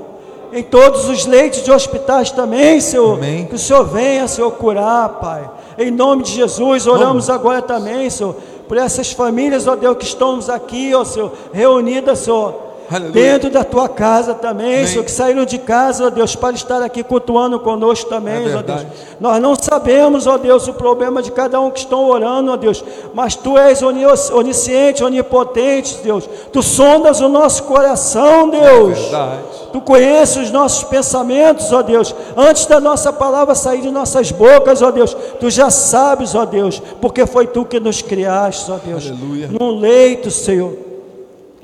em 0.51 0.61
todos 0.63 1.07
os 1.07 1.25
leitos 1.25 1.63
de 1.63 1.71
hospitais 1.71 2.29
também, 2.29 2.81
Senhor. 2.81 3.13
Amém. 3.13 3.45
Que 3.45 3.55
o 3.55 3.57
Senhor 3.57 3.85
venha, 3.85 4.27
Senhor, 4.27 4.51
curar, 4.51 5.07
Pai. 5.21 5.49
Em 5.77 5.89
nome 5.89 6.23
de 6.23 6.33
Jesus, 6.33 6.87
oramos 6.87 7.29
agora 7.29 7.61
também, 7.61 8.09
Senhor, 8.09 8.35
por 8.67 8.75
essas 8.75 9.13
famílias, 9.13 9.65
ó 9.65 9.77
Deus, 9.77 9.95
que 9.95 10.03
estamos 10.03 10.49
aqui, 10.49 10.93
ó 10.93 11.05
Senhor, 11.05 11.31
reunidas, 11.53 12.19
Senhor. 12.19 12.53
Aleluia. 12.91 13.11
Dentro 13.13 13.49
da 13.49 13.63
tua 13.63 13.88
casa 13.89 14.34
também, 14.34 14.75
Amém. 14.75 14.88
Senhor, 14.88 15.03
que 15.03 15.11
saíram 15.11 15.45
de 15.45 15.57
casa, 15.57 16.05
ó 16.07 16.09
Deus, 16.09 16.36
para 16.36 16.55
estar 16.55 16.81
aqui 16.81 17.03
cultuando 17.03 17.59
conosco 17.59 18.09
também, 18.09 18.51
É 18.51 18.55
ó 18.55 18.61
Deus. 18.61 18.86
Nós 19.19 19.41
não 19.41 19.55
sabemos, 19.55 20.27
ó 20.27 20.38
Deus, 20.38 20.67
o 20.67 20.73
problema 20.73 21.21
de 21.21 21.31
cada 21.31 21.59
um 21.59 21.71
que 21.71 21.79
estão 21.79 22.05
orando, 22.09 22.51
ó 22.51 22.55
Deus, 22.57 22.84
mas 23.13 23.36
Tu 23.36 23.57
és 23.57 23.81
oni- 23.81 24.05
onisciente, 24.34 25.03
onipotente, 25.03 25.97
Deus. 26.03 26.29
Tu 26.51 26.61
sondas 26.61 27.19
o 27.21 27.29
nosso 27.29 27.63
coração, 27.63 28.49
Deus. 28.49 28.99
Verdade. 28.99 29.39
Tu 29.71 29.81
conheces 29.81 30.38
os 30.38 30.51
nossos 30.51 30.84
pensamentos, 30.84 31.71
ó 31.73 31.81
Deus. 31.81 32.13
Antes 32.38 32.65
da 32.67 32.79
nossa 32.79 33.11
palavra 33.11 33.55
sair 33.55 33.81
de 33.81 33.89
nossas 33.89 34.31
bocas, 34.31 34.81
ó 34.81 34.91
Deus, 34.91 35.15
Tu 35.39 35.49
já 35.49 35.69
sabes, 35.71 36.36
ó 36.36 36.45
Deus, 36.45 36.81
porque 37.01 37.25
foi 37.25 37.47
Tu 37.47 37.65
que 37.65 37.79
nos 37.79 38.01
criaste, 38.01 38.69
ó 38.71 38.75
Deus. 38.77 39.07
Aleluia. 39.07 39.49
Num 39.59 39.79
leito, 39.79 40.29
Senhor. 40.29 40.92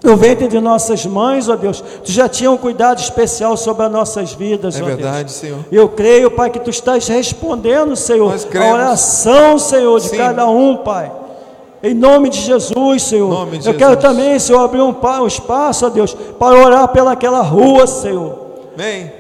No 0.04 0.16
ventre 0.16 0.48
de 0.48 0.60
nossas 0.60 1.06
mães, 1.06 1.50
ó 1.50 1.56
Deus, 1.56 1.82
Tu 2.04 2.12
já 2.12 2.30
tinha 2.30 2.50
um 2.50 2.56
cuidado 2.58 3.00
especial 3.00 3.58
sobre 3.58 3.86
as 3.86 3.92
nossas 3.92 4.32
vidas, 4.34 4.76
É 4.80 4.82
ó 4.82 4.86
Deus. 4.86 4.98
verdade, 4.98 5.32
Senhor. 5.32 5.60
Eu 5.72 5.90
creio, 5.90 6.32
Pai, 6.32 6.50
que 6.50 6.60
Tu 6.60 6.70
estás 6.70 7.08
respondendo, 7.08 7.96
Senhor, 7.96 8.32
a 8.34 8.74
oração, 8.74 9.60
Senhor, 9.60 10.00
de 10.00 10.08
Sim. 10.10 10.18
cada 10.18 10.48
um, 10.48 10.78
Pai. 10.78 11.12
Em 11.84 11.94
nome 11.94 12.30
de 12.30 12.40
Jesus, 12.42 13.04
Senhor. 13.04 13.30
Nome 13.30 13.58
de 13.58 13.68
Eu 13.68 13.74
quero 13.74 13.96
Jesus. 13.96 14.04
também, 14.04 14.40
Senhor, 14.40 14.60
abrir 14.64 14.82
um, 14.82 14.96
um 15.22 15.28
espaço, 15.28 15.86
ó 15.86 15.90
Deus, 15.90 16.14
para 16.38 16.58
orar 16.58 16.88
pelaquela 16.90 17.42
rua, 17.42 17.86
Senhor, 17.88 18.38
Amém. 18.78 19.12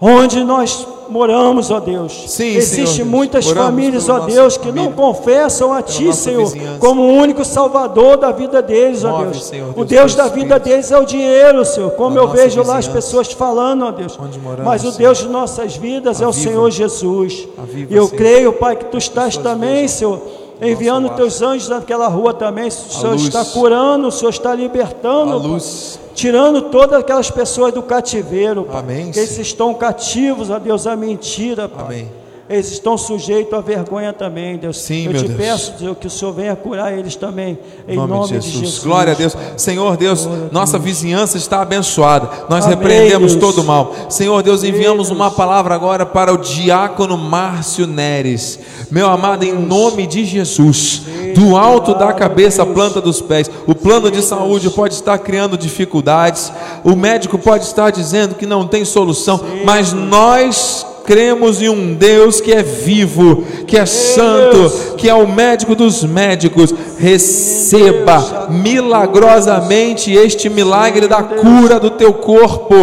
onde 0.00 0.42
nós 0.44 0.86
moramos, 1.12 1.70
ó 1.70 1.78
Deus. 1.78 2.24
Sim, 2.28 2.56
Existem 2.56 2.84
Deus. 3.04 3.08
muitas 3.08 3.46
Oramos 3.46 3.64
famílias, 3.70 4.08
ó 4.08 4.20
Deus, 4.20 4.56
que 4.56 4.66
família, 4.68 4.82
não 4.90 4.92
confessam 4.92 5.72
a 5.72 5.82
Ti, 5.82 6.12
Senhor, 6.12 6.44
vizinhança. 6.46 6.78
como 6.80 7.02
o 7.02 7.12
único 7.12 7.44
Salvador 7.44 8.16
da 8.16 8.32
vida 8.32 8.60
deles, 8.62 9.04
ó 9.04 9.10
Move, 9.18 9.24
Deus. 9.32 9.44
Senhor 9.44 9.70
o 9.70 9.74
Deus, 9.84 9.88
Deus 9.88 10.14
teu 10.14 10.24
da 10.24 10.30
vida 10.30 10.58
deles 10.58 10.90
é 10.90 10.98
o 10.98 11.04
dinheiro, 11.04 11.64
Senhor, 11.64 11.90
como 11.92 12.16
Na 12.16 12.22
eu 12.22 12.28
vejo 12.28 12.62
lá 12.64 12.78
as 12.78 12.88
pessoas 12.88 13.30
falando, 13.32 13.84
ó 13.84 13.90
Deus. 13.92 14.18
Onde 14.20 14.38
moramos, 14.38 14.64
Mas 14.64 14.82
o 14.82 14.90
Senhor. 14.90 14.98
Deus 14.98 15.18
de 15.18 15.28
nossas 15.28 15.76
vidas 15.76 16.20
é 16.20 16.26
o 16.26 16.30
Aviva. 16.30 16.48
Senhor 16.50 16.70
Jesus. 16.70 17.48
Aviva, 17.62 17.92
E 17.92 17.96
eu 17.96 18.06
Senhor. 18.06 18.18
creio, 18.18 18.52
Pai, 18.54 18.76
que 18.76 18.86
Tu 18.86 18.96
estás 18.98 19.36
também, 19.36 19.86
Senhor, 19.86 20.20
enviando. 20.60 21.08
Teus 21.10 21.40
anjos 21.42 21.68
naquela 21.68 22.08
rua 22.08 22.34
também. 22.34 22.68
O 22.68 22.70
Senhor 22.70 23.12
luz. 23.12 23.22
está 23.22 23.44
curando, 23.44 24.08
o 24.08 24.12
Senhor 24.12 24.30
está 24.30 24.54
libertando, 24.54 25.36
A 25.36 25.40
Pai. 25.40 25.48
luz. 25.48 25.98
tirando 26.14 26.62
todas 26.62 27.00
aquelas 27.00 27.30
pessoas 27.30 27.72
do 27.72 27.82
cativeiro, 27.82 28.64
Pai. 28.64 28.80
Amém, 28.80 29.10
Que 29.10 29.18
eles 29.18 29.38
estão 29.38 29.72
cativos, 29.74 30.50
ó 30.50 30.58
Deus, 30.58 30.86
a 30.86 30.94
mentira, 30.96 31.68
Pai. 31.68 31.84
Amém. 31.84 32.21
Eles 32.48 32.70
estão 32.72 32.98
sujeitos 32.98 33.52
à 33.54 33.60
vergonha 33.60 34.12
também, 34.12 34.56
Deus. 34.56 34.78
Sim, 34.78 35.06
Eu 35.06 35.14
te 35.14 35.24
Deus. 35.28 35.36
peço, 35.40 35.72
Deus, 35.78 35.96
que 35.98 36.06
o 36.06 36.10
Senhor 36.10 36.32
venha 36.32 36.54
curar 36.56 36.92
eles 36.96 37.16
também, 37.16 37.58
em 37.88 37.94
Em 37.94 37.96
nome, 37.96 38.38
de, 38.38 38.50
Jesus. 38.50 38.78
Glória 38.80 39.12
a 39.12 39.16
Deus. 39.16 39.36
Senhor 39.56 39.96
Deus, 39.96 40.28
nossa 40.50 40.78
vizinhança 40.78 41.36
está 41.36 41.62
abençoada. 41.62 42.28
Nós 42.48 42.64
Amém, 42.66 42.76
repreendemos 42.76 43.32
Deus. 43.34 43.40
todo 43.40 43.62
o 43.62 43.64
mal. 43.66 43.94
Senhor 44.08 44.42
Deus, 44.42 44.64
enviamos 44.64 45.08
Deus. 45.08 45.18
uma 45.18 45.30
palavra 45.30 45.74
agora 45.74 46.04
para 46.04 46.32
o 46.32 46.38
diácono 46.38 47.16
Márcio 47.16 47.86
Neres. 47.86 48.58
Meu 48.90 49.08
amado, 49.08 49.44
em 49.44 49.52
nome 49.54 50.06
de 50.06 50.24
Jesus, 50.24 51.02
do 51.34 51.56
alto 51.56 51.94
da 51.94 52.12
cabeça 52.12 52.62
à 52.62 52.66
planta 52.66 53.00
dos 53.00 53.20
pés. 53.22 53.50
O 53.66 53.74
plano 53.74 54.10
de 54.10 54.20
saúde 54.22 54.68
pode 54.70 54.94
estar 54.94 55.16
criando 55.18 55.56
dificuldades. 55.56 56.52
O 56.84 56.94
médico 56.94 57.38
pode 57.38 57.64
estar 57.64 57.90
dizendo 57.90 58.34
que 58.34 58.44
não 58.46 58.66
tem 58.66 58.84
solução, 58.84 59.40
mas 59.64 59.92
nós 59.92 60.86
cremos 61.04 61.60
em 61.62 61.68
um 61.68 61.94
Deus 61.94 62.40
que 62.40 62.52
é 62.52 62.62
vivo, 62.62 63.44
que 63.66 63.76
é 63.76 63.86
santo, 63.86 64.96
que 64.96 65.08
é 65.08 65.14
o 65.14 65.28
médico 65.28 65.74
dos 65.74 66.04
médicos. 66.04 66.74
Receba 66.98 68.48
milagrosamente 68.50 70.12
este 70.12 70.48
milagre 70.48 71.08
da 71.08 71.22
cura 71.22 71.80
do 71.80 71.90
teu 71.90 72.12
corpo. 72.12 72.74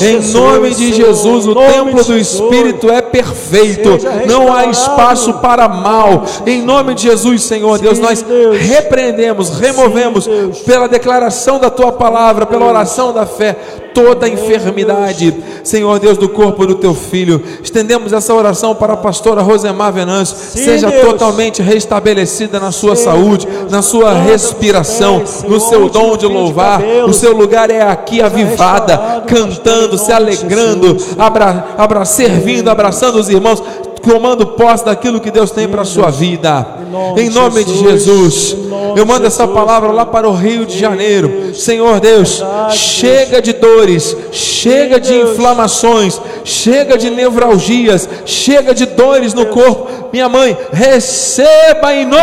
Em 0.00 0.20
nome 0.32 0.70
de. 0.74 0.92
Jesus, 0.94 1.46
o 1.46 1.54
templo 1.54 2.04
do. 2.04 2.14
Espírito 2.16 2.90
é 2.90 3.00
perfeito. 3.00 3.90
Não 4.26 4.52
há 4.52 4.66
espaço 4.66 5.34
para 5.34 5.68
mal. 5.68 6.24
Em 6.46 6.62
nome 6.62 6.94
de 6.94 7.02
Jesus, 7.02 7.42
Senhor 7.42 7.78
Deus, 7.78 7.98
nós 7.98 8.24
repreendemos, 8.52 9.58
removemos 9.58 10.28
pela 10.64 10.88
declaração 10.88 11.58
da 11.58 11.70
tua 11.70 11.92
palavra, 11.92 12.46
pela 12.46 12.66
oração 12.66 13.12
da 13.12 13.26
fé, 13.26 13.56
toda 13.94 14.26
a 14.26 14.28
enfermidade, 14.28 15.32
Senhor 15.62 15.98
Deus, 16.00 16.18
do 16.18 16.28
corpo 16.28 16.66
do 16.66 16.74
teu 16.74 16.94
filho. 16.94 17.40
Estendemos 17.62 18.12
essa 18.12 18.34
oração 18.34 18.74
para 18.74 18.94
a 18.94 18.96
pastora 18.96 19.40
Rosemar 19.40 19.92
Venâncio, 19.92 20.36
seja 20.36 20.90
Deus. 20.90 21.04
totalmente 21.04 21.62
restabelecida 21.62 22.58
na 22.58 22.72
sua 22.72 22.96
saúde, 22.96 23.46
Deus. 23.46 23.70
na 23.70 23.80
sua 23.82 24.10
Levanta 24.10 24.30
respiração, 24.30 25.22
no 25.46 25.60
seu 25.60 25.88
dom 25.88 26.16
de 26.16 26.24
de 26.24 26.32
louvar. 26.32 26.82
O 27.06 27.12
seu 27.12 27.36
lugar 27.36 27.70
é 27.70 27.82
aqui 27.82 28.20
avivada, 28.20 29.22
cantando, 29.26 29.94
em 29.94 29.98
se 29.98 30.06
de 30.06 30.12
alegrando, 30.12 30.88
Jesus. 30.98 31.16
abra, 31.18 31.68
abra, 31.76 32.04
servindo, 32.04 32.68
abraçando 32.68 33.16
os 33.18 33.28
irmãos. 33.28 33.62
Tomando 34.02 34.48
posse 34.48 34.84
daquilo 34.84 35.18
que 35.18 35.30
Deus 35.30 35.50
tem 35.50 35.66
para 35.66 35.80
a 35.80 35.84
sua 35.86 36.10
vida, 36.10 36.66
nome 36.90 37.22
em 37.22 37.28
de 37.30 37.34
nome 37.34 37.64
de 37.64 37.74
Jesus. 37.78 38.34
Jesus, 38.34 38.52
Em 38.52 38.68
nome 38.68 38.83
eu 38.96 39.06
mando 39.06 39.26
essa 39.26 39.46
palavra 39.46 39.90
lá 39.90 40.04
para 40.06 40.28
o 40.28 40.32
Rio 40.32 40.64
de 40.66 40.78
Janeiro. 40.78 41.54
Senhor 41.54 42.00
Deus, 42.00 42.38
Verdade, 42.38 42.76
chega 42.76 43.42
de 43.42 43.52
dores, 43.52 44.16
chega 44.32 45.00
de 45.00 45.14
inflamações, 45.14 46.20
chega 46.44 46.96
de 46.96 47.10
nevralgias, 47.10 48.08
chega 48.24 48.74
de 48.74 48.86
dores 48.86 49.34
no 49.34 49.46
corpo. 49.46 49.88
Minha 50.12 50.28
mãe, 50.28 50.56
receba 50.72 51.92
em 51.92 52.04
nome 52.04 52.22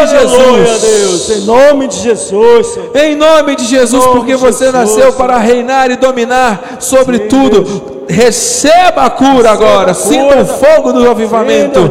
de 0.00 0.10
Jesus. 0.20 1.30
Em 1.30 1.40
nome 1.40 1.88
de 1.88 1.96
Jesus. 1.96 2.78
Em 2.94 3.16
nome 3.16 3.56
de 3.56 3.64
Jesus, 3.64 4.04
porque 4.06 4.36
você 4.36 4.70
nasceu 4.70 5.12
para 5.14 5.36
reinar 5.38 5.90
e 5.90 5.96
dominar 5.96 6.76
sobre 6.78 7.20
tudo. 7.20 8.04
Receba 8.08 9.02
a 9.02 9.10
cura 9.10 9.50
agora. 9.50 9.94
Sinta 9.94 10.42
o 10.42 10.46
fogo 10.46 10.92
do 10.92 11.10
avivamento, 11.10 11.90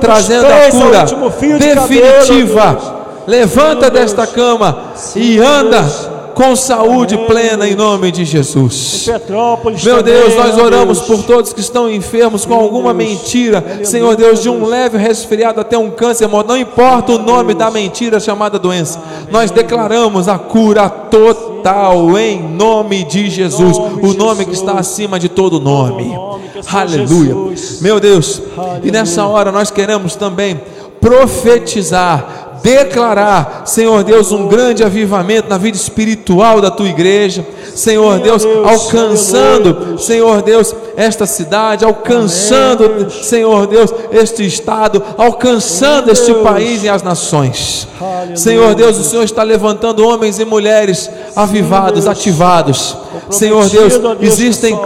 trazendo 0.00 0.46
a 0.46 0.70
cura 0.70 1.04
de 1.04 1.58
definitiva. 1.58 2.97
Levanta 3.28 3.90
desta 3.90 4.26
cama 4.26 4.94
e 5.14 5.38
anda 5.38 5.84
com 6.32 6.56
saúde 6.56 7.14
plena 7.26 7.68
em 7.68 7.74
nome 7.74 8.10
de 8.10 8.24
Jesus. 8.24 9.06
Meu 9.84 10.02
Deus, 10.02 10.34
nós 10.34 10.56
oramos 10.56 11.00
por 11.00 11.22
todos 11.24 11.52
que 11.52 11.60
estão 11.60 11.90
enfermos 11.90 12.46
com 12.46 12.54
alguma 12.54 12.94
mentira, 12.94 13.80
Senhor 13.84 14.16
Deus, 14.16 14.40
de 14.42 14.48
um 14.48 14.64
leve 14.64 14.96
resfriado 14.96 15.60
até 15.60 15.76
um 15.76 15.90
câncer, 15.90 16.26
não 16.26 16.56
importa 16.56 17.12
o 17.12 17.18
nome 17.18 17.52
da 17.52 17.70
mentira 17.70 18.18
chamada 18.18 18.58
doença, 18.58 18.98
nós 19.30 19.50
declaramos 19.50 20.26
a 20.26 20.38
cura 20.38 20.88
total 20.88 22.16
em 22.18 22.40
nome 22.40 23.04
de 23.04 23.28
Jesus, 23.28 23.76
o 23.76 24.14
nome 24.14 24.46
que 24.46 24.54
está 24.54 24.78
acima 24.78 25.18
de 25.18 25.28
todo 25.28 25.60
nome. 25.60 26.14
é 26.14 26.76
Aleluia. 26.78 27.34
Meu 27.82 28.00
Deus, 28.00 28.40
e 28.82 28.90
nessa 28.90 29.26
hora 29.26 29.52
nós 29.52 29.70
queremos 29.70 30.16
também 30.16 30.58
profetizar, 31.00 32.47
declarar, 32.62 33.62
Senhor 33.64 34.02
Deus, 34.04 34.32
um 34.32 34.48
grande 34.48 34.84
avivamento 34.84 35.48
na 35.48 35.58
vida 35.58 35.76
espiritual 35.76 36.60
da 36.60 36.70
tua 36.70 36.88
igreja, 36.88 37.46
Senhor 37.78 38.18
Deus, 38.18 38.44
alcançando. 38.64 39.96
Senhor 39.98 40.42
Deus, 40.42 40.74
esta 40.96 41.26
cidade, 41.26 41.84
alcançando. 41.84 43.08
Senhor 43.08 43.68
Deus, 43.68 43.94
este 44.10 44.44
estado, 44.44 45.00
alcançando 45.16 46.10
este 46.10 46.34
país 46.34 46.82
e 46.82 46.88
as 46.88 47.04
nações. 47.04 47.86
Senhor 48.34 48.74
Deus, 48.74 48.98
o 48.98 49.04
Senhor 49.04 49.22
está 49.22 49.44
levantando 49.44 50.04
homens 50.04 50.40
e 50.40 50.44
mulheres 50.44 51.08
avivados, 51.36 52.08
ativados. 52.08 52.96
Senhor 53.30 53.68
Deus, 53.68 53.92
existem, 54.20 54.76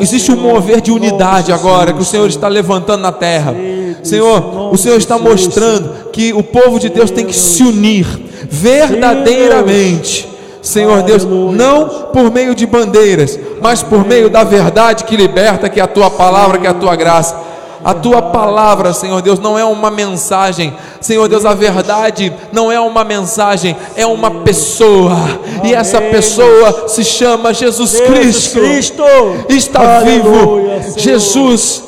existe 0.00 0.30
um 0.30 0.36
mover 0.36 0.82
de 0.82 0.90
unidade 0.90 1.46
de 1.46 1.52
agora 1.52 1.94
que 1.94 2.02
o 2.02 2.04
Senhor 2.04 2.28
está 2.28 2.48
levantando 2.48 3.00
na 3.00 3.12
terra. 3.12 3.54
Senhor, 4.02 4.70
o 4.70 4.76
Senhor 4.76 4.98
está 4.98 5.16
mostrando 5.16 6.10
que 6.12 6.34
o 6.34 6.42
povo 6.42 6.78
de 6.78 6.90
Deus 6.90 7.10
tem 7.10 7.24
que 7.24 7.34
se 7.34 7.62
unir 7.62 8.06
verdadeiramente. 8.50 10.31
Senhor 10.62 11.02
Deus, 11.02 11.24
não 11.24 11.88
por 12.12 12.30
meio 12.30 12.54
de 12.54 12.64
bandeiras, 12.64 13.38
mas 13.60 13.82
por 13.82 14.06
meio 14.06 14.30
da 14.30 14.44
verdade 14.44 15.02
que 15.02 15.16
liberta, 15.16 15.68
que 15.68 15.80
é 15.80 15.82
a 15.82 15.88
tua 15.88 16.08
palavra, 16.08 16.56
que 16.56 16.66
é 16.66 16.70
a 16.70 16.74
tua 16.74 16.94
graça. 16.94 17.36
A 17.84 17.92
tua 17.92 18.22
palavra, 18.22 18.92
Senhor 18.92 19.20
Deus, 19.20 19.40
não 19.40 19.58
é 19.58 19.64
uma 19.64 19.90
mensagem. 19.90 20.72
Senhor 21.00 21.28
Deus, 21.28 21.44
a 21.44 21.52
verdade 21.52 22.32
não 22.52 22.70
é 22.70 22.78
uma 22.78 23.02
mensagem, 23.02 23.76
é 23.96 24.06
uma 24.06 24.30
pessoa. 24.30 25.16
E 25.64 25.74
essa 25.74 26.00
pessoa 26.00 26.86
se 26.86 27.02
chama 27.02 27.52
Jesus 27.52 28.00
Cristo. 28.00 28.60
Está 29.48 29.98
vivo. 29.98 30.60
Jesus 30.96 31.82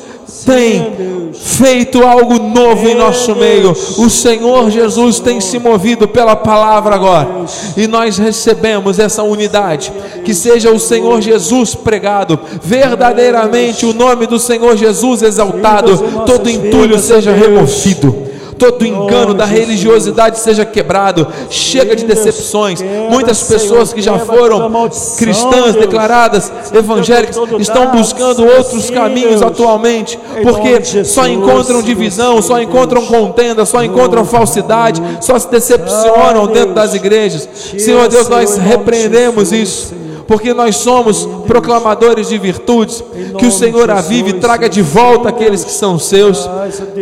tem 0.45 1.33
feito 1.33 2.05
algo 2.05 2.39
novo 2.39 2.89
em 2.89 2.95
nosso 2.95 3.35
meio. 3.35 3.73
O 3.99 4.09
Senhor 4.11 4.71
Jesus 4.71 5.21
tem 5.21 5.41
se 5.41 5.59
movido 5.59 6.07
pela 6.09 6.37
palavra 6.37 6.95
agora. 6.95 7.45
E 7.77 7.87
nós 7.87 8.19
recebemos 8.19 8.99
essa 8.99 9.23
unidade. 9.23 9.93
Que 10.25 10.35
seja 10.35 10.71
o 10.71 10.79
Senhor 10.79 11.21
Jesus 11.21 11.75
pregado, 11.75 12.39
verdadeiramente 12.63 13.87
o 13.87 13.93
nome 13.93 14.27
do 14.27 14.39
Senhor 14.39 14.77
Jesus 14.77 15.23
exaltado. 15.23 15.97
Todo 16.27 16.49
entulho 16.49 16.99
seja 16.99 17.33
removido. 17.33 18.34
Todo 18.65 18.87
engano 18.87 19.35
da 19.35 19.45
religiosidade 19.45 20.39
seja 20.39 20.65
quebrado. 20.65 21.27
Chega 21.51 21.95
de 21.95 22.05
decepções. 22.05 22.81
Muitas 23.11 23.43
pessoas 23.43 23.93
que 23.93 24.01
já 24.01 24.19
foram 24.19 24.71
cristãs 25.19 25.75
declaradas, 25.75 26.51
evangélicas, 26.73 27.37
estão 27.59 27.91
buscando 27.91 28.45
outros 28.47 28.89
caminhos 28.91 29.43
atualmente, 29.43 30.19
porque 30.43 31.05
só 31.05 31.27
encontram 31.29 31.83
divisão, 31.83 32.41
só 32.41 32.61
encontram 32.61 33.05
contenda, 33.05 33.67
só 33.67 33.83
encontram 33.83 34.25
falsidade, 34.25 35.03
só 35.21 35.39
se 35.39 35.49
decepcionam 35.51 36.45
Ah, 36.45 36.53
dentro 36.53 36.75
das 36.75 36.95
igrejas. 36.95 37.49
Senhor 37.79 38.09
Deus, 38.09 38.29
nós 38.29 38.57
repreendemos 38.57 39.53
isso. 39.53 40.04
Porque 40.27 40.55
nós 40.55 40.77
somos 40.77 41.29
proclamadores 41.47 42.29
de 42.29 42.39
virtudes, 42.39 43.03
que 43.39 43.47
o 43.47 43.51
Senhor 43.51 43.91
avive 43.91 44.31
e 44.31 44.33
traga 44.35 44.69
de 44.69 44.81
volta 44.81 45.29
aqueles 45.29 45.65
que 45.65 45.71
são 45.71 45.99
seus. 45.99 46.49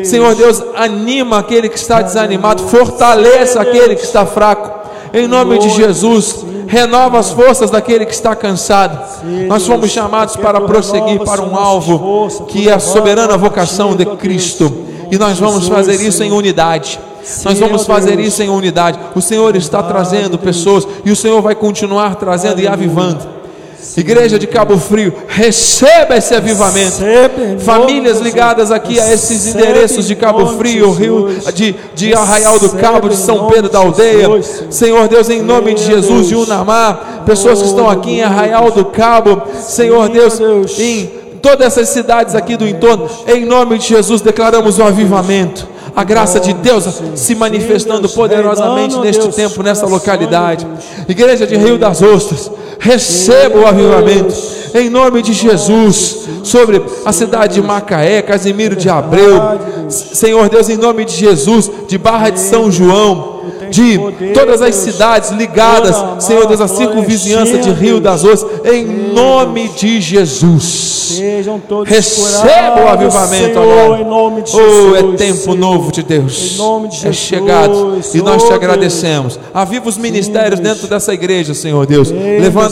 Senhor 0.04 0.34
Deus, 0.34 0.62
anima 0.74 1.38
aquele 1.38 1.68
que 1.68 1.78
está 1.78 2.02
desanimado, 2.02 2.62
fortaleça 2.64 3.60
aquele 3.60 3.94
que 3.94 4.04
está 4.04 4.26
fraco. 4.26 4.82
Em 5.14 5.28
nome 5.28 5.58
de 5.58 5.68
Jesus, 5.68 6.44
renova 6.66 7.18
as 7.18 7.30
forças 7.30 7.70
daquele 7.70 8.06
que 8.06 8.14
está 8.14 8.34
cansado. 8.34 8.98
Nós 9.46 9.66
fomos 9.66 9.90
chamados 9.90 10.36
para 10.36 10.60
prosseguir 10.60 11.20
para 11.20 11.42
um 11.42 11.54
alvo 11.54 12.28
que 12.48 12.68
é 12.68 12.72
a 12.72 12.78
soberana 12.78 13.36
vocação 13.36 13.94
de 13.94 14.06
Cristo. 14.16 14.72
E 15.10 15.18
nós 15.18 15.38
vamos 15.38 15.68
fazer 15.68 16.00
isso 16.00 16.22
em 16.22 16.32
unidade. 16.32 16.98
Nós 17.44 17.58
vamos 17.58 17.86
fazer 17.86 18.18
isso 18.18 18.42
em 18.42 18.48
unidade. 18.48 18.98
O 19.14 19.20
Senhor 19.20 19.54
está 19.56 19.82
trazendo 19.82 20.38
pessoas 20.38 20.86
e 21.04 21.10
o 21.10 21.16
Senhor 21.16 21.40
vai 21.40 21.54
continuar 21.54 22.16
trazendo 22.16 22.60
e 22.60 22.66
avivando. 22.66 23.42
Igreja 23.96 24.38
de 24.38 24.46
Cabo 24.46 24.78
Frio, 24.78 25.12
receba 25.26 26.16
esse 26.16 26.34
avivamento. 26.34 26.98
Famílias 27.60 28.20
ligadas 28.20 28.70
aqui 28.70 28.98
a 28.98 29.12
esses 29.12 29.46
endereços 29.46 30.06
de 30.06 30.14
Cabo 30.14 30.46
Frio, 30.56 30.92
Rio, 30.92 31.28
de, 31.52 31.74
de 31.94 32.14
Arraial 32.14 32.58
do 32.58 32.70
Cabo, 32.70 33.08
de 33.08 33.16
São 33.16 33.48
Pedro 33.48 33.68
da 33.68 33.80
de 33.80 33.86
Aldeia. 33.86 34.42
Senhor. 34.70 35.08
Deus, 35.08 35.28
em 35.28 35.42
nome 35.42 35.74
de 35.74 35.84
Jesus, 35.84 36.28
de. 36.28 36.36
Unamar, 36.36 37.22
pessoas 37.26 37.60
que 37.60 37.68
estão 37.68 37.88
aqui 37.88 38.12
em 38.12 38.22
Arraial 38.22 38.70
do 38.70 38.84
Cabo, 38.86 39.42
Senhor 39.60 40.08
Deus. 40.08 40.40
em 40.78 41.10
todas 41.42 41.66
essas 41.66 41.88
cidades 41.88 42.34
aqui 42.34 42.56
do 42.56 42.66
entorno, 42.66 43.10
em 43.26 43.44
nome 43.44 43.78
de 43.78 43.88
Jesus, 43.88 44.20
declaramos 44.20 44.78
o 44.78 44.84
avivamento. 44.84 45.71
A 45.94 46.04
graça 46.04 46.40
de 46.40 46.52
Deus 46.52 47.02
se 47.14 47.34
manifestando 47.34 48.08
poderosamente 48.08 48.98
neste 48.98 49.28
tempo, 49.28 49.62
nessa 49.62 49.86
localidade. 49.86 50.66
Igreja 51.08 51.46
de 51.46 51.56
Rio 51.56 51.78
das 51.78 52.02
Ostras, 52.02 52.50
receba 52.82 53.60
o 53.60 53.66
avivamento 53.66 54.34
em 54.74 54.90
nome 54.90 55.22
de 55.22 55.32
Jesus 55.32 56.28
sobre 56.42 56.82
a 57.04 57.12
cidade 57.12 57.54
de 57.54 57.62
Macaé, 57.62 58.20
Casimiro 58.22 58.74
de 58.74 58.88
Abreu, 58.88 59.38
Senhor 59.88 60.48
Deus, 60.48 60.68
em 60.68 60.76
nome 60.76 61.04
de 61.04 61.14
Jesus, 61.14 61.70
de 61.86 61.96
Barra 61.96 62.30
de 62.30 62.40
São 62.40 62.70
João, 62.72 63.40
de 63.70 63.98
todas 64.34 64.60
as 64.60 64.74
cidades 64.74 65.30
ligadas, 65.30 65.96
Senhor 66.24 66.46
Deus, 66.46 66.60
a 66.60 66.68
circunvizinhança 66.68 67.58
de 67.58 67.70
Rio 67.70 68.00
das 68.00 68.24
Ostras, 68.24 68.50
em 68.64 68.84
nome 68.84 69.68
de 69.68 70.00
Jesus. 70.00 70.92
Receba 71.84 72.84
o 72.84 72.88
avivamento 72.88 73.58
agora. 73.58 74.06
Oh, 74.54 74.96
é 74.96 75.16
tempo 75.16 75.54
novo 75.54 75.92
de 75.92 76.02
Deus. 76.02 76.58
É 77.04 77.12
chegado 77.12 78.00
e 78.14 78.18
nós 78.22 78.44
te 78.44 78.52
agradecemos. 78.52 79.38
Aviva 79.52 79.88
os 79.88 79.96
ministérios 79.98 80.60
dentro 80.60 80.86
dessa 80.86 81.12
igreja, 81.12 81.52
Senhor 81.54 81.86
Deus. 81.86 82.10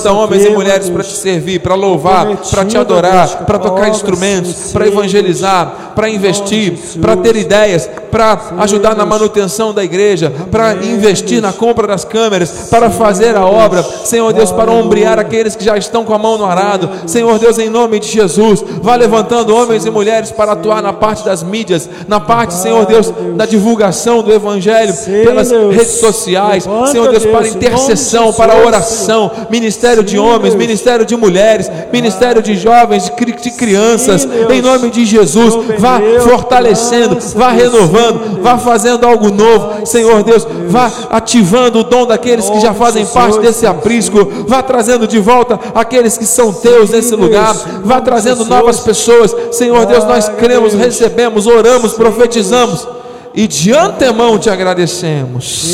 Levanta 0.01 0.13
homens 0.13 0.45
e 0.45 0.51
mulheres 0.51 0.89
para 0.89 1.03
te 1.03 1.13
servir, 1.13 1.61
para 1.61 1.75
louvar, 1.75 2.27
para 2.51 2.65
te 2.65 2.77
adorar, 2.79 3.45
para 3.45 3.59
tocar 3.59 3.89
instrumentos, 3.89 4.73
para 4.73 4.87
evangelizar, 4.87 5.93
para 5.95 6.09
investir, 6.09 6.79
para 7.01 7.17
ter 7.17 7.37
ideias, 7.37 7.89
para 8.11 8.39
ajudar 8.59 8.97
na 8.97 9.05
manutenção 9.05 9.73
da 9.73 9.85
igreja, 9.85 10.33
para 10.51 10.75
investir 10.75 11.41
na 11.41 11.53
compra 11.53 11.87
das 11.87 12.05
câmeras, 12.05 12.69
para 12.71 12.91
fazer 12.91 13.37
a 13.37 13.45
obra, 13.45 13.83
Senhor 13.83 14.33
Deus, 14.33 14.51
para 14.51 14.71
ombrear 14.71 15.19
aqueles 15.19 15.55
que 15.55 15.65
já 15.65 15.77
estão 15.77 16.05
com 16.05 16.15
a 16.15 16.19
mão 16.19 16.39
no 16.39 16.45
arado, 16.45 16.89
Senhor 17.07 17.39
Deus, 17.39 17.59
em 17.59 17.69
nome 17.69 18.01
de 18.01 18.09
Jesus, 18.09 18.65
vá 18.83 18.97
levantando 18.97 19.55
homens 19.55 19.85
e 19.85 19.91
mulheres 19.91 20.33
para 20.33 20.53
atuar 20.53 20.83
na 20.83 20.93
parte 20.93 21.25
das 21.25 21.43
mídias, 21.43 21.89
na 22.09 22.19
parte, 22.19 22.55
Senhor 22.55 22.87
Deus, 22.87 23.13
da 23.37 23.47
divulgação 23.47 24.23
do 24.23 24.33
Evangelho 24.33 24.95
pelas 25.25 25.51
redes 25.51 26.01
sociais, 26.01 26.67
Senhor 26.91 27.09
Deus, 27.09 27.27
para 27.27 27.49
intercessão, 27.49 28.33
para 28.33 28.57
oração, 28.57 29.31
ministério 29.51 29.89
de 29.99 30.18
homens, 30.18 30.55
ministério 30.55 31.05
de 31.05 31.16
mulheres, 31.16 31.70
ministério 31.93 32.41
de 32.41 32.57
jovens, 32.57 33.11
de 33.43 33.51
crianças, 33.51 34.26
em 34.49 34.62
nome 34.62 34.91
de 34.91 35.05
Jesus, 35.05 35.55
vá 35.78 36.01
fortalecendo, 36.22 37.18
vá 37.34 37.51
renovando, 37.51 38.41
vá 38.41 38.57
fazendo 38.57 39.07
algo 39.07 39.30
novo, 39.30 39.84
Senhor 39.84 40.22
Deus, 40.22 40.47
vá 40.68 40.91
ativando 41.11 41.80
o 41.80 41.84
dom 41.84 42.07
daqueles 42.07 42.49
que 42.49 42.61
já 42.61 42.72
fazem 42.72 43.05
parte 43.07 43.41
desse 43.41 43.66
aprisco, 43.66 44.18
vá 44.47 44.62
trazendo 44.62 45.07
de 45.07 45.18
volta 45.18 45.59
aqueles 45.74 46.16
que 46.16 46.26
são 46.26 46.53
teus 46.53 46.91
nesse 46.91 47.14
lugar, 47.16 47.55
vá 47.82 48.01
trazendo 48.01 48.45
novas 48.45 48.80
pessoas, 48.80 49.34
Senhor 49.51 49.84
Deus, 49.86 50.05
nós 50.05 50.28
cremos, 50.28 50.74
recebemos, 50.74 51.47
oramos, 51.47 51.95
profetizamos 51.95 52.86
e 53.35 53.47
de 53.47 53.72
antemão 53.72 54.39
te 54.39 54.51
agradecemos. 54.51 55.72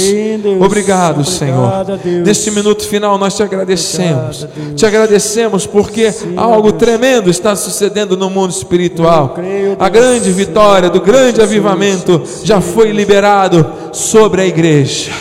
Obrigado, 0.61 1.25
Senhor. 1.25 1.71
Neste 2.25 2.51
minuto 2.51 2.87
final 2.87 3.17
nós 3.19 3.35
te 3.35 3.43
agradecemos. 3.43 4.47
Te 4.77 4.85
agradecemos 4.85 5.67
porque 5.67 6.13
algo 6.37 6.73
tremendo 6.73 7.31
está 7.31 7.57
sucedendo 7.57 8.17
no 8.17 8.29
mundo 8.29 8.51
espiritual. 8.51 9.37
A 9.79 9.89
grande 9.89 10.31
vitória 10.33 10.91
do 10.91 11.01
grande 11.01 11.41
avivamento 11.41 12.23
já 12.45 12.61
foi 12.61 12.91
liberado 12.93 13.67
sobre 13.93 14.43
a 14.43 14.47
igreja, 14.47 15.13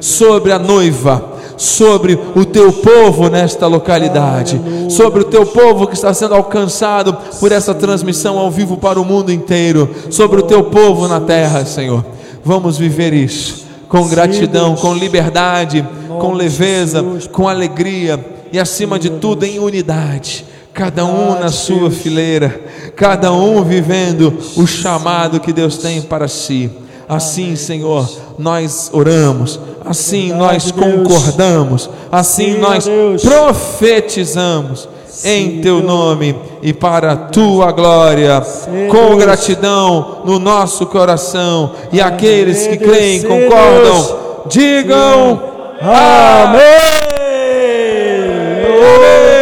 sobre 0.00 0.52
a 0.52 0.58
noiva 0.58 1.39
sobre 1.60 2.18
o 2.34 2.42
teu 2.42 2.72
povo 2.72 3.28
nesta 3.28 3.66
localidade, 3.66 4.58
sobre 4.88 5.20
o 5.20 5.24
teu 5.24 5.44
povo 5.44 5.86
que 5.86 5.92
está 5.92 6.14
sendo 6.14 6.34
alcançado 6.34 7.14
por 7.38 7.52
essa 7.52 7.74
transmissão 7.74 8.38
ao 8.38 8.50
vivo 8.50 8.78
para 8.78 8.98
o 8.98 9.04
mundo 9.04 9.30
inteiro, 9.30 9.94
sobre 10.08 10.40
o 10.40 10.42
teu 10.42 10.64
povo 10.64 11.06
na 11.06 11.20
terra, 11.20 11.66
Senhor. 11.66 12.02
Vamos 12.42 12.78
viver 12.78 13.12
isso 13.12 13.66
com 13.90 14.08
gratidão, 14.08 14.74
com 14.74 14.94
liberdade, 14.94 15.86
com 16.18 16.32
leveza, 16.32 17.04
com 17.30 17.46
alegria 17.46 18.24
e 18.50 18.58
acima 18.58 18.98
de 18.98 19.10
tudo 19.10 19.44
em 19.44 19.58
unidade 19.58 20.46
cada 20.72 21.04
um 21.04 21.38
na 21.38 21.50
sua 21.50 21.90
fileira, 21.90 22.60
cada 22.96 23.32
um 23.32 23.62
vivendo 23.62 24.32
o 24.56 24.66
chamado 24.66 25.40
que 25.40 25.52
Deus 25.52 25.76
tem 25.76 26.00
para 26.00 26.28
si. 26.28 26.70
Assim, 27.10 27.56
Senhor, 27.56 28.08
nós 28.38 28.88
oramos, 28.92 29.58
assim 29.84 30.32
nós 30.32 30.70
concordamos, 30.70 31.90
assim 32.12 32.56
nós 32.56 32.88
profetizamos 33.20 34.88
em 35.24 35.60
teu 35.60 35.82
nome 35.82 36.36
e 36.62 36.72
para 36.72 37.10
a 37.10 37.16
tua 37.16 37.72
glória, 37.72 38.40
com 38.88 39.16
gratidão 39.16 40.22
no 40.24 40.38
nosso 40.38 40.86
coração. 40.86 41.72
E 41.90 42.00
aqueles 42.00 42.68
que 42.68 42.76
creem, 42.76 43.22
concordam, 43.22 44.44
digam 44.46 45.42
amém. 45.80 46.70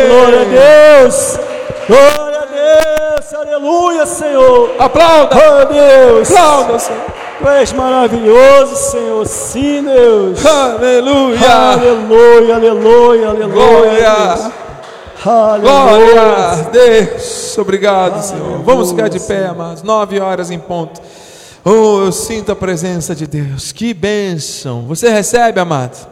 Glória 0.08 0.40
a 0.40 1.02
Deus, 1.04 1.38
glória 1.86 2.38
a 2.38 2.46
Deus, 2.46 3.34
aleluia, 3.34 4.06
Senhor. 4.06 4.70
Aplauda, 4.78 5.36
a 5.36 5.64
Deus, 5.64 6.30
aplauda, 6.30 6.78
Senhor. 6.78 7.17
Tu 7.38 7.48
és 7.48 7.72
maravilhoso, 7.72 8.74
Senhor. 8.74 9.26
Sim, 9.26 9.84
Deus. 9.84 10.44
Aleluia. 10.44 11.48
Aleluia, 11.48 12.54
aleluia, 12.56 13.28
aleluia. 13.28 13.48
Glória. 13.48 14.52
Glória 15.60 16.22
a 16.22 16.54
Deus. 16.70 17.56
Obrigado, 17.56 18.14
Aleluia. 18.14 18.22
Senhor. 18.22 18.62
Vamos 18.64 18.90
ficar 18.90 19.08
de 19.08 19.20
pé, 19.20 19.46
amados. 19.46 19.84
Nove 19.84 20.18
horas 20.18 20.50
em 20.50 20.58
ponto. 20.58 21.00
Oh, 21.64 22.04
eu 22.04 22.12
sinto 22.12 22.50
a 22.50 22.56
presença 22.56 23.14
de 23.14 23.26
Deus. 23.26 23.70
Que 23.70 23.94
bênção. 23.94 24.82
Você 24.88 25.08
recebe, 25.08 25.60
amado? 25.60 26.08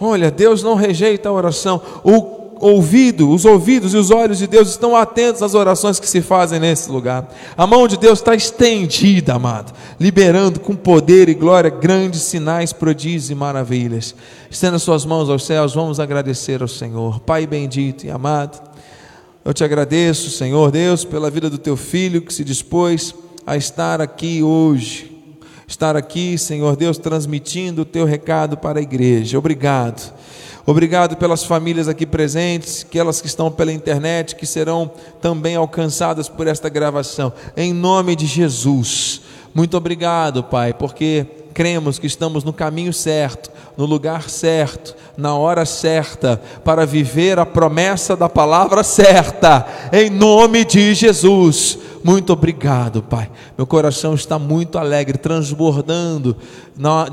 Olha, 0.00 0.30
Deus 0.30 0.62
não 0.62 0.74
rejeita 0.74 1.28
a 1.28 1.32
oração. 1.32 1.80
O 2.04 2.45
ouvido, 2.60 3.30
os 3.30 3.44
ouvidos 3.44 3.94
e 3.94 3.96
os 3.96 4.10
olhos 4.10 4.38
de 4.38 4.46
Deus 4.46 4.68
estão 4.68 4.96
atentos 4.96 5.42
às 5.42 5.54
orações 5.54 6.00
que 6.00 6.08
se 6.08 6.20
fazem 6.20 6.58
nesse 6.58 6.90
lugar. 6.90 7.28
A 7.56 7.66
mão 7.66 7.86
de 7.86 7.96
Deus 7.96 8.18
está 8.18 8.34
estendida, 8.34 9.34
amado, 9.34 9.72
liberando 10.00 10.60
com 10.60 10.74
poder 10.74 11.28
e 11.28 11.34
glória 11.34 11.70
grandes 11.70 12.22
sinais, 12.22 12.72
prodígios 12.72 13.30
e 13.30 13.34
maravilhas. 13.34 14.14
Estenda 14.50 14.78
suas 14.78 15.04
mãos 15.04 15.28
aos 15.28 15.44
céus, 15.44 15.74
vamos 15.74 16.00
agradecer 16.00 16.62
ao 16.62 16.68
Senhor. 16.68 17.20
Pai 17.20 17.46
bendito 17.46 18.04
e 18.04 18.10
amado, 18.10 18.60
eu 19.44 19.54
te 19.54 19.62
agradeço, 19.62 20.30
Senhor 20.30 20.70
Deus, 20.70 21.04
pela 21.04 21.30
vida 21.30 21.48
do 21.48 21.58
teu 21.58 21.76
filho 21.76 22.20
que 22.20 22.34
se 22.34 22.42
dispôs 22.42 23.14
a 23.46 23.56
estar 23.56 24.00
aqui 24.00 24.42
hoje. 24.42 25.12
Estar 25.68 25.96
aqui, 25.96 26.38
Senhor 26.38 26.76
Deus, 26.76 26.96
transmitindo 26.96 27.82
o 27.82 27.84
teu 27.84 28.04
recado 28.04 28.56
para 28.56 28.78
a 28.78 28.82
igreja. 28.82 29.36
Obrigado. 29.38 30.14
Obrigado 30.68 31.16
pelas 31.16 31.44
famílias 31.44 31.86
aqui 31.86 32.04
presentes, 32.04 32.84
aquelas 32.86 33.20
que 33.20 33.28
estão 33.28 33.52
pela 33.52 33.72
internet, 33.72 34.34
que 34.34 34.44
serão 34.44 34.90
também 35.20 35.54
alcançadas 35.54 36.28
por 36.28 36.48
esta 36.48 36.68
gravação. 36.68 37.32
Em 37.56 37.72
nome 37.72 38.16
de 38.16 38.26
Jesus. 38.26 39.20
Muito 39.54 39.76
obrigado, 39.76 40.42
Pai, 40.42 40.74
porque 40.74 41.24
cremos 41.54 42.00
que 42.00 42.08
estamos 42.08 42.42
no 42.42 42.52
caminho 42.52 42.92
certo, 42.92 43.48
no 43.76 43.86
lugar 43.86 44.28
certo, 44.28 44.96
na 45.16 45.36
hora 45.36 45.64
certa, 45.64 46.42
para 46.64 46.84
viver 46.84 47.38
a 47.38 47.46
promessa 47.46 48.16
da 48.16 48.28
palavra 48.28 48.82
certa, 48.82 49.64
em 49.92 50.10
nome 50.10 50.64
de 50.64 50.92
Jesus. 50.94 51.78
Muito 52.06 52.32
obrigado, 52.32 53.02
Pai. 53.02 53.28
Meu 53.58 53.66
coração 53.66 54.14
está 54.14 54.38
muito 54.38 54.78
alegre, 54.78 55.18
transbordando 55.18 56.36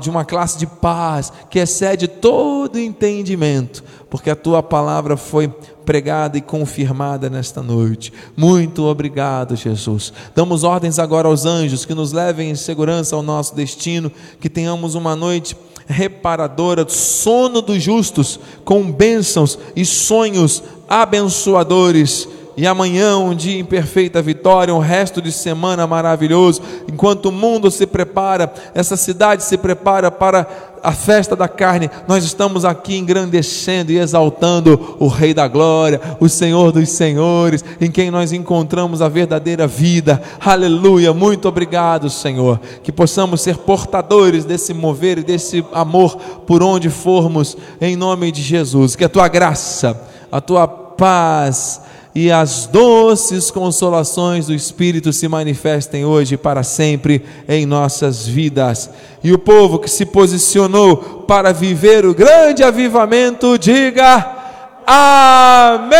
de 0.00 0.08
uma 0.08 0.24
classe 0.24 0.56
de 0.56 0.68
paz 0.68 1.32
que 1.50 1.58
excede 1.58 2.06
todo 2.06 2.78
entendimento, 2.78 3.82
porque 4.08 4.30
a 4.30 4.36
tua 4.36 4.62
palavra 4.62 5.16
foi 5.16 5.48
pregada 5.84 6.38
e 6.38 6.40
confirmada 6.40 7.28
nesta 7.28 7.60
noite. 7.60 8.12
Muito 8.36 8.84
obrigado, 8.84 9.56
Jesus. 9.56 10.12
Damos 10.32 10.62
ordens 10.62 11.00
agora 11.00 11.26
aos 11.26 11.44
anjos 11.44 11.84
que 11.84 11.92
nos 11.92 12.12
levem 12.12 12.50
em 12.50 12.54
segurança 12.54 13.16
ao 13.16 13.22
nosso 13.22 13.52
destino, 13.56 14.12
que 14.38 14.48
tenhamos 14.48 14.94
uma 14.94 15.16
noite 15.16 15.56
reparadora, 15.88 16.88
sono 16.88 17.60
dos 17.60 17.82
justos, 17.82 18.38
com 18.64 18.92
bênçãos 18.92 19.58
e 19.74 19.84
sonhos 19.84 20.62
abençoadores 20.88 22.28
e 22.56 22.66
amanhã 22.66 23.16
um 23.18 23.34
dia 23.34 23.58
em 23.58 23.64
perfeita 23.64 24.22
vitória, 24.22 24.74
um 24.74 24.78
resto 24.78 25.20
de 25.20 25.32
semana 25.32 25.86
maravilhoso, 25.86 26.62
enquanto 26.90 27.26
o 27.26 27.32
mundo 27.32 27.70
se 27.70 27.86
prepara, 27.86 28.52
essa 28.74 28.96
cidade 28.96 29.42
se 29.42 29.56
prepara 29.56 30.10
para 30.10 30.46
a 30.84 30.92
festa 30.92 31.34
da 31.34 31.48
carne, 31.48 31.90
nós 32.06 32.24
estamos 32.24 32.62
aqui 32.62 32.98
engrandecendo 32.98 33.90
e 33.90 33.98
exaltando 33.98 34.96
o 35.00 35.08
Rei 35.08 35.32
da 35.32 35.48
Glória, 35.48 35.98
o 36.20 36.28
Senhor 36.28 36.72
dos 36.72 36.90
Senhores, 36.90 37.64
em 37.80 37.90
quem 37.90 38.10
nós 38.10 38.32
encontramos 38.32 39.00
a 39.00 39.08
verdadeira 39.08 39.66
vida. 39.66 40.22
Aleluia! 40.38 41.14
Muito 41.14 41.48
obrigado, 41.48 42.10
Senhor, 42.10 42.60
que 42.82 42.92
possamos 42.92 43.40
ser 43.40 43.56
portadores 43.56 44.44
desse 44.44 44.74
mover 44.74 45.18
e 45.18 45.24
desse 45.24 45.64
amor 45.72 46.16
por 46.46 46.62
onde 46.62 46.90
formos, 46.90 47.56
em 47.80 47.96
nome 47.96 48.30
de 48.30 48.42
Jesus. 48.42 48.94
Que 48.94 49.04
a 49.04 49.08
tua 49.08 49.26
graça, 49.26 49.98
a 50.30 50.38
tua 50.38 50.68
paz, 50.68 51.80
e 52.14 52.30
as 52.30 52.66
doces 52.66 53.50
consolações 53.50 54.46
do 54.46 54.54
Espírito 54.54 55.12
se 55.12 55.26
manifestem 55.26 56.04
hoje 56.04 56.36
para 56.36 56.62
sempre 56.62 57.24
em 57.48 57.66
nossas 57.66 58.24
vidas. 58.24 58.88
E 59.22 59.32
o 59.32 59.38
povo 59.38 59.80
que 59.80 59.90
se 59.90 60.06
posicionou 60.06 60.96
para 61.26 61.52
viver 61.52 62.06
o 62.06 62.14
grande 62.14 62.62
avivamento, 62.62 63.58
diga 63.58 64.42
Amém! 64.86 65.96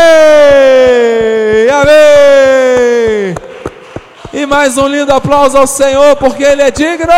Amém! 1.69 3.35
E 4.31 4.45
mais 4.45 4.77
um 4.77 4.87
lindo 4.87 5.11
aplauso 5.11 5.57
ao 5.57 5.67
Senhor, 5.67 6.15
porque 6.15 6.43
Ele 6.43 6.61
é 6.61 6.71
digno! 6.71 7.11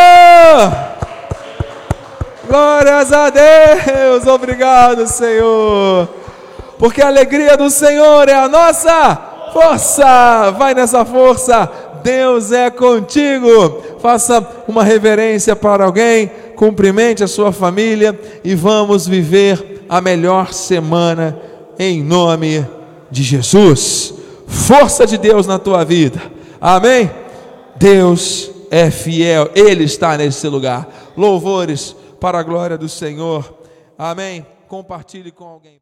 Glórias 2.48 3.12
a 3.12 3.30
Deus! 3.30 4.26
Obrigado, 4.26 5.06
Senhor! 5.06 6.16
Porque 6.78 7.01
a 7.01 7.07
alegria 7.07 7.57
do 7.57 7.69
Senhor 7.69 8.28
é 8.30 8.34
a 8.34 8.47
nossa 8.47 9.15
força. 9.51 10.51
Vai 10.51 10.73
nessa 10.73 11.03
força, 11.03 11.69
Deus 12.03 12.51
é 12.51 12.69
contigo. 12.69 13.82
Faça 13.99 14.45
uma 14.67 14.84
reverência 14.84 15.55
para 15.55 15.86
alguém, 15.86 16.32
cumprimente 16.55 17.23
a 17.23 17.28
sua 17.28 17.51
família 17.51 18.19
e 18.43 18.55
vamos 18.55 19.07
viver 19.07 19.86
a 19.89 19.99
melhor 20.01 20.53
semana 20.53 21.39
em 21.80 22.03
nome 22.03 22.65
de 23.09 23.23
Jesus. 23.23 24.13
Força 24.47 25.05
de 25.05 25.17
Deus 25.17 25.47
na 25.47 25.59
tua 25.59 25.84
vida. 25.84 26.21
Amém? 26.59 27.09
Deus 27.75 28.51
é 28.71 28.89
fiel, 28.89 29.49
Ele 29.55 29.84
está 29.84 30.17
nesse 30.17 30.47
lugar. 30.47 30.88
Louvores 31.15 31.95
para 32.19 32.39
a 32.39 32.43
glória 32.43 32.78
do 32.78 32.89
Senhor. 32.89 33.53
Amém? 33.97 34.45
Compartilhe 34.67 35.32
com 35.32 35.45
alguém. 35.45 35.75